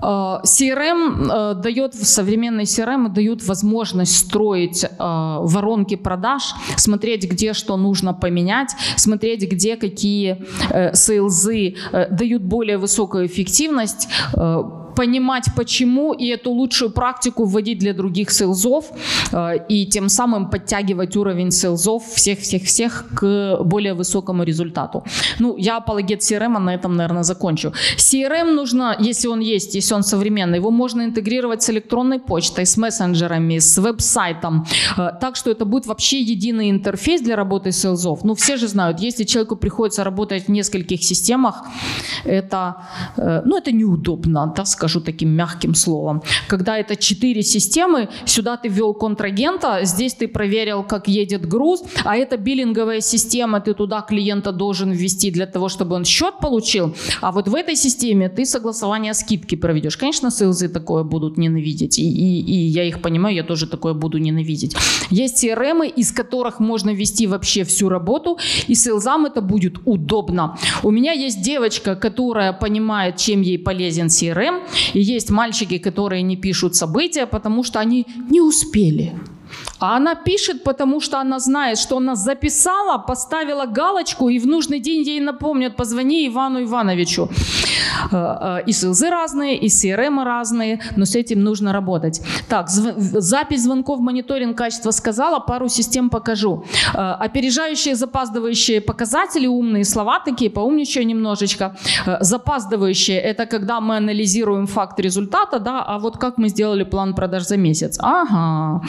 Э, 0.00 0.40
CRM 0.44 1.30
э, 1.30 1.54
дает, 1.54 1.94
современные 1.94 2.64
CRM 2.64 3.08
дают 3.08 3.42
возможность 3.42 4.16
строить 4.16 4.84
э, 4.84 4.88
воронки 4.98 5.96
продаж, 5.96 6.54
смотреть, 6.76 7.30
где 7.30 7.52
что 7.52 7.76
нужно 7.76 8.14
поменять, 8.14 8.70
смотреть, 8.96 9.50
где 9.50 9.76
какие 9.76 10.44
э, 10.70 10.94
сейлзы 10.94 11.74
э, 11.92 12.08
дают 12.10 12.42
более 12.42 12.78
высокую 12.78 13.26
эффективность, 13.26 14.08
э, 14.36 14.83
понимать 14.94 15.48
почему 15.56 16.12
и 16.12 16.26
эту 16.26 16.50
лучшую 16.50 16.90
практику 16.90 17.44
вводить 17.44 17.78
для 17.78 17.92
других 17.92 18.30
сейлзов 18.30 18.84
э, 19.32 19.66
и 19.68 19.86
тем 19.86 20.08
самым 20.08 20.50
подтягивать 20.50 21.16
уровень 21.16 21.50
сейлзов 21.50 22.02
всех-всех-всех 22.14 23.06
к 23.14 23.58
более 23.64 23.94
высокому 23.94 24.44
результату. 24.44 25.04
Ну, 25.38 25.56
я 25.58 25.76
апологет 25.76 26.20
CRM, 26.20 26.56
а 26.56 26.60
на 26.60 26.74
этом, 26.74 26.96
наверное, 26.96 27.22
закончу. 27.22 27.72
CRM 27.96 28.52
нужно, 28.54 28.96
если 29.00 29.28
он 29.28 29.40
есть, 29.40 29.74
если 29.74 29.94
он 29.94 30.02
современный, 30.02 30.58
его 30.58 30.70
можно 30.70 31.02
интегрировать 31.02 31.62
с 31.62 31.70
электронной 31.70 32.18
почтой, 32.18 32.64
с 32.64 32.76
мессенджерами, 32.76 33.58
с 33.58 33.78
веб-сайтом, 33.78 34.66
э, 34.96 35.10
так 35.20 35.36
что 35.36 35.50
это 35.50 35.64
будет 35.64 35.86
вообще 35.86 36.20
единый 36.20 36.70
интерфейс 36.70 37.22
для 37.22 37.36
работы 37.36 37.72
сейлзов. 37.72 38.24
Ну, 38.24 38.34
все 38.34 38.56
же 38.56 38.68
знают, 38.68 39.00
если 39.00 39.24
человеку 39.24 39.56
приходится 39.56 40.04
работать 40.04 40.46
в 40.46 40.50
нескольких 40.50 41.02
системах, 41.02 41.64
это, 42.24 42.74
э, 43.16 43.42
ну, 43.44 43.56
это 43.56 43.72
неудобно, 43.72 44.52
да, 44.56 44.64
скажем 44.64 44.83
скажу 44.84 45.00
таким 45.00 45.30
мягким 45.30 45.74
словом. 45.74 46.22
Когда 46.46 46.78
это 46.78 46.96
четыре 46.96 47.42
системы, 47.42 48.08
сюда 48.26 48.56
ты 48.56 48.68
ввел 48.68 48.92
контрагента, 48.94 49.80
здесь 49.84 50.14
ты 50.14 50.28
проверил, 50.28 50.82
как 50.82 51.08
едет 51.08 51.48
груз, 51.48 51.82
а 52.04 52.16
это 52.16 52.36
биллинговая 52.36 53.00
система, 53.00 53.60
ты 53.60 53.74
туда 53.74 54.02
клиента 54.02 54.52
должен 54.52 54.92
ввести 54.92 55.30
для 55.30 55.46
того, 55.46 55.68
чтобы 55.68 55.96
он 55.96 56.04
счет 56.04 56.34
получил, 56.40 56.94
а 57.22 57.32
вот 57.32 57.48
в 57.48 57.54
этой 57.54 57.76
системе 57.76 58.28
ты 58.28 58.44
согласование 58.44 59.14
скидки 59.14 59.56
проведешь. 59.56 59.96
Конечно, 59.96 60.30
сейлзы 60.30 60.68
такое 60.68 61.02
будут 61.02 61.38
ненавидеть, 61.38 61.98
и, 61.98 62.02
и, 62.02 62.40
и 62.40 62.56
я 62.66 62.84
их 62.84 63.00
понимаю, 63.00 63.36
я 63.36 63.42
тоже 63.42 63.66
такое 63.66 63.94
буду 63.94 64.18
ненавидеть. 64.18 64.76
Есть 65.10 65.44
CRM, 65.44 65.86
из 65.86 66.12
которых 66.12 66.60
можно 66.60 66.90
вести 66.90 67.26
вообще 67.26 67.64
всю 67.64 67.88
работу, 67.88 68.38
и 68.68 68.74
сейлзам 68.74 69.24
это 69.24 69.40
будет 69.40 69.78
удобно. 69.86 70.58
У 70.82 70.90
меня 70.90 71.12
есть 71.12 71.42
девочка, 71.42 71.96
которая 71.96 72.52
понимает, 72.52 73.16
чем 73.16 73.42
ей 73.42 73.58
полезен 73.58 74.08
CRM, 74.08 74.60
и 74.92 75.00
есть 75.00 75.30
мальчики, 75.30 75.78
которые 75.78 76.22
не 76.22 76.36
пишут 76.36 76.74
события, 76.76 77.26
потому 77.26 77.64
что 77.64 77.80
они 77.80 78.06
не 78.30 78.40
успели. 78.40 79.12
А 79.78 79.96
она 79.96 80.14
пишет, 80.14 80.64
потому 80.64 81.00
что 81.00 81.18
она 81.20 81.38
знает, 81.38 81.78
что 81.78 81.96
она 81.96 82.14
записала, 82.14 82.98
поставила 82.98 83.66
галочку, 83.66 84.28
и 84.28 84.38
в 84.38 84.46
нужный 84.46 84.80
день 84.80 85.02
ей 85.02 85.20
напомнят, 85.20 85.76
позвони 85.76 86.26
Ивану 86.28 86.62
Ивановичу. 86.62 87.28
Э, 88.12 88.60
э, 88.60 88.62
и 88.66 88.72
СЛЗ 88.72 89.02
разные, 89.02 89.56
и 89.56 89.66
CRM 89.66 90.22
разные, 90.24 90.80
но 90.96 91.04
с 91.04 91.14
этим 91.14 91.42
нужно 91.42 91.72
работать. 91.72 92.22
Так, 92.48 92.68
запись 92.68 93.62
звонков, 93.62 94.00
мониторинг 94.00 94.56
качества 94.56 94.92
сказала, 94.92 95.40
пару 95.40 95.68
систем 95.68 96.10
покажу. 96.10 96.64
Э, 96.94 97.16
опережающие, 97.24 97.94
запаздывающие 97.94 98.80
показатели, 98.80 99.46
умные 99.46 99.84
слова 99.84 100.20
такие, 100.20 100.50
поумничаю 100.50 101.06
немножечко. 101.06 101.76
Запаздывающие– 102.20 103.18
это 103.20 103.46
когда 103.46 103.80
мы 103.80 103.96
анализируем 103.96 104.66
факт 104.66 105.00
результата, 105.00 105.58
да, 105.58 105.82
а 105.82 105.98
вот 105.98 106.18
как 106.18 106.38
мы 106.38 106.48
сделали 106.48 106.84
план 106.84 107.14
продаж 107.14 107.46
за 107.46 107.56
месяц. 107.56 107.98
Ага. 108.00 108.82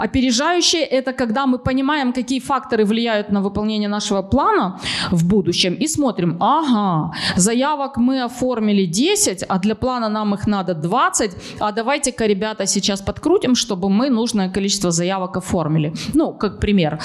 Опережающие– 0.00 0.82
это 0.90 1.12
когда 1.12 1.46
мы 1.46 1.58
понимаем, 1.58 2.12
какие 2.12 2.40
факторы 2.40 2.84
влияют 2.84 3.32
на 3.32 3.40
выполнение 3.40 3.88
нашего 3.88 4.22
плана 4.22 4.78
в 5.10 5.26
будущем 5.26 5.74
и 5.74 5.86
смотрим, 5.86 6.36
ага, 6.40 7.12
заявок 7.36 7.96
мы 7.96 8.22
оформили 8.22 8.86
10, 8.86 9.44
а 9.48 9.58
для 9.58 9.74
плана 9.74 10.08
нам 10.08 10.34
их 10.34 10.46
надо 10.46 10.74
20, 10.74 11.30
а 11.60 11.72
давайте-ка, 11.72 12.26
ребята, 12.26 12.66
сейчас 12.66 13.00
подкрутим, 13.00 13.54
чтобы 13.54 13.88
мы 13.88 14.10
нужное 14.10 14.50
количество 14.50 14.90
заявок 14.90 15.36
оформили. 15.36 15.92
Ну, 16.14 16.32
как 16.32 16.60
пример. 16.60 17.00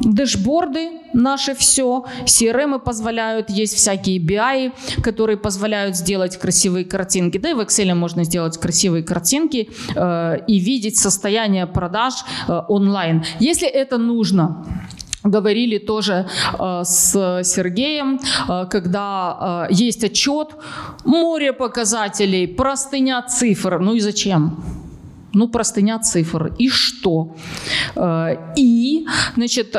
Дэшборды 0.00 0.90
наши 1.14 1.54
все, 1.54 2.04
CRM 2.24 2.78
позволяют, 2.78 3.50
есть 3.50 3.74
всякие 3.74 4.18
BI, 4.18 4.72
которые 5.02 5.36
позволяют 5.36 5.96
сделать 5.96 6.36
красивые 6.36 6.84
картинки, 6.84 7.38
да 7.38 7.50
и 7.50 7.54
в 7.54 7.60
Excel 7.60 7.94
можно 7.94 8.24
сделать 8.24 8.58
красивые 8.58 9.02
картинки 9.02 9.68
э, 9.94 10.36
и 10.46 10.58
видеть 10.58 10.98
состояние 11.04 11.66
продаж 11.66 12.14
э, 12.48 12.60
онлайн. 12.68 13.22
Если 13.40 13.68
это 13.68 13.98
нужно, 13.98 14.64
говорили 15.24 15.78
тоже 15.78 16.26
э, 16.58 16.82
с 16.84 17.42
Сергеем, 17.44 18.18
э, 18.48 18.66
когда 18.70 19.68
есть 19.70 20.04
отчет, 20.04 20.48
море 21.04 21.52
показателей, 21.52 22.46
простыня 22.46 23.22
цифр. 23.22 23.80
Ну 23.80 23.94
и 23.94 24.00
зачем? 24.00 24.56
Ну, 25.34 25.48
простыня 25.48 25.98
цифр. 25.98 26.52
И 26.60 26.68
что? 26.68 27.34
И, 28.58 29.06
значит, 29.36 29.74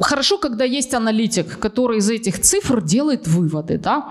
хорошо, 0.00 0.38
когда 0.38 0.64
есть 0.64 0.94
аналитик, 0.94 1.58
который 1.58 1.98
из 1.98 2.10
этих 2.10 2.38
цифр 2.42 2.82
делает 2.82 3.28
выводы. 3.28 3.78
Да? 3.78 4.04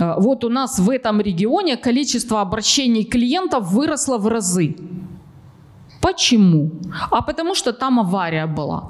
Вот 0.00 0.44
у 0.44 0.48
нас 0.48 0.78
в 0.78 0.88
этом 0.88 1.20
регионе 1.20 1.76
количество 1.76 2.40
обращений 2.40 3.04
клиентов 3.04 3.72
выросло 3.72 4.18
в 4.18 4.28
разы. 4.28 4.74
Почему? 6.00 6.70
А 7.10 7.22
потому 7.22 7.54
что 7.54 7.72
там 7.72 7.98
авария 7.98 8.46
была. 8.46 8.88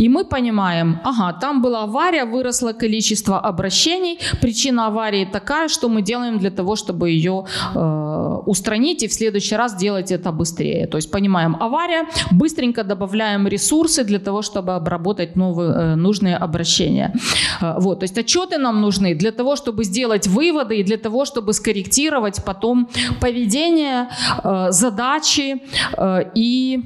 И 0.00 0.08
мы 0.08 0.24
понимаем, 0.24 1.00
ага, 1.04 1.32
там 1.32 1.62
была 1.62 1.84
авария, 1.84 2.24
выросло 2.24 2.72
количество 2.72 3.38
обращений. 3.38 4.18
Причина 4.40 4.86
аварии 4.86 5.24
такая, 5.24 5.68
что 5.68 5.88
мы 5.88 6.02
делаем 6.02 6.38
для 6.38 6.50
того, 6.50 6.76
чтобы 6.76 7.10
ее 7.10 7.44
э, 7.74 8.38
устранить 8.46 9.02
и 9.02 9.08
в 9.08 9.12
следующий 9.12 9.56
раз 9.56 9.74
делать 9.76 10.12
это 10.12 10.32
быстрее. 10.32 10.86
То 10.86 10.98
есть 10.98 11.10
понимаем, 11.10 11.56
авария, 11.60 12.06
быстренько 12.30 12.84
добавляем 12.84 13.48
ресурсы 13.48 14.04
для 14.04 14.18
того, 14.18 14.42
чтобы 14.42 14.74
обработать 14.74 15.36
новые, 15.36 15.70
э, 15.70 15.94
нужные 15.96 16.36
обращения. 16.36 17.12
Э, 17.60 17.74
вот, 17.78 18.00
то 18.00 18.04
есть 18.04 18.18
отчеты 18.18 18.58
нам 18.58 18.80
нужны 18.80 19.14
для 19.14 19.30
того, 19.30 19.56
чтобы 19.56 19.84
сделать 19.84 20.26
выводы 20.26 20.76
и 20.76 20.84
для 20.84 20.96
того, 20.96 21.24
чтобы 21.24 21.52
скорректировать 21.52 22.44
потом 22.44 22.88
поведение, 23.20 24.08
э, 24.44 24.66
задачи 24.70 25.62
э, 25.96 26.31
и 26.34 26.80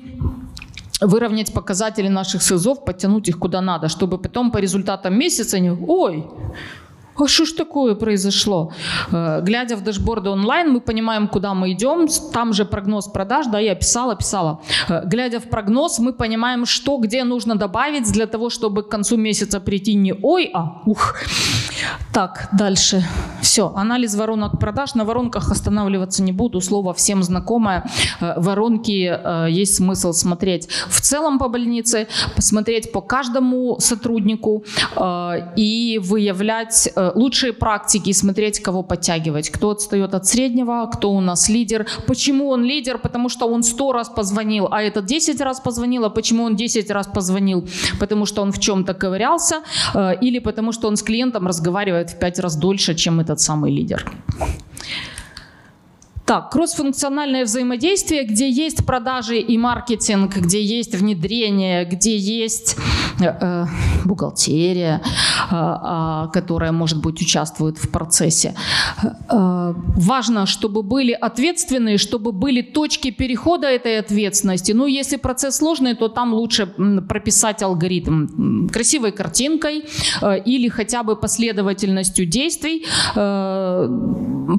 выровнять 1.01 1.53
показатели 1.53 2.09
наших 2.09 2.42
СИЗОВ, 2.42 2.84
подтянуть 2.84 3.28
их 3.28 3.38
куда 3.38 3.61
надо, 3.61 3.88
чтобы 3.88 4.18
потом 4.18 4.51
по 4.51 4.59
результатам 4.59 5.18
месяца 5.18 5.59
не 5.59 5.70
«Ой, 5.70 6.26
а 7.19 7.29
что 7.29 7.45
ж 7.45 7.53
такое 7.53 7.95
произошло? 7.95 8.73
Э, 9.12 9.41
глядя 9.43 9.77
в 9.77 9.83
дашборды 9.83 10.31
онлайн, 10.31 10.73
мы 10.73 10.81
понимаем, 10.81 11.29
куда 11.29 11.55
мы 11.55 11.73
идем. 11.73 12.09
Там 12.33 12.53
же 12.53 12.64
прогноз 12.64 13.09
продаж, 13.09 13.47
да, 13.47 13.59
я 13.59 13.75
писала, 13.75 14.17
писала. 14.17 14.61
Э, 14.89 15.03
глядя 15.05 15.41
в 15.41 15.45
прогноз, 15.45 15.99
мы 15.99 16.12
понимаем, 16.12 16.67
что, 16.67 16.99
где 16.99 17.25
нужно 17.25 17.55
добавить 17.55 18.12
для 18.12 18.27
того, 18.27 18.51
чтобы 18.51 18.83
к 18.83 18.89
концу 18.89 19.17
месяца 19.17 19.61
прийти 19.61 19.95
не 19.95 20.14
ой, 20.23 20.51
а 20.55 20.83
ух. 20.85 21.14
Так, 22.12 22.49
дальше. 22.53 23.05
Все, 23.41 23.73
анализ 23.75 24.14
воронок 24.14 24.59
продаж. 24.59 24.95
На 24.95 25.05
воронках 25.05 25.51
останавливаться 25.51 26.23
не 26.23 26.33
буду. 26.33 26.61
Слово 26.61 26.93
всем 26.93 27.23
знакомое. 27.23 27.85
Э, 28.21 28.35
воронки 28.37 29.51
есть 29.51 29.77
смысл 29.77 30.12
смотреть 30.12 30.69
в 30.89 31.01
целом 31.01 31.39
по 31.39 31.49
больнице, 31.49 32.09
посмотреть 32.35 32.93
по 32.93 33.01
каждому 33.01 33.79
сотруднику 33.81 34.64
и 35.57 36.01
выявлять 36.03 36.89
лучшие 37.15 37.53
практики, 37.53 38.13
смотреть, 38.13 38.61
кого 38.61 38.83
подтягивать. 38.83 39.51
Кто 39.51 39.71
отстает 39.71 40.15
от 40.15 40.27
среднего, 40.27 40.91
кто 40.93 41.13
у 41.13 41.21
нас 41.21 41.49
лидер. 41.49 41.87
Почему 42.07 42.49
он 42.49 42.65
лидер? 42.65 42.99
Потому 42.99 43.29
что 43.29 43.47
он 43.47 43.63
100 43.63 43.93
раз 43.93 44.09
позвонил, 44.09 44.69
а 44.71 44.83
этот 44.83 45.07
10 45.07 45.41
раз 45.41 45.61
позвонил. 45.61 46.05
А 46.05 46.11
почему 46.11 46.45
он 46.45 46.57
10 46.57 46.91
раз 46.91 47.07
позвонил? 47.07 47.69
Потому 48.01 48.27
что 48.27 48.43
он 48.43 48.53
в 48.53 48.59
чем-то 48.59 48.95
ковырялся 48.95 49.63
э, 49.95 50.15
или 50.21 50.39
потому 50.39 50.73
что 50.73 50.89
он 50.89 50.97
с 50.97 51.03
клиентом 51.03 51.47
разговаривает 51.47 52.11
в 52.11 52.19
5 52.19 52.39
раз 52.39 52.57
дольше, 52.57 52.95
чем 52.95 53.21
этот 53.21 53.41
самый 53.41 53.73
лидер. 53.73 54.05
Так, 56.27 56.51
кроссфункциональное 56.51 57.45
взаимодействие, 57.45 58.24
где 58.24 58.51
есть 58.51 58.85
продажи 58.85 59.39
и 59.39 59.57
маркетинг, 59.57 60.37
где 60.37 60.61
есть 60.61 60.93
внедрение, 60.97 61.85
где 61.85 62.16
есть 62.16 62.77
э, 63.20 63.27
э 63.27 63.66
бухгалтерия, 64.05 65.01
э, 65.51 65.55
э, 65.55 66.33
которая, 66.33 66.72
может 66.72 67.01
быть, 67.01 67.22
участвует 67.22 67.79
в 67.79 67.91
процессе. 67.91 68.55
Э, 69.31 69.74
важно, 69.97 70.47
чтобы 70.47 70.83
были 70.83 71.12
ответственные, 71.12 71.99
чтобы 71.99 72.33
были 72.33 72.62
точки 72.62 73.12
перехода 73.12 73.68
этой 73.68 73.99
ответственности. 73.99 74.72
Ну, 74.72 74.87
если 74.87 75.18
процесс 75.18 75.57
сложный, 75.57 75.95
то 75.95 76.09
там 76.09 76.35
лучше 76.35 76.66
прописать 77.09 77.62
алгоритм 77.62 78.68
красивой 78.68 79.12
картинкой 79.12 79.85
э, 80.22 80.43
или 80.45 80.68
хотя 80.68 81.03
бы 81.03 81.14
последовательностью 81.14 82.27
действий. 82.27 82.85
Э, 83.14 83.89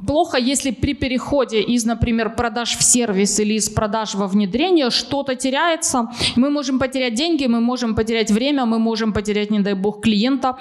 плохо, 0.08 0.38
если 0.38 0.72
при 0.72 0.94
переходе 0.94 1.57
переходе 1.58 1.76
из, 1.76 1.86
например, 1.86 2.36
продаж 2.36 2.78
в 2.78 2.84
сервис 2.84 3.40
или 3.40 3.54
из 3.54 3.70
продаж 3.70 4.16
во 4.16 4.28
внедрение 4.28 4.90
что-то 4.90 5.36
теряется. 5.36 6.08
Мы 6.36 6.50
можем 6.50 6.80
потерять 6.80 7.16
деньги, 7.16 7.48
мы 7.48 7.62
можем 7.62 7.96
потерять 7.96 8.32
время, 8.32 8.66
мы 8.66 8.80
можем 8.80 9.14
потерять, 9.14 9.52
не 9.52 9.60
дай 9.60 9.74
бог, 9.74 10.02
клиента, 10.02 10.56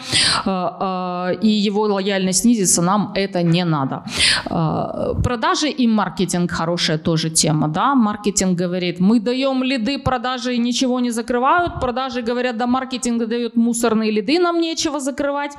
э, 0.47 0.51
э, 0.51 1.47
и 1.47 1.49
его 1.49 1.83
лояльность 1.83 2.41
снизится. 2.41 2.83
Нам 2.83 3.13
это 3.17 3.43
не 3.43 3.65
надо. 3.65 4.03
Э, 4.51 5.15
продажи 5.23 5.69
и 5.69 5.87
маркетинг 5.87 6.51
хорошая 6.51 6.99
тоже 6.99 7.31
тема. 7.31 7.69
Да? 7.69 7.95
Маркетинг 7.95 8.59
говорит, 8.59 9.01
мы 9.01 9.21
даем 9.21 9.63
лиды, 9.63 9.99
продажи 9.99 10.59
ничего 10.59 11.01
не 11.01 11.11
закрывают. 11.11 11.81
Продажи 11.81 12.23
говорят, 12.23 12.57
да, 12.57 12.67
маркетинг 12.67 13.27
дает 13.29 13.57
мусорные 13.57 14.11
лиды, 14.11 14.39
нам 14.39 14.61
нечего 14.61 15.01
закрывать. 15.01 15.53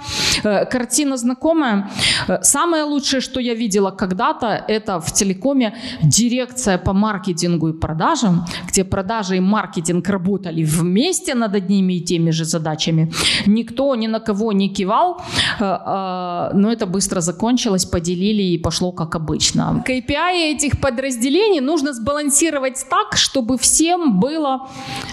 Картина 0.71 1.17
знакомая. 1.17 1.89
Самое 2.41 2.83
лучшее, 2.83 3.21
что 3.21 3.39
я 3.39 3.55
видела 3.55 3.91
когда-то, 3.91 4.47
это 4.67 4.99
в 4.99 5.11
телефоне 5.11 5.26
телекоме 5.27 5.73
дирекция 6.03 6.77
по 6.77 6.93
маркетингу 6.93 7.69
и 7.69 7.73
продажам, 7.73 8.45
где 8.67 8.83
продажи 8.83 9.37
и 9.37 9.39
маркетинг 9.39 10.09
работали 10.09 10.63
вместе 10.63 11.35
над 11.35 11.55
одними 11.55 11.93
и 11.93 12.01
теми 12.01 12.31
же 12.31 12.45
задачами. 12.45 13.11
Никто 13.45 13.95
ни 13.95 14.07
на 14.07 14.19
кого 14.19 14.53
не 14.53 14.69
кивал, 14.69 15.17
э, 15.59 15.63
э, 15.63 16.49
но 16.53 16.71
это 16.71 16.85
быстро 16.85 17.21
закончилось, 17.21 17.85
поделили 17.85 18.43
и 18.43 18.57
пошло 18.57 18.91
как 18.91 19.15
обычно. 19.15 19.83
KPI 19.87 20.55
этих 20.55 20.79
подразделений 20.81 21.61
нужно 21.61 21.93
сбалансировать 21.93 22.85
так, 22.89 23.17
чтобы 23.17 23.57
всем 23.57 24.19
было 24.19 24.67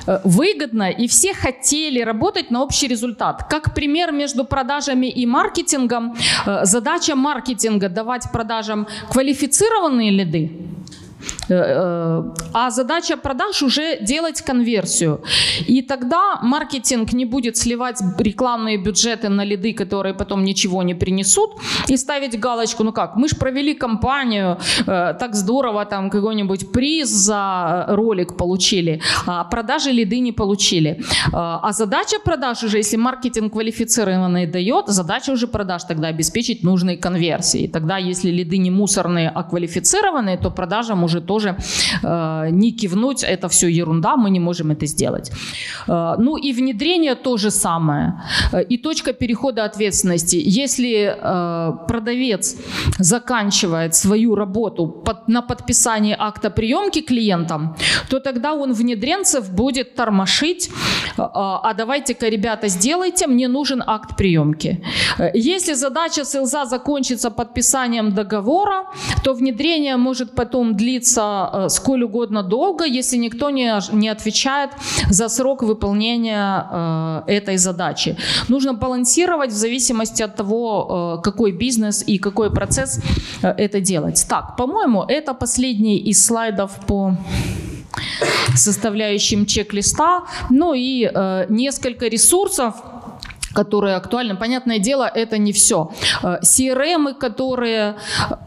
э, 0.06 0.20
выгодно 0.24 0.90
и 0.90 1.06
все 1.06 1.34
хотели 1.34 2.04
работать 2.04 2.50
на 2.50 2.62
общий 2.62 2.88
результат. 2.88 3.48
Как 3.50 3.74
пример 3.74 4.12
между 4.12 4.44
продажами 4.44 5.06
и 5.06 5.26
маркетингом, 5.26 6.14
задача 6.62 7.16
маркетинга 7.16 7.88
давать 7.88 8.30
продажам 8.32 8.86
квалифицированные 9.10 10.03
рекламные 10.04 10.10
лиды. 10.10 10.50
Э, 10.50 10.50
э, 10.50 11.33
а 11.48 12.70
задача 12.70 13.16
продаж 13.16 13.62
уже 13.62 13.98
делать 14.00 14.42
конверсию. 14.42 15.20
И 15.66 15.82
тогда 15.82 16.38
маркетинг 16.42 17.12
не 17.12 17.24
будет 17.24 17.56
сливать 17.56 18.00
рекламные 18.18 18.78
бюджеты 18.78 19.28
на 19.28 19.44
лиды, 19.44 19.72
которые 19.72 20.14
потом 20.14 20.44
ничего 20.44 20.82
не 20.82 20.94
принесут, 20.94 21.50
и 21.88 21.96
ставить 21.96 22.38
галочку, 22.38 22.84
ну 22.84 22.92
как, 22.92 23.16
мы 23.16 23.28
же 23.28 23.36
провели 23.36 23.74
кампанию, 23.74 24.58
э, 24.86 25.14
так 25.18 25.34
здорово, 25.34 25.84
там 25.84 26.10
какой-нибудь 26.10 26.72
приз 26.72 27.08
за 27.08 27.86
ролик 27.88 28.36
получили, 28.36 29.00
а 29.26 29.44
продажи 29.44 29.90
лиды 29.90 30.20
не 30.20 30.32
получили. 30.32 31.00
А 31.32 31.72
задача 31.72 32.18
продаж 32.24 32.62
уже, 32.62 32.78
если 32.78 32.96
маркетинг 32.96 33.52
квалифицированный 33.52 34.46
дает, 34.46 34.88
задача 34.88 35.32
уже 35.32 35.46
продаж 35.46 35.84
тогда 35.84 36.08
обеспечить 36.08 36.62
нужные 36.64 36.96
конверсии. 36.96 37.66
Тогда, 37.66 37.98
если 37.98 38.30
лиды 38.30 38.58
не 38.58 38.70
мусорные, 38.70 39.30
а 39.34 39.42
квалифицированные, 39.42 40.38
то 40.38 40.50
продажам 40.50 41.04
уже 41.04 41.20
то 41.20 41.33
тоже 41.34 41.56
э, 42.02 42.50
не 42.50 42.70
кивнуть, 42.70 43.24
это 43.24 43.48
все 43.48 43.68
ерунда, 43.68 44.16
мы 44.16 44.30
не 44.30 44.40
можем 44.40 44.70
это 44.70 44.86
сделать. 44.86 45.32
Э, 45.88 46.14
ну 46.18 46.36
и 46.36 46.52
внедрение 46.52 47.14
то 47.14 47.36
же 47.36 47.50
самое. 47.50 48.12
Э, 48.52 48.62
и 48.62 48.78
точка 48.78 49.12
перехода 49.12 49.64
ответственности. 49.64 50.60
Если 50.60 50.92
э, 50.92 51.72
продавец 51.88 52.56
заканчивает 53.00 53.94
свою 53.94 54.34
работу 54.34 54.86
под, 54.86 55.28
на 55.28 55.42
подписании 55.42 56.16
акта 56.18 56.50
приемки 56.50 57.02
клиентам, 57.02 57.76
то 58.08 58.20
тогда 58.20 58.54
он 58.54 58.72
внедренцев 58.72 59.50
будет 59.50 59.94
тормошить, 59.96 60.68
э, 60.68 61.22
а 61.22 61.74
давайте-ка, 61.74 62.30
ребята, 62.30 62.68
сделайте, 62.68 63.26
мне 63.26 63.48
нужен 63.48 63.82
акт 63.86 64.16
приемки. 64.16 64.78
Э, 65.18 65.30
если 65.34 65.74
задача 65.74 66.24
СЛЗа 66.24 66.64
закончится 66.64 67.30
подписанием 67.30 68.14
договора, 68.14 68.84
то 69.24 69.34
внедрение 69.34 69.96
может 69.96 70.34
потом 70.34 70.74
длиться 70.76 71.23
Э, 71.52 71.68
сколь 71.68 72.02
угодно 72.02 72.42
долго, 72.42 72.84
если 72.84 73.18
никто 73.18 73.50
не, 73.50 73.80
не 73.92 74.08
отвечает 74.08 74.70
за 75.10 75.28
срок 75.28 75.62
выполнения 75.62 76.66
э, 76.70 77.22
этой 77.26 77.56
задачи. 77.56 78.16
Нужно 78.48 78.74
балансировать 78.74 79.50
в 79.50 79.56
зависимости 79.56 80.22
от 80.22 80.36
того, 80.36 81.18
э, 81.18 81.22
какой 81.22 81.52
бизнес 81.52 82.04
и 82.06 82.18
какой 82.18 82.50
процесс 82.50 83.00
это 83.42 83.80
делать. 83.80 84.26
Так, 84.28 84.56
по-моему, 84.56 85.04
это 85.08 85.34
последний 85.34 85.98
из 86.10 86.26
слайдов 86.26 86.72
по 86.86 87.16
составляющим 88.56 89.46
чек-листа. 89.46 90.24
Ну 90.50 90.74
и 90.74 91.10
э, 91.14 91.46
несколько 91.48 92.08
ресурсов, 92.08 92.74
которые 93.54 93.96
актуальны. 93.96 94.36
Понятное 94.36 94.78
дело, 94.78 95.10
это 95.14 95.38
не 95.38 95.52
все. 95.52 95.90
CRM, 96.22 97.10
э, 97.10 97.14
которые 97.14 97.96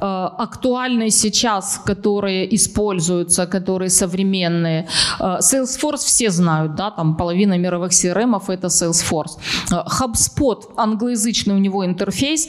э, 0.01 0.29
актуальны 0.39 1.09
сейчас, 1.09 1.81
которые 1.85 2.55
используются, 2.55 3.47
которые 3.47 3.89
современные. 3.89 4.87
Э, 5.19 5.39
Salesforce 5.39 6.05
все 6.05 6.29
знают, 6.29 6.75
да, 6.75 6.91
там 6.91 7.15
половина 7.15 7.57
мировых 7.57 7.91
CRM 7.91 8.37
это 8.47 8.67
Salesforce. 8.67 9.39
HubSpot, 9.71 10.61
англоязычный 10.75 11.55
у 11.55 11.59
него 11.59 11.85
интерфейс, 11.85 12.47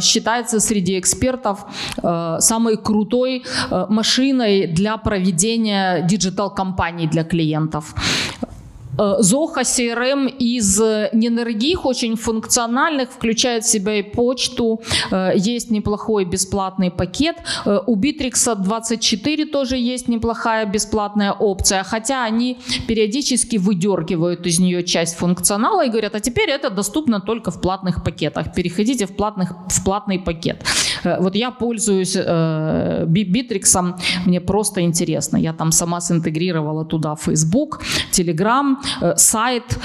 считается 0.00 0.60
среди 0.60 0.98
экспертов 0.98 1.64
самой 2.38 2.76
крутой 2.76 3.44
машиной 3.88 4.66
для 4.66 4.96
проведения 4.96 6.02
диджитал-кампаний 6.02 7.06
для 7.06 7.24
клиентов. 7.24 7.94
Zoho 8.96 9.62
CRM 9.62 10.28
из 10.28 10.80
недорогих, 11.12 11.86
очень 11.86 12.16
функциональных, 12.16 13.10
включает 13.10 13.64
в 13.64 13.68
себя 13.68 13.98
и 13.98 14.02
почту, 14.02 14.80
э, 15.10 15.32
есть 15.36 15.70
неплохой 15.70 16.24
бесплатный 16.24 16.90
пакет. 16.90 17.36
Э, 17.64 17.80
у 17.86 17.96
Bittrex 17.96 18.56
24 18.56 19.46
тоже 19.46 19.76
есть 19.76 20.08
неплохая 20.08 20.66
бесплатная 20.66 21.32
опция, 21.32 21.82
хотя 21.84 22.24
они 22.24 22.58
периодически 22.88 23.56
выдергивают 23.56 24.46
из 24.46 24.58
нее 24.58 24.82
часть 24.82 25.16
функционала 25.16 25.86
и 25.86 25.88
говорят, 25.88 26.14
а 26.14 26.20
теперь 26.20 26.50
это 26.50 26.70
доступно 26.70 27.20
только 27.20 27.50
в 27.50 27.60
платных 27.60 28.04
пакетах, 28.04 28.52
переходите 28.54 29.06
в, 29.06 29.16
платных, 29.16 29.52
в 29.68 29.84
платный 29.84 30.18
пакет. 30.18 30.64
Вот 31.20 31.34
я 31.34 31.50
пользуюсь 31.50 32.16
Bittrex, 32.16 33.94
мне 34.26 34.40
просто 34.40 34.80
интересно. 34.82 35.36
Я 35.36 35.52
там 35.52 35.72
сама 35.72 36.00
синтегрировала 36.00 36.84
туда 36.84 37.14
Facebook, 37.14 37.82
Telegram, 38.12 38.76
сайт 39.16 39.78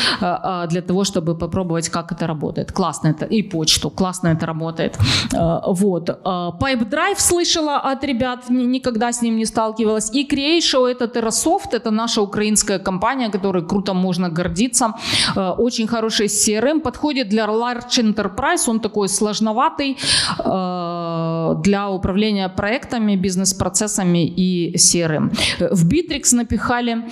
для 0.70 0.82
того, 0.82 1.03
чтобы 1.03 1.36
попробовать, 1.36 1.89
как 1.89 2.12
это 2.12 2.28
работает. 2.28 2.72
Классно 2.72 3.10
это. 3.10 3.26
И 3.26 3.43
почту. 3.43 3.89
Классно 3.89 4.30
это 4.30 4.45
работает. 4.45 4.97
Вот. 5.32 6.10
Pipe 6.10 6.89
Drive 6.89 7.20
слышала 7.20 7.78
от 7.78 8.03
ребят, 8.03 8.49
никогда 8.49 9.12
с 9.12 9.22
ним 9.22 9.38
не 9.38 9.45
сталкивалась. 9.45 10.12
И 10.14 10.26
Creatio 10.26 10.86
это 10.88 11.06
TerraSoft, 11.06 11.74
это 11.74 11.91
наша 11.91 12.22
украинская 12.22 12.80
компания, 12.80 13.30
которой 13.30 13.64
круто 13.66 13.93
можно 13.93 14.30
гордиться. 14.30 14.93
Очень 15.36 15.88
хороший 15.88 16.28
CRM, 16.28 16.80
подходит 16.80 17.30
для 17.30 17.45
Large 17.45 18.14
Enterprise, 18.14 18.68
он 18.70 18.80
такой 18.80 19.08
сложноватый 19.10 19.97
для 20.38 21.89
управления 21.89 22.49
проектами, 22.49 23.16
бизнес-процессами 23.16 24.26
и 24.26 24.76
CRM. 24.76 25.30
В 25.72 25.88
Bittrex 25.88 26.36
напихали, 26.36 27.03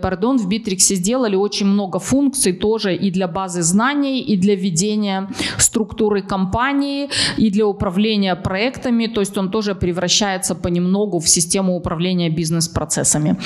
пардон, 0.00 0.38
в 0.38 0.48
Bittrex 0.48 0.94
сделали 0.94 1.13
очень 1.16 1.66
много 1.66 1.98
функций 1.98 2.52
тоже 2.52 2.94
и 2.94 3.10
для 3.10 3.28
базы 3.28 3.62
знаний, 3.62 4.20
и 4.20 4.36
для 4.36 4.54
ведения 4.54 5.28
структуры 5.58 6.22
компании, 6.22 7.08
и 7.36 7.50
для 7.50 7.66
управления 7.66 8.36
проектами, 8.36 9.06
то 9.06 9.20
есть 9.20 9.38
он 9.38 9.50
тоже 9.50 9.74
превращается 9.74 10.54
понемногу 10.54 11.18
в 11.18 11.28
систему 11.28 11.76
управления 11.76 12.30
бизнес-процессами. 12.30 13.36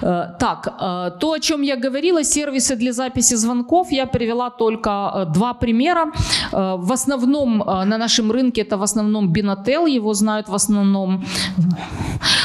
Так, 0.00 1.18
то, 1.20 1.32
о 1.32 1.38
чем 1.40 1.62
я 1.62 1.76
говорила, 1.76 2.24
сервисы 2.24 2.76
для 2.76 2.92
записи 2.92 3.34
звонков, 3.36 3.92
я 3.92 4.06
привела 4.06 4.50
только 4.50 5.28
два 5.34 5.54
примера. 5.54 6.12
В 6.52 6.92
основном 6.92 7.58
на 7.58 7.98
нашем 7.98 8.30
рынке 8.32 8.62
это 8.62 8.76
в 8.76 8.82
основном 8.82 9.32
Binatel, 9.32 9.88
его 9.88 10.14
знают 10.14 10.48
в 10.48 10.54
основном 10.54 11.24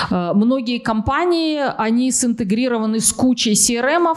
многие 0.10 0.80
компании, 0.80 1.62
они 1.78 2.12
синтегрированы 2.12 3.00
с 3.00 3.12
кучей 3.14 3.54
CRM, 3.54 4.16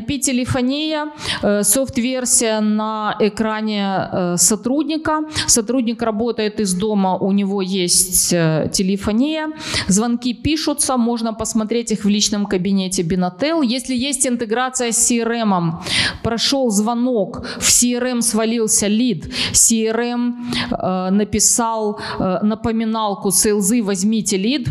IP-телефония, 0.00 1.12
софт-версия 1.62 2.60
на 2.60 3.16
экране 3.20 4.36
сотрудника. 4.36 5.20
Сотрудник 5.46 6.02
работает 6.02 6.60
из 6.60 6.74
дома, 6.74 7.16
у 7.16 7.32
него 7.32 7.62
есть 7.62 8.30
телефония, 8.30 9.48
звонки 9.88 10.34
пишутся, 10.34 10.96
можно 10.96 11.34
посмотреть 11.34 11.92
их 11.92 12.04
в 12.04 12.08
личном 12.08 12.46
кабинете 12.46 13.02
Binatel. 13.02 13.64
Если 13.64 13.94
есть 13.94 14.26
интеграция 14.26 14.92
с 14.92 15.10
CRM, 15.10 15.72
прошел 16.22 16.70
звонок, 16.70 17.46
в 17.58 17.68
CRM 17.68 18.22
свалился 18.22 18.86
лид, 18.86 19.32
CRM 19.52 20.34
э, 20.70 21.10
написал 21.10 22.00
э, 22.18 22.38
напоминалку, 22.42 23.30
сейлзы, 23.30 23.82
возьмите 23.82 24.36
лид, 24.36 24.68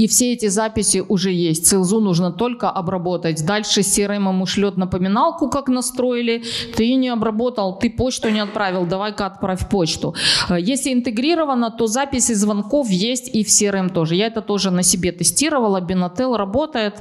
и 0.00 0.06
все 0.06 0.32
эти 0.32 0.48
записи 0.48 1.04
уже 1.08 1.30
есть. 1.30 1.66
Целзу 1.66 2.00
нужно 2.00 2.32
только 2.32 2.70
обработать. 2.70 3.44
Дальше 3.44 3.80
CRM 3.80 4.42
ушлет 4.42 4.78
напоминалку, 4.78 5.50
как 5.50 5.68
настроили. 5.68 6.42
Ты 6.74 6.94
не 6.94 7.10
обработал, 7.10 7.78
ты 7.78 7.90
почту 7.90 8.30
не 8.30 8.40
отправил, 8.40 8.86
давай-ка 8.86 9.26
отправь 9.26 9.68
почту. 9.68 10.14
Э, 10.48 10.56
если 10.58 10.94
интегрировано, 10.94 11.70
то 11.70 11.86
записи 11.86 12.32
звонков 12.34 12.88
есть 12.88 13.28
и 13.34 13.44
в 13.44 13.48
CRM 13.48 13.92
тоже. 13.92 14.14
Я 14.14 14.28
это 14.28 14.40
тоже 14.40 14.70
на 14.70 14.82
себе 14.82 15.12
тестировала. 15.12 15.80
Binatel 15.82 16.36
работает, 16.36 16.94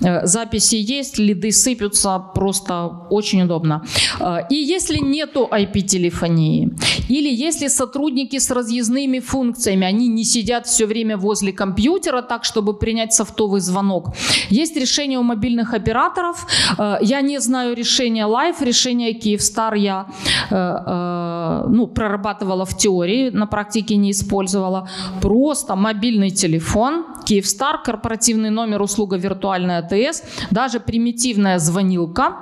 э, 0.00 0.26
записи 0.26 0.76
есть, 0.76 1.18
лиды 1.18 1.52
сыпятся, 1.52 2.18
просто 2.34 2.86
очень 3.10 3.42
удобно. 3.42 3.84
Э, 4.18 4.38
и 4.48 4.54
если 4.54 4.98
нету 4.98 5.46
IP-телефонии, 5.52 6.70
или 7.10 7.28
если 7.28 7.68
сотрудники 7.68 8.38
с 8.38 8.50
разъездными 8.50 9.20
функциями, 9.20 9.86
они 9.86 10.08
не 10.08 10.24
сидят 10.24 10.66
все 10.66 10.86
время 10.86 11.18
возле 11.18 11.52
компьютера, 11.52 12.22
так 12.22 12.45
чтобы 12.46 12.74
принять 12.74 13.12
софтовый 13.12 13.60
звонок. 13.60 14.14
Есть 14.50 14.76
решение 14.76 15.18
у 15.18 15.22
мобильных 15.22 15.74
операторов. 15.74 16.46
Э, 16.78 16.98
я 17.02 17.20
не 17.20 17.40
знаю 17.40 17.76
решения 17.76 18.26
Live, 18.26 18.64
решение 18.64 19.12
Kyivstar 19.12 19.76
я 19.76 20.06
э, 20.50 20.54
э, 20.56 21.68
ну, 21.68 21.86
прорабатывала 21.86 22.64
в 22.64 22.76
теории, 22.76 23.30
на 23.30 23.46
практике 23.46 23.96
не 23.96 24.10
использовала. 24.10 24.88
Просто 25.20 25.76
мобильный 25.76 26.30
телефон, 26.30 27.04
Kyivstar, 27.28 27.82
корпоративный 27.84 28.50
номер, 28.50 28.82
услуга 28.82 29.16
виртуальная 29.16 29.78
АТС, 29.78 30.22
даже 30.50 30.80
примитивная 30.80 31.58
звонилка, 31.58 32.36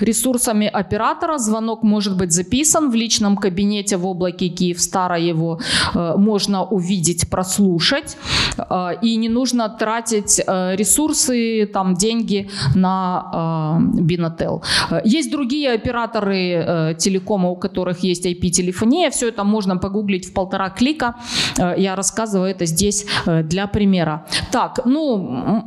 ресурсами 0.00 0.66
оператора. 0.66 1.38
Звонок 1.38 1.82
может 1.82 2.16
быть 2.16 2.32
записан 2.32 2.90
в 2.90 2.94
личном 2.94 3.36
кабинете 3.36 3.96
в 3.96 4.06
облаке 4.06 4.48
Киевстара. 4.48 5.18
Его 5.18 5.60
э, 5.94 6.14
можно 6.16 6.64
увидеть, 6.64 7.28
прослушать. 7.30 8.16
Э, 8.58 8.90
и 9.02 9.16
не 9.16 9.28
нужно 9.28 9.41
тратить 9.78 10.40
э, 10.46 10.76
ресурсы, 10.76 11.66
там, 11.72 11.94
деньги 11.94 12.48
на 12.74 13.80
э, 13.96 14.00
Binatel. 14.00 14.62
Есть 15.04 15.30
другие 15.30 15.72
операторы 15.72 16.36
э, 16.36 16.94
телекома, 16.98 17.48
у 17.50 17.56
которых 17.56 18.00
есть 18.00 18.26
IP-телефония. 18.26 19.10
Все 19.10 19.28
это 19.28 19.44
можно 19.44 19.76
погуглить 19.76 20.30
в 20.30 20.32
полтора 20.32 20.70
клика. 20.70 21.16
Э, 21.58 21.74
я 21.76 21.96
рассказываю 21.96 22.50
это 22.50 22.66
здесь 22.66 23.06
э, 23.26 23.42
для 23.42 23.66
примера. 23.66 24.26
Так, 24.50 24.80
ну, 24.84 25.16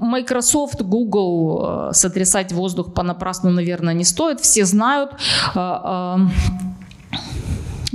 Microsoft, 0.02 0.82
Google, 0.82 1.90
э, 1.90 1.94
сотрясать 1.94 2.52
воздух 2.54 2.94
понапрасну, 2.94 3.52
наверное, 3.52 3.94
не 3.94 4.04
стоит. 4.04 4.40
Все 4.40 4.66
знают. 4.66 5.12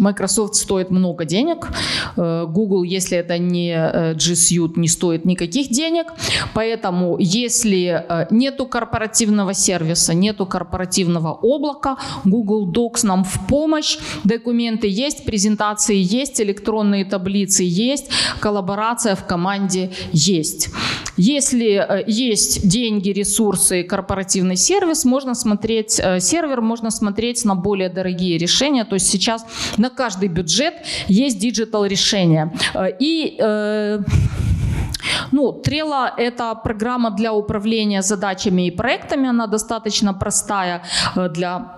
Microsoft 0.01 0.55
стоит 0.55 0.91
много 0.91 1.25
денег, 1.25 1.69
э, 2.17 2.47
Google, 2.49 2.83
если 2.83 3.19
это 3.19 3.39
не 3.39 3.73
э, 3.73 4.15
G 4.15 4.33
Suite, 4.33 4.73
не 4.77 4.89
стоит 4.89 5.25
никаких 5.25 5.69
денег, 5.69 6.07
поэтому 6.55 7.17
если 7.19 8.05
э, 8.09 8.27
нету 8.31 8.67
корпоративного 8.67 9.53
сервиса, 9.55 10.15
нету 10.15 10.47
корпоративного 10.47 11.39
облака, 11.43 11.99
Google 12.25 12.73
Docs 12.73 13.07
нам 13.07 13.25
в 13.25 13.47
помощь, 13.47 13.99
документы 14.25 14.89
есть, 14.89 15.25
презентации 15.25 15.97
есть, 15.97 16.41
электронные 16.41 17.05
таблицы 17.05 17.63
есть, 17.65 18.11
коллаборация 18.41 19.15
в 19.15 19.27
команде 19.27 19.91
есть. 20.13 20.71
Если 21.17 22.05
есть 22.07 22.67
деньги, 22.67 23.11
ресурсы, 23.11 23.83
корпоративный 23.83 24.57
сервис, 24.57 25.05
можно 25.05 25.35
смотреть 25.35 26.01
сервер, 26.21 26.63
можно 26.63 26.91
смотреть 26.91 27.45
на 27.45 27.55
более 27.55 27.91
дорогие 27.91 28.39
решения. 28.39 28.85
То 28.85 28.95
есть 28.95 29.07
сейчас 29.09 29.45
на 29.77 29.90
каждый 29.91 30.29
бюджет 30.29 30.75
есть 31.09 31.39
диджитал 31.39 31.85
решение. 31.85 32.53
Э, 32.75 32.89
и 32.99 33.37
э, 33.39 34.01
ну, 35.33 35.63
Trello— 35.65 36.11
это 36.17 36.55
программа 36.55 37.11
для 37.11 37.33
управления 37.33 38.03
задачами 38.03 38.67
и 38.67 38.71
проектами. 38.71 39.29
Она 39.29 39.47
достаточно 39.47 40.15
простая 40.15 40.83
э, 41.17 41.29
для 41.29 41.77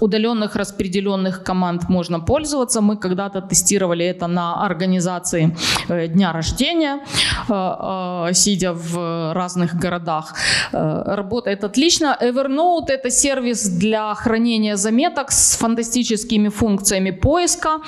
удаленных 0.00 0.56
распределенных 0.56 1.42
команд 1.42 1.88
можно 1.88 2.20
пользоваться. 2.20 2.80
Мы 2.80 2.96
когда-то 2.96 3.40
тестировали 3.40 4.04
это 4.04 4.26
на 4.26 4.64
организации 4.64 5.56
э, 5.88 6.08
дня 6.08 6.32
рождения, 6.32 7.00
э, 7.48 8.28
э, 8.28 8.34
сидя 8.34 8.72
в 8.72 9.32
разных 9.34 9.74
городах. 9.74 10.34
Работает 10.72 11.64
отлично. 11.64 12.16
Evernote— 12.20 12.86
это 12.88 13.10
сервис 13.10 13.68
для 13.68 14.14
хранения 14.14 14.76
заметок 14.76 15.30
с 15.32 15.56
фантастическими 15.56 16.48
функциями 16.48 17.10
поиска, 17.10 17.80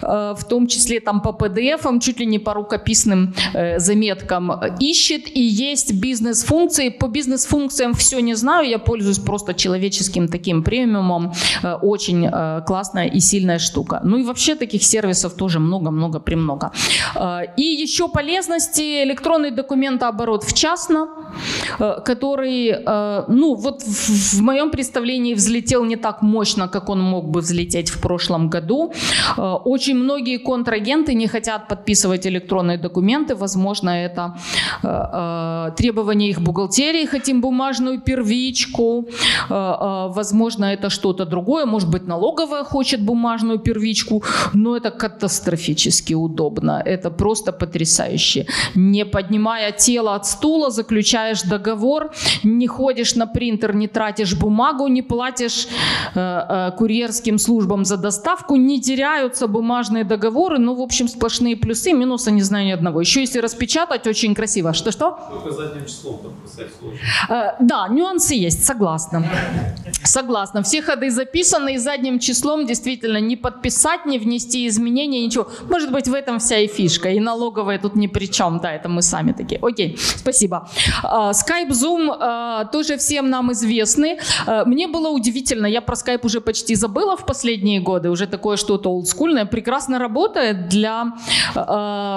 в 0.00 0.44
том 0.48 0.66
числе 0.66 1.00
там 1.00 1.20
по 1.20 1.30
PDF, 1.30 2.00
чуть 2.00 2.20
ли 2.20 2.26
не 2.26 2.38
по 2.38 2.54
рукописным 2.54 3.34
заметкам 3.76 4.52
ищет. 4.80 5.36
И 5.36 5.40
есть 5.40 5.92
бизнес-функции. 5.92 6.88
По 6.88 7.08
бизнес-функциям 7.08 7.94
все 7.94 8.20
не 8.20 8.34
знаю, 8.34 8.68
я 8.68 8.78
пользуюсь 8.78 9.18
просто 9.18 9.54
человеческим 9.54 10.28
таким 10.28 10.62
премиумом. 10.62 11.32
Э, 11.62 11.74
очень 11.74 12.26
э, 12.26 12.62
классная 12.66 13.06
и 13.06 13.20
сильная 13.20 13.58
штука. 13.58 14.00
Ну 14.04 14.18
и 14.18 14.22
вообще 14.22 14.54
таких 14.54 14.82
сервисов 14.82 15.34
тоже 15.34 15.58
много-много 15.58 16.20
премного. 16.20 16.72
Э, 17.14 17.40
и 17.56 17.62
еще 17.62 18.08
полезности 18.08 19.02
электронный 19.04 19.50
документооборот 19.50 20.44
в 20.44 20.52
частно, 20.52 21.08
который, 22.04 22.84
ну 23.28 23.54
вот 23.54 23.82
в 23.82 24.42
моем 24.42 24.70
представлении 24.70 25.34
взлетел 25.34 25.84
не 25.84 25.96
так 25.96 26.22
мощно, 26.22 26.68
как 26.68 26.88
он 26.88 27.00
мог 27.00 27.28
бы 27.28 27.40
взлететь 27.40 27.90
в 27.90 28.00
прошлом 28.00 28.50
году. 28.50 28.92
Очень 29.36 29.96
многие 29.96 30.38
контрагенты 30.38 31.14
не 31.14 31.26
хотят 31.26 31.68
подписывать 31.68 32.26
электронные 32.26 32.78
документы. 32.78 33.34
Возможно, 33.34 33.90
это 33.90 34.36
требование 35.76 36.30
их 36.30 36.40
бухгалтерии, 36.40 37.06
хотим 37.06 37.40
бумажную 37.40 38.00
первичку. 38.00 39.08
Возможно, 39.48 40.64
это 40.64 40.90
что-то 40.90 41.24
другое 41.24 41.39
другое, 41.40 41.66
может 41.66 41.88
быть, 41.88 42.06
налоговая 42.06 42.64
хочет 42.64 43.00
бумажную 43.00 43.58
первичку, 43.58 44.22
но 44.54 44.76
это 44.76 44.90
катастрофически 44.90 46.14
удобно, 46.14 46.82
это 46.86 47.10
просто 47.10 47.52
потрясающе. 47.52 48.46
Не 48.74 49.04
поднимая 49.04 49.72
тело 49.72 50.14
от 50.14 50.26
стула, 50.26 50.70
заключаешь 50.70 51.42
договор, 51.42 52.10
не 52.44 52.66
ходишь 52.66 53.16
на 53.16 53.26
принтер, 53.26 53.74
не 53.74 53.88
тратишь 53.88 54.34
бумагу, 54.34 54.88
не 54.88 55.02
платишь 55.02 55.66
э, 56.14 56.20
э, 56.20 56.72
курьерским 56.76 57.38
службам 57.38 57.84
за 57.84 57.96
доставку, 57.96 58.56
не 58.56 58.80
теряются 58.80 59.46
бумажные 59.46 60.04
договоры, 60.04 60.58
ну, 60.58 60.74
в 60.74 60.80
общем, 60.80 61.08
сплошные 61.08 61.56
плюсы, 61.56 61.92
минуса 61.92 62.30
не 62.30 62.42
знаю 62.42 62.66
ни 62.66 62.72
одного. 62.72 63.00
Еще 63.00 63.20
если 63.20 63.40
распечатать, 63.40 64.06
очень 64.06 64.34
красиво. 64.34 64.72
Что-что? 64.72 65.18
Только 65.30 65.50
задним 65.52 65.86
числом 65.86 66.20
сложно. 66.78 66.98
Э, 67.28 67.56
да, 67.60 67.88
нюансы 67.88 68.34
есть, 68.34 68.64
согласна. 68.64 69.24
Согласна. 70.04 70.62
Все 70.62 70.82
ходы 70.82 71.10
записаны, 71.10 71.29
и 71.34 71.78
задним 71.78 72.18
числом 72.18 72.66
действительно 72.66 73.18
не 73.18 73.36
подписать, 73.36 74.06
не 74.06 74.18
внести 74.18 74.66
изменения, 74.66 75.24
ничего. 75.24 75.46
Может 75.68 75.92
быть, 75.92 76.08
в 76.08 76.14
этом 76.14 76.38
вся 76.38 76.58
и 76.58 76.66
фишка. 76.66 77.10
И 77.10 77.20
налоговая 77.20 77.78
тут 77.78 77.96
ни 77.96 78.06
при 78.06 78.26
чем. 78.26 78.60
Да, 78.60 78.72
это 78.72 78.88
мы 78.88 79.02
сами 79.02 79.32
такие. 79.32 79.60
Окей, 79.62 79.96
спасибо. 79.98 80.68
Э, 81.04 81.32
Skype, 81.32 81.70
Zoom 81.70 82.10
э, 82.10 82.66
тоже 82.72 82.96
всем 82.96 83.30
нам 83.30 83.52
известны. 83.52 84.18
Э, 84.46 84.64
Мне 84.66 84.86
было 84.86 85.08
удивительно, 85.08 85.66
я 85.66 85.80
про 85.80 85.94
Skype 85.94 86.20
уже 86.24 86.40
почти 86.40 86.74
забыла 86.74 87.16
в 87.16 87.26
последние 87.26 87.80
годы, 87.80 88.10
уже 88.10 88.26
такое 88.26 88.56
что-то 88.56 88.90
олдскульное. 88.90 89.44
Прекрасно 89.46 89.98
работает 89.98 90.68
для 90.68 91.12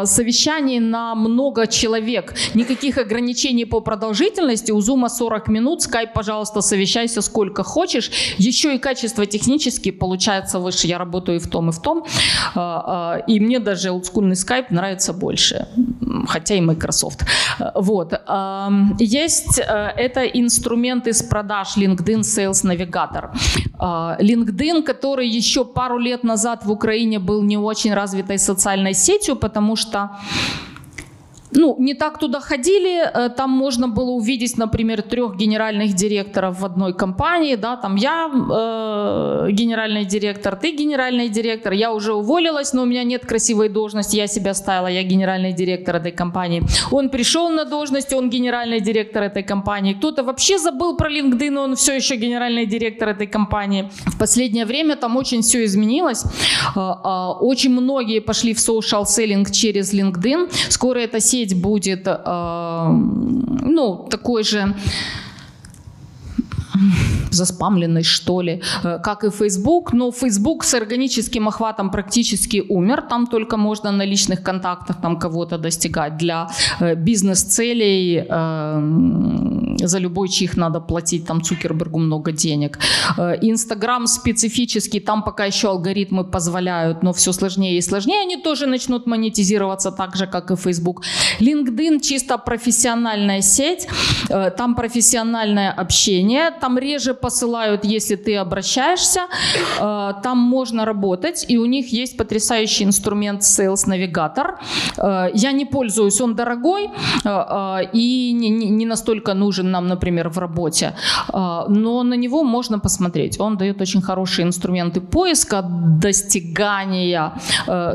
совещаний 0.06 0.80
на 0.80 1.16
много 1.16 1.68
человек. 1.68 2.34
Никаких 2.54 2.98
ограничений 2.98 3.66
по 3.66 3.80
продолжительности. 3.82 4.72
У 4.72 4.80
Zoom 4.80 5.10
40 5.10 5.48
минут, 5.48 5.86
Skype, 5.86 6.14
пожалуйста, 6.14 6.62
совещайся 6.62 7.22
сколько 7.22 7.64
хочешь. 7.64 8.12
Еще 8.38 8.76
и 8.76 8.78
качество 8.78 8.93
технически 8.96 9.92
получается 9.92 10.60
выше. 10.60 10.88
Я 10.88 10.98
работаю 10.98 11.38
и 11.38 11.40
в 11.40 11.48
том, 11.48 11.70
и 11.70 11.72
в 11.72 11.82
том. 11.82 12.04
Э, 12.56 13.20
э, 13.20 13.22
И 13.28 13.40
мне 13.40 13.60
даже 13.60 13.90
олдскульный 13.92 14.36
Skype 14.36 14.66
нравится 14.70 15.14
больше. 15.14 15.68
Хотя 16.28 16.56
и 16.56 16.62
Microsoft. 16.62 17.26
Вот. 17.76 18.14
Эм, 18.14 18.96
Есть 19.00 19.60
это 19.60 20.22
инструмент 20.22 21.08
из 21.08 21.24
продаж 21.24 21.78
LinkedIn 21.78 22.22
Sales 22.22 22.64
Navigator. 22.64 23.30
LinkedIn, 24.20 24.84
который 24.84 25.28
еще 25.28 25.66
пару 25.66 25.98
лет 25.98 26.24
назад 26.24 26.66
в 26.66 26.72
Украине 26.72 27.20
был 27.20 27.44
не 27.44 27.58
очень 27.58 27.94
развитой 27.94 28.38
социальной 28.38 28.94
сетью, 28.94 29.36
потому 29.36 29.76
что 29.76 30.10
ну, 31.56 31.76
не 31.80 31.94
так 31.94 32.20
туда 32.20 32.40
ходили, 32.40 33.04
э, 33.04 33.30
там 33.30 33.50
можно 33.50 33.88
было 33.88 34.12
увидеть, 34.12 34.58
например, 34.58 35.02
трех 35.02 35.36
генеральных 35.36 35.94
директоров 35.94 36.60
в 36.60 36.66
одной 36.66 36.94
компании, 36.94 37.56
да, 37.56 37.76
там 37.76 37.96
я 37.96 38.28
э, 38.28 39.52
генеральный 39.52 40.06
директор, 40.06 40.56
ты 40.56 40.72
генеральный 40.72 41.30
директор, 41.30 41.74
я 41.74 41.92
уже 41.92 42.14
уволилась, 42.14 42.74
но 42.74 42.84
у 42.84 42.86
меня 42.86 43.04
нет 43.04 43.26
красивой 43.26 43.70
должности, 43.70 44.18
я 44.18 44.28
себя 44.28 44.54
ставила, 44.54 44.88
я 44.88 45.04
генеральный 45.04 45.54
директор 45.54 45.96
этой 45.96 46.12
компании. 46.12 46.64
Он 46.92 47.10
пришел 47.10 47.50
на 47.50 47.66
должность, 47.66 48.14
он 48.14 48.30
генеральный 48.30 48.80
директор 48.82 49.24
этой 49.24 49.44
компании. 49.44 49.94
Кто-то 49.94 50.24
вообще 50.24 50.58
забыл 50.58 50.98
про 50.98 51.10
LinkedIn, 51.10 51.52
но 51.52 51.64
он 51.64 51.76
все 51.76 51.96
еще 51.96 52.16
генеральный 52.16 52.66
директор 52.66 53.10
этой 53.10 53.28
компании. 53.28 53.90
В 54.06 54.18
последнее 54.18 54.66
время 54.66 54.96
там 54.96 55.18
очень 55.18 55.42
все 55.42 55.64
изменилось. 55.64 56.24
Э, 56.76 56.80
э, 56.80 57.34
Очень 57.42 57.72
многие 57.72 58.20
пошли 58.20 58.54
в 58.54 58.58
social 58.58 59.04
selling 59.04 59.52
через 59.52 59.94
LinkedIn. 59.94 60.50
Скоро 60.70 61.00
эта 61.00 61.20
сеть 61.20 61.43
будет, 61.52 62.08
э, 62.08 62.88
ну, 62.88 64.08
такой 64.10 64.44
же 64.44 64.74
заспамленный, 67.34 68.04
что 68.04 68.42
ли, 68.42 68.62
э, 68.84 69.00
как 69.04 69.24
и 69.24 69.30
Facebook. 69.30 69.94
Но 69.94 70.12
Facebook 70.12 70.64
с 70.64 70.74
органическим 70.74 71.48
охватом 71.48 71.92
практически 71.92 72.64
умер. 72.70 73.02
Там 73.10 73.28
только 73.28 73.58
можно 73.58 73.92
на 73.92 74.06
личных 74.06 74.44
контактах 74.44 75.02
там 75.02 75.20
кого-то 75.20 75.58
достигать. 75.58 76.18
Для 76.18 76.48
э, 76.80 76.96
бизнес-целей 76.96 78.26
э, 78.30 79.88
за 79.88 80.00
любой 80.00 80.30
чих 80.30 80.58
надо 80.58 80.80
платить 80.80 81.26
там 81.26 81.42
Цукербергу 81.42 82.00
много 82.00 82.32
денег. 82.32 82.80
Э, 83.18 83.36
Инстаграм 83.42 84.08
специфический, 84.08 85.00
там 85.00 85.24
пока 85.24 85.46
еще 85.46 85.68
алгоритмы 85.68 86.24
позволяют, 86.24 87.04
но 87.04 87.12
все 87.12 87.34
сложнее 87.34 87.78
и 87.78 87.82
сложнее. 87.82 88.22
Они 88.22 88.38
тоже 88.38 88.68
начнут 88.68 89.08
монетизироваться 89.08 89.92
так 89.92 90.16
же, 90.16 90.28
как 90.28 90.52
и 90.52 90.56
Facebook. 90.56 91.04
LinkedIn 91.40 92.00
чисто 92.02 92.38
профессиональная 92.38 93.42
сеть, 93.42 93.88
там 94.58 94.76
профессиональное 94.76 95.72
общение, 95.72 96.52
там 96.62 96.78
реже 96.78 97.14
посылают, 97.24 97.86
если 97.86 98.16
ты 98.18 98.36
обращаешься, 98.42 99.20
э, 99.80 100.14
там 100.24 100.38
можно 100.38 100.86
работать, 100.86 101.46
и 101.52 101.58
у 101.58 101.66
них 101.66 101.94
есть 101.94 102.18
потрясающий 102.18 102.84
инструмент 102.86 103.42
Sales 103.42 103.88
Navigator. 103.88 104.48
Э, 104.98 105.30
Я 105.34 105.52
не 105.54 105.66
пользуюсь, 105.66 106.22
он 106.22 106.36
дорогой 106.36 106.90
э, 107.26 107.80
и 107.94 108.34
не- 108.34 108.86
настолько 108.86 109.34
нужен 109.34 109.72
нам, 109.72 109.88
например, 109.88 110.30
в 110.30 110.38
работе, 110.40 110.94
но 111.70 112.04
на 112.04 112.16
него 112.18 112.44
можно 112.44 112.80
посмотреть. 112.80 113.40
Он 113.40 113.58
дает 113.58 113.82
очень 113.82 114.02
хорошие 114.02 114.44
инструменты 114.46 115.02
поиска, 115.02 115.62
достигания 116.02 117.32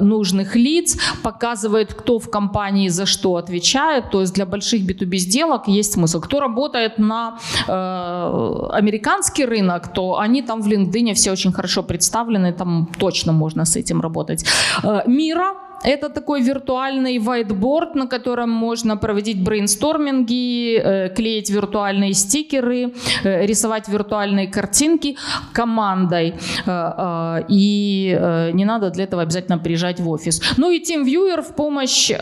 нужных 0.01 0.57
лиц, 0.57 0.97
показывает, 1.23 1.95
кто 1.95 2.19
в 2.19 2.31
компании 2.31 2.89
за 2.91 3.07
что 3.07 3.37
отвечает. 3.37 4.11
То 4.11 4.21
есть 4.21 4.35
для 4.35 4.47
больших 4.47 4.81
B2B 4.83 5.17
сделок 5.19 5.69
есть 5.69 5.93
смысл. 5.93 6.21
Кто 6.21 6.41
работает 6.41 6.99
на 6.99 7.39
э, 7.69 8.79
американский 9.19 9.47
рынок, 9.47 9.89
то 9.93 10.19
они 10.19 10.43
там 10.43 10.63
в 10.63 10.69
LinkedIn 10.69 11.15
все 11.15 11.33
очень 11.33 11.53
хорошо 11.53 11.83
представлены, 11.83 12.53
там 12.53 12.89
точно 12.99 13.33
можно 13.33 13.65
с 13.65 13.77
этим 13.77 14.01
работать. 14.01 14.45
Э, 14.85 15.03
Мира 15.07 15.55
это 15.85 16.09
такой 16.09 16.43
виртуальный 16.43 17.19
whiteboard, 17.19 17.95
на 17.95 18.07
котором 18.07 18.51
можно 18.51 18.97
проводить 18.97 19.43
брейнсторминги, 19.43 20.77
э, 20.77 21.09
клеить 21.17 21.51
виртуальные 21.51 22.15
стикеры, 22.15 22.93
э, 23.25 23.47
рисовать 23.47 23.89
виртуальные 23.89 24.49
картинки 24.49 25.17
командой. 25.53 26.35
Э, 26.67 27.45
И 27.49 28.19
не 28.55 28.65
надо 28.65 28.91
для 28.91 29.05
этого 29.05 29.23
обязательно 29.23 29.59
приезжать 29.59 30.01
в 30.01 30.09
офис. 30.09 30.43
Ну 30.57 30.71
и 30.71 30.81
TeamViewer 30.81 31.43
в 31.43 31.55
помощь 31.55 32.13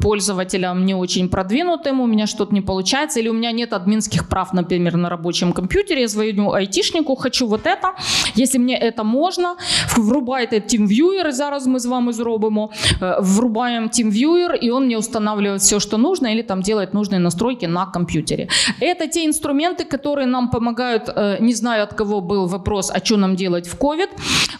пользователям 0.00 0.84
не 0.84 0.94
очень 0.94 1.28
продвинутым. 1.28 2.00
У 2.00 2.06
меня 2.06 2.26
что-то 2.26 2.54
не 2.54 2.60
получается. 2.60 3.20
Или 3.20 3.28
у 3.28 3.32
меня 3.32 3.52
нет 3.52 3.72
админских 3.72 4.28
прав, 4.28 4.52
например, 4.54 4.96
на 4.96 5.08
рабочем 5.08 5.52
компьютере. 5.52 6.00
Я 6.00 6.08
звоню 6.08 6.52
айтишнику, 6.52 7.14
хочу 7.16 7.46
вот 7.46 7.66
это. 7.66 7.94
Если 8.34 8.58
мне 8.58 8.78
это 8.78 9.04
можно, 9.04 9.56
врубайте 9.96 10.56
TeamViewer, 10.56 11.28
і 11.28 11.32
зараз 11.32 11.66
ми 11.66 11.78
з 11.78 11.86
вами 11.86 12.12
зробимо. 12.12 12.41
Е, 12.50 13.16
Врубаем 13.20 13.86
TeamViewer, 13.86 14.56
и 14.56 14.70
он 14.70 14.84
мне 14.84 14.98
устанавливает 14.98 15.60
все, 15.62 15.80
что 15.80 15.98
нужно, 15.98 16.28
или 16.28 16.42
там 16.42 16.62
делает 16.62 16.94
нужные 16.94 17.18
настройки 17.18 17.66
на 17.66 17.86
компьютере. 17.86 18.48
Это 18.80 19.06
те 19.08 19.24
инструменты, 19.26 19.84
которые 19.84 20.26
нам 20.26 20.50
помогают, 20.50 21.08
э, 21.08 21.36
не 21.40 21.54
знаю, 21.54 21.84
от 21.84 21.94
кого 21.94 22.20
был 22.20 22.46
вопрос, 22.46 22.90
а 22.94 23.04
что 23.04 23.16
нам 23.16 23.36
делать 23.36 23.66
в 23.66 23.78
COVID. 23.78 24.08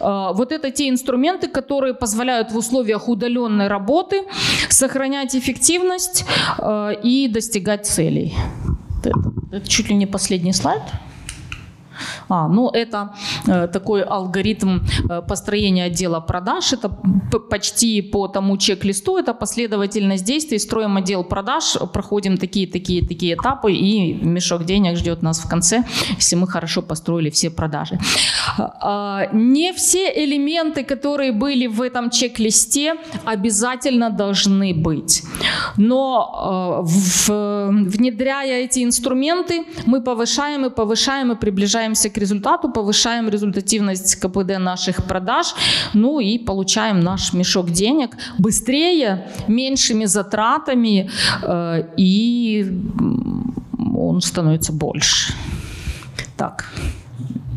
Э, 0.00 0.34
Вот 0.34 0.52
это 0.52 0.70
те 0.70 0.88
инструменты, 0.88 1.48
которые 1.48 1.94
позволяют 1.94 2.52
в 2.52 2.56
условиях 2.56 3.08
удаленной 3.08 3.68
работы 3.68 4.22
сохранять 4.68 5.36
эффективность 5.36 6.24
э, 6.58 6.94
и 7.04 7.28
достигать 7.28 7.86
целей. 7.86 8.34
Это 9.52 9.68
чуть 9.68 9.88
ли 9.90 9.94
не 9.94 10.06
последний 10.06 10.52
слайд. 10.52 10.82
А, 12.28 12.48
ну 12.48 12.70
это 12.70 13.14
э, 13.46 13.68
такой 13.68 14.02
алгоритм 14.02 14.80
э, 15.10 15.22
построения 15.22 15.84
отдела 15.84 16.20
продаж. 16.20 16.72
Это 16.72 16.88
почти 17.50 18.02
по 18.02 18.28
тому 18.28 18.56
чек-листу, 18.56 19.18
это 19.18 19.34
последовательность 19.34 20.24
действий. 20.24 20.58
Строим 20.58 20.96
отдел 20.96 21.24
продаж, 21.24 21.76
проходим 21.92 22.36
такие-такие 22.38 23.06
такие 23.06 23.34
этапы, 23.34 23.72
и 23.72 24.14
мешок 24.14 24.64
денег 24.64 24.96
ждет 24.96 25.22
нас 25.22 25.40
в 25.40 25.48
конце, 25.48 25.84
если 26.16 26.36
мы 26.36 26.46
хорошо 26.46 26.82
построили 26.82 27.30
все 27.30 27.50
продажи. 27.50 27.98
А, 28.58 29.28
Не 29.32 29.72
все 29.72 30.10
элементы, 30.24 30.84
которые 30.84 31.32
были 31.32 31.66
в 31.66 31.80
этом 31.82 32.10
чек-листе, 32.10 32.94
обязательно 33.24 34.10
должны 34.10 34.74
быть. 34.74 35.22
Но 35.76 36.82
э, 36.82 36.88
в- 36.88 37.68
внедряя 37.70 38.64
эти 38.64 38.84
инструменты, 38.84 39.64
мы 39.86 40.00
повышаем 40.00 40.66
и 40.66 40.70
повышаем 40.70 41.32
и 41.32 41.36
приближаемся 41.82 42.10
к 42.10 42.18
результату, 42.18 42.68
повышаем 42.70 43.28
результативность 43.28 44.16
КПД 44.16 44.58
наших 44.58 45.04
продаж, 45.04 45.54
ну 45.94 46.20
и 46.20 46.38
получаем 46.38 47.00
наш 47.00 47.32
мешок 47.32 47.70
денег 47.70 48.16
быстрее, 48.38 49.26
меньшими 49.48 50.06
затратами, 50.06 51.10
э, 51.42 51.84
и 51.96 52.66
он 53.96 54.20
становится 54.20 54.72
больше. 54.72 55.34
Так, 56.36 56.64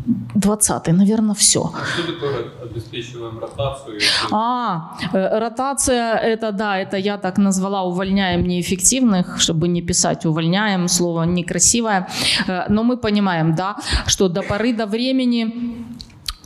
20 0.06 0.86
наверное, 0.88 1.34
все. 1.34 1.72
Что 1.94 2.12
такое 2.12 2.44
обеспечиваем 2.62 3.38
ротацию? 3.38 3.98
А, 4.30 4.96
э, 5.12 5.38
ротация, 5.38 6.16
это 6.16 6.52
да, 6.52 6.78
это 6.78 6.96
я 6.96 7.18
так 7.18 7.38
назвала 7.38 7.82
увольняем 7.82 8.46
неэффективных, 8.46 9.40
чтобы 9.40 9.68
не 9.68 9.82
писать 9.82 10.24
увольняем, 10.26 10.88
слово 10.88 11.24
некрасивое. 11.24 12.08
Э, 12.46 12.66
Но 12.68 12.84
мы 12.84 12.96
понимаем, 12.96 13.54
да, 13.54 13.76
что 14.06 14.28
до 14.28 14.42
поры 14.42 14.72
до 14.72 14.86
времени 14.86 15.86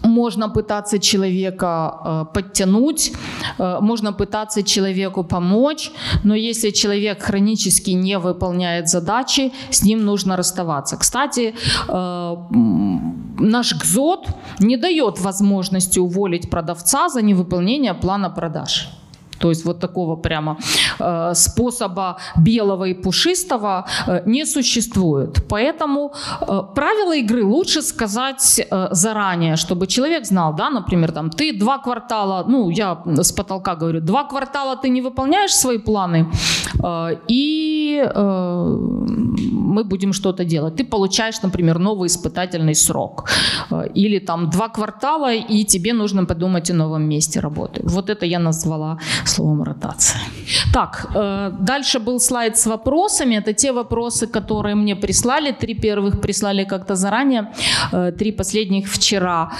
можно 0.02 0.48
пытаться 0.48 0.98
человека 0.98 1.94
э, 2.04 2.24
подтянуть, 2.34 3.12
э, 3.58 3.78
можно 3.80 4.12
пытаться 4.12 4.62
человеку 4.62 5.24
помочь, 5.24 5.92
но 6.24 6.34
если 6.34 6.70
человек 6.70 7.22
хронически 7.22 7.90
не 7.90 8.18
выполняет 8.18 8.88
задачи, 8.88 9.52
с 9.70 9.82
ним 9.82 10.04
нужно 10.04 10.36
расставаться. 10.36 10.96
Кстати, 10.96 11.54
э, 11.88 12.36
наш 13.38 13.74
ГЗОТ 13.74 14.28
не 14.60 14.76
дает 14.76 15.20
возможности 15.20 15.98
уволить 15.98 16.50
продавца 16.50 17.08
за 17.08 17.22
невыполнение 17.22 17.94
плана 17.94 18.30
продаж. 18.30 18.99
То 19.40 19.48
есть 19.48 19.64
вот 19.64 19.80
такого 19.80 20.16
прямо 20.16 20.56
э, 20.98 21.34
способа 21.34 22.16
белого 22.36 22.84
и 22.84 22.94
пушистого 22.94 23.86
э, 24.06 24.22
не 24.26 24.46
существует. 24.46 25.42
Поэтому 25.48 26.12
э, 26.40 26.62
правила 26.74 27.16
игры 27.16 27.44
лучше 27.44 27.82
сказать 27.82 28.66
заранее, 28.90 29.56
чтобы 29.56 29.86
человек 29.86 30.26
знал, 30.26 30.54
да, 30.54 30.70
например, 30.70 31.12
там 31.12 31.30
ты 31.30 31.58
два 31.58 31.78
квартала, 31.78 32.44
ну 32.48 32.70
я 32.70 33.02
с 33.06 33.32
потолка 33.32 33.74
говорю, 33.74 34.00
два 34.00 34.24
квартала 34.24 34.76
ты 34.76 34.90
не 34.90 35.02
выполняешь 35.02 35.52
свои 35.52 35.78
планы, 35.78 36.30
и 37.28 38.02
мы 39.70 39.84
будем 39.84 40.12
что-то 40.12 40.44
делать. 40.44 40.76
Ты 40.76 40.84
получаешь, 40.84 41.42
например, 41.42 41.78
новый 41.78 42.06
испытательный 42.06 42.74
срок. 42.74 43.30
Э, 43.70 43.88
или 43.94 44.18
там 44.18 44.50
два 44.50 44.68
квартала, 44.68 45.32
и 45.32 45.64
тебе 45.64 45.92
нужно 45.92 46.24
подумать 46.24 46.70
о 46.70 46.74
новом 46.74 47.02
месте 47.02 47.40
работы. 47.40 47.80
Вот 47.84 48.10
это 48.10 48.26
я 48.26 48.38
назвала 48.38 48.98
словом 49.24 49.62
ротация. 49.62 50.20
Так, 50.74 51.06
э, 51.14 51.52
дальше 51.60 51.98
был 51.98 52.20
слайд 52.20 52.56
с 52.56 52.66
вопросами. 52.66 53.36
Это 53.36 53.52
те 53.52 53.72
вопросы, 53.72 54.26
которые 54.26 54.74
мне 54.74 54.96
прислали. 54.96 55.52
Три 55.52 55.74
первых 55.74 56.20
прислали 56.20 56.64
как-то 56.64 56.94
заранее, 56.96 57.52
э, 57.92 58.12
три 58.18 58.32
последних 58.32 58.88
вчера 58.88 59.50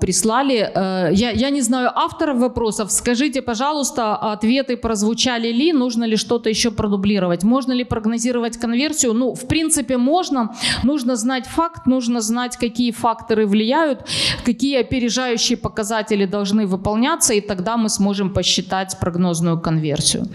прислали. 0.00 0.70
Я, 1.12 1.30
я 1.30 1.50
не 1.50 1.62
знаю 1.62 1.90
авторов 1.94 2.38
вопросов. 2.38 2.90
Скажите, 2.90 3.42
пожалуйста, 3.42 4.16
ответы 4.32 4.76
прозвучали 4.76 5.52
ли? 5.52 5.72
Нужно 5.72 6.04
ли 6.04 6.16
что-то 6.16 6.50
еще 6.50 6.70
продублировать? 6.70 7.44
Можно 7.44 7.74
ли 7.74 7.84
прогнозировать 7.84 8.56
конверсию? 8.56 9.12
Ну, 9.22 9.34
в 9.34 9.46
принципе, 9.46 9.98
можно. 9.98 10.48
Нужно 10.84 11.16
знать 11.16 11.46
факт, 11.46 11.86
нужно 11.86 12.20
знать, 12.20 12.56
какие 12.56 12.90
факторы 12.90 13.46
влияют, 13.46 13.98
какие 14.44 14.80
опережающие 14.80 15.56
показатели 15.56 16.26
должны 16.26 16.66
выполняться, 16.66 17.34
и 17.34 17.40
тогда 17.40 17.76
мы 17.76 17.88
сможем 17.88 18.30
посчитать 18.30 18.98
прогнозную 19.00 19.60
конверсию. 19.60 20.26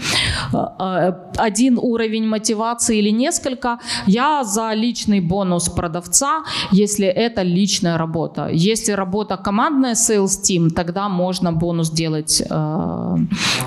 А, 0.53 0.75
а, 0.79 1.13
один 1.47 1.77
уровень 1.81 2.27
мотивации 2.27 2.99
или 2.99 3.11
несколько. 3.11 3.79
Я 4.07 4.43
за 4.43 4.73
личный 4.75 5.19
бонус 5.19 5.69
продавца, 5.69 6.43
если 6.71 7.07
это 7.07 7.43
личная 7.43 7.97
работа. 7.97 8.49
Если 8.53 8.95
работа 8.95 9.35
командная 9.35 9.95
sales 9.95 10.41
team, 10.43 10.69
тогда 10.69 11.09
можно 11.09 11.51
бонус 11.51 11.91
делать 11.91 12.41
э, 12.49 13.17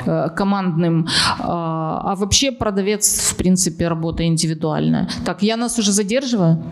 э, 0.07 0.29
командным. 0.37 1.07
А 1.39 2.15
вообще 2.17 2.53
продавец, 2.53 3.33
в 3.33 3.37
принципе, 3.37 3.89
работа 3.89 4.23
индивидуальная. 4.23 5.10
Так, 5.25 5.43
я 5.43 5.57
нас 5.57 5.79
уже 5.79 5.93
задерживаю? 5.93 6.63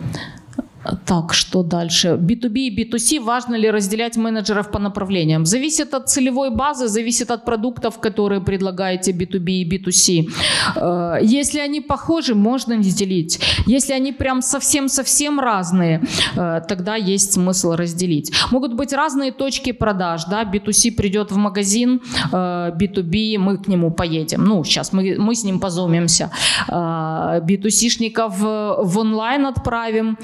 Так, 1.04 1.34
что 1.34 1.62
дальше? 1.62 2.08
B2B 2.08 2.58
и 2.58 2.76
B2C, 2.76 3.20
важно 3.20 3.56
ли 3.56 3.70
разделять 3.70 4.16
менеджеров 4.16 4.70
по 4.70 4.78
направлениям? 4.78 5.44
Зависит 5.44 5.92
от 5.94 6.08
целевой 6.08 6.50
базы, 6.50 6.88
зависит 6.88 7.30
от 7.30 7.44
продуктов, 7.44 7.98
которые 7.98 8.40
предлагаете 8.40 9.12
B2B 9.12 9.50
и 9.50 9.68
B2C. 9.68 10.30
Э, 10.76 11.18
если 11.22 11.58
они 11.58 11.80
похожи, 11.80 12.34
можно 12.34 12.74
не 12.74 12.90
делить. 12.90 13.40
Если 13.66 13.92
они 13.92 14.12
прям 14.12 14.40
совсем-совсем 14.40 15.40
разные, 15.40 16.00
э, 16.36 16.60
тогда 16.68 16.94
есть 16.94 17.32
смысл 17.32 17.72
разделить. 17.72 18.32
Могут 18.52 18.74
быть 18.74 18.92
разные 18.92 19.32
точки 19.32 19.72
продаж. 19.72 20.24
Да? 20.30 20.44
B2C 20.44 20.92
придет 20.92 21.32
в 21.32 21.36
магазин, 21.36 22.00
B2B 22.32 23.34
э, 23.34 23.38
мы 23.38 23.58
к 23.58 23.68
нему 23.68 23.90
поедем. 23.90 24.44
Ну, 24.44 24.64
сейчас 24.64 24.92
мы, 24.92 25.16
мы 25.18 25.34
с 25.34 25.44
ним 25.44 25.58
позумимся. 25.58 26.30
B2C-шников 26.68 28.38
в 28.38 28.98
онлайн 28.98 29.46
отправим, 29.46 30.16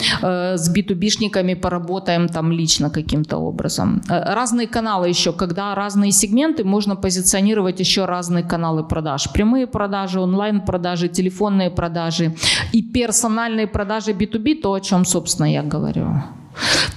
с 0.57 0.71
B2B-шниками 0.75 1.55
поработаем 1.55 2.29
там 2.29 2.53
лично 2.53 2.91
каким-то 2.91 3.39
образом. 3.39 4.03
Э, 4.09 4.35
разные 4.35 4.67
каналы 4.67 5.09
еще, 5.09 5.33
когда 5.33 5.75
разные 5.75 6.13
сегменты, 6.13 6.65
можно 6.65 6.97
позиционировать 6.97 7.81
еще 7.81 8.05
разные 8.05 8.45
каналы 8.45 8.85
продаж. 8.85 9.29
Прямые 9.33 9.67
продажи, 9.67 10.21
онлайн-продажи, 10.21 11.09
телефонные 11.09 11.71
продажи 11.71 12.35
и 12.73 12.83
персональные 12.83 13.67
продажи 13.67 14.13
B2B, 14.13 14.61
то, 14.63 14.73
о 14.73 14.81
чем, 14.81 15.05
собственно, 15.05 15.53
я 15.53 15.63
говорю. 15.63 16.07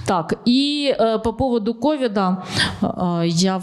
Так, 0.06 0.34
и 0.46 0.94
э, 0.98 1.18
по 1.18 1.32
поводу 1.32 1.74
ковида 1.74 2.44
э, 2.82 3.22
я 3.26 3.60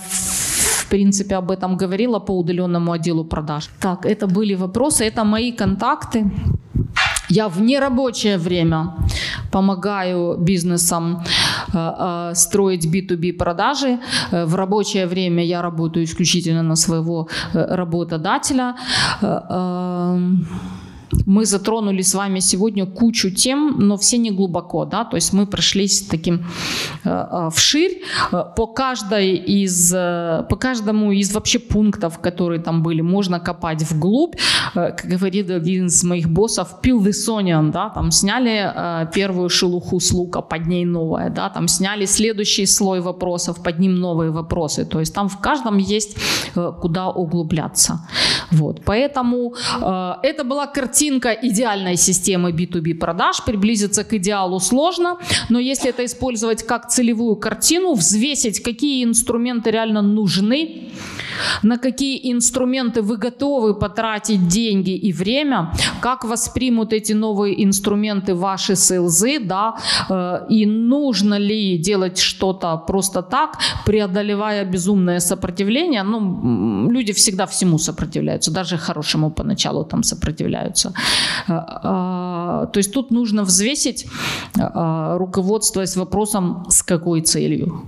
в 0.85 0.89
принципе, 0.89 1.35
об 1.35 1.49
этом 1.49 1.77
говорила 1.77 2.19
по 2.19 2.37
удаленному 2.37 2.91
отделу 2.91 3.25
продаж. 3.25 3.69
Так, 3.79 4.05
это 4.05 4.27
были 4.27 4.55
вопросы, 4.55 5.03
это 5.03 5.23
мои 5.23 5.51
контакты. 5.51 6.25
Я 7.29 7.47
в 7.47 7.61
нерабочее 7.61 8.37
время 8.37 8.93
помогаю 9.51 10.37
бизнесам 10.37 11.23
э, 11.73 11.77
э, 11.77 12.35
строить 12.35 12.85
B2B 12.85 13.33
продажи. 13.33 13.99
Э, 14.31 14.45
в 14.45 14.55
рабочее 14.55 15.07
время 15.07 15.43
я 15.43 15.61
работаю 15.61 16.05
исключительно 16.05 16.63
на 16.63 16.75
своего 16.75 17.27
работодателя. 17.53 18.75
Мы 21.25 21.45
затронули 21.45 22.01
с 22.01 22.13
вами 22.13 22.39
сегодня 22.39 22.85
кучу 22.85 23.31
тем, 23.31 23.75
но 23.79 23.97
все 23.97 24.17
не 24.17 24.31
глубоко, 24.31 24.85
да, 24.85 25.05
то 25.05 25.17
есть 25.17 25.33
мы 25.33 25.47
прошлись 25.47 26.01
таким 26.01 26.45
э, 27.03 27.09
э 27.09 27.49
вширь. 27.53 28.01
Э, 28.31 28.43
по 28.55 28.67
каждой 28.67 29.35
из, 29.35 29.93
э, 29.93 30.45
по 30.49 30.55
каждому 30.55 31.11
из 31.11 31.33
вообще 31.33 31.59
пунктов, 31.59 32.19
которые 32.19 32.61
там 32.61 32.83
были, 32.83 33.01
можно 33.01 33.39
копать 33.39 33.83
вглубь, 33.91 34.35
как 34.73 35.05
говорит 35.05 35.49
один 35.49 35.87
из 35.87 36.03
моих 36.03 36.29
боссов, 36.29 36.81
пил 36.81 37.03
the 37.03 37.71
да, 37.71 37.89
там 37.89 38.11
сняли 38.11 38.71
э, 38.75 39.07
первую 39.13 39.49
шелуху 39.49 39.99
с 39.99 40.11
лука, 40.11 40.41
под 40.41 40.67
ней 40.67 40.85
новая, 40.85 41.29
да, 41.29 41.49
там 41.49 41.67
сняли 41.67 42.05
следующий 42.05 42.67
слой 42.67 43.01
вопросов, 43.01 43.63
под 43.63 43.79
ним 43.79 43.95
новые 43.95 44.31
вопросы, 44.31 44.85
то 44.85 44.99
есть 44.99 45.13
там 45.13 45.27
в 45.27 45.39
каждом 45.39 45.77
есть 45.77 46.17
э, 46.55 46.71
куда 46.81 47.09
углубляться, 47.09 47.99
вот, 48.51 48.81
поэтому 48.85 49.53
э, 49.81 50.13
это 50.23 50.43
была 50.43 50.67
картина 50.67 51.14
картинка 51.19 51.47
идеальной 51.47 51.97
системы 51.97 52.51
B2B 52.51 52.95
продаж. 52.95 53.43
Приблизиться 53.45 54.03
к 54.03 54.13
идеалу 54.13 54.59
сложно, 54.59 55.17
но 55.49 55.59
если 55.59 55.89
это 55.89 56.03
использовать 56.05 56.63
как 56.63 56.89
целевую 56.89 57.35
картину, 57.35 57.93
взвесить, 57.93 58.61
какие 58.61 59.03
инструменты 59.03 59.71
реально 59.71 60.01
нужны, 60.01 60.89
на 61.63 61.77
какие 61.77 62.31
инструменты 62.31 63.01
вы 63.01 63.17
готовы 63.17 63.73
потратить 63.73 64.47
деньги 64.47 64.95
и 64.95 65.13
время, 65.13 65.71
как 66.01 66.25
воспримут 66.25 66.93
эти 66.93 67.13
новые 67.13 67.63
инструменты 67.63 68.33
ваши 68.33 68.75
селзы, 68.75 69.39
да, 69.39 69.75
э, 70.09 70.45
и 70.49 70.65
нужно 70.65 71.39
ли 71.39 71.77
делать 71.77 72.19
что-то 72.19 72.77
просто 72.77 73.21
так, 73.21 73.57
преодолевая 73.85 74.65
безумное 74.65 75.19
сопротивление. 75.19 76.03
Ну, 76.03 76.91
люди 76.91 77.13
всегда 77.13 77.45
всему 77.45 77.77
сопротивляются, 77.77 78.51
даже 78.51 78.77
хорошему 78.77 79.31
поначалу 79.31 79.83
там 79.83 80.03
сопротивляются. 80.03 80.93
Э, 81.47 81.53
э, 81.53 82.67
то 82.73 82.77
есть 82.77 82.93
тут 82.93 83.11
нужно 83.11 83.43
взвесить, 83.43 84.07
руководствуясь 84.55 85.95
вопросом, 85.97 86.65
с 86.69 86.83
какой 86.83 87.21
целью 87.21 87.83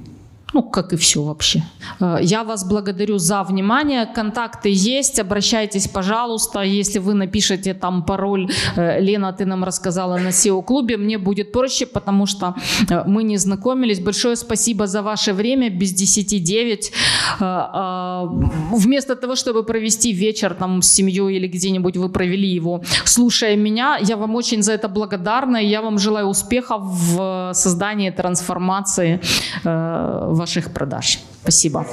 ну, 0.54 0.64
как 0.64 0.94
и 0.94 0.96
все 0.96 1.22
вообще. 1.22 1.62
Э, 2.00 2.18
я 2.22 2.44
вас 2.44 2.64
благодарю 2.64 3.18
за 3.18 3.44
внимание. 3.44 4.06
Контакты 4.06 4.70
есть, 4.72 5.20
обращайтесь, 5.20 5.88
пожалуйста. 5.88 6.62
Если 6.62 7.00
вы 7.00 7.14
напишете 7.14 7.74
там 7.74 8.04
пароль 8.04 8.50
э, 8.76 9.02
«Лена, 9.02 9.34
ты 9.34 9.46
нам 9.46 9.64
рассказала 9.64 10.18
на 10.18 10.30
SEO-клубе», 10.30 10.98
мне 10.98 11.18
будет 11.18 11.52
проще, 11.52 11.86
потому 11.86 12.26
что 12.28 12.56
э, 12.90 13.04
мы 13.06 13.24
не 13.24 13.38
знакомились. 13.38 14.00
Большое 14.00 14.36
спасибо 14.36 14.88
за 14.88 15.02
ваше 15.02 15.34
время, 15.34 15.70
без 15.70 15.94
10-9. 15.94 16.92
Вместо 18.72 19.16
того, 19.16 19.36
чтобы 19.36 19.64
провести 19.64 20.14
вечер 20.14 20.54
там 20.54 20.82
с 20.82 20.88
семьей 20.88 21.36
или 21.36 21.48
где-нибудь 21.48 21.98
вы 21.98 22.10
провели 22.10 22.48
его, 22.48 22.82
слушая 23.06 23.56
меня, 23.58 23.98
я 24.02 24.16
вам 24.16 24.36
очень 24.36 24.64
за 24.64 24.74
это 24.74 24.88
благодарна. 24.88 25.58
И 25.58 25.68
я 25.68 25.82
вам 25.82 26.00
желаю 26.00 26.28
успехов 26.28 26.82
в 26.84 27.52
создании 27.54 28.12
трансформации 28.12 29.20
ваших 30.38 30.72
продаж. 30.74 31.20
Спасибо. 31.42 31.86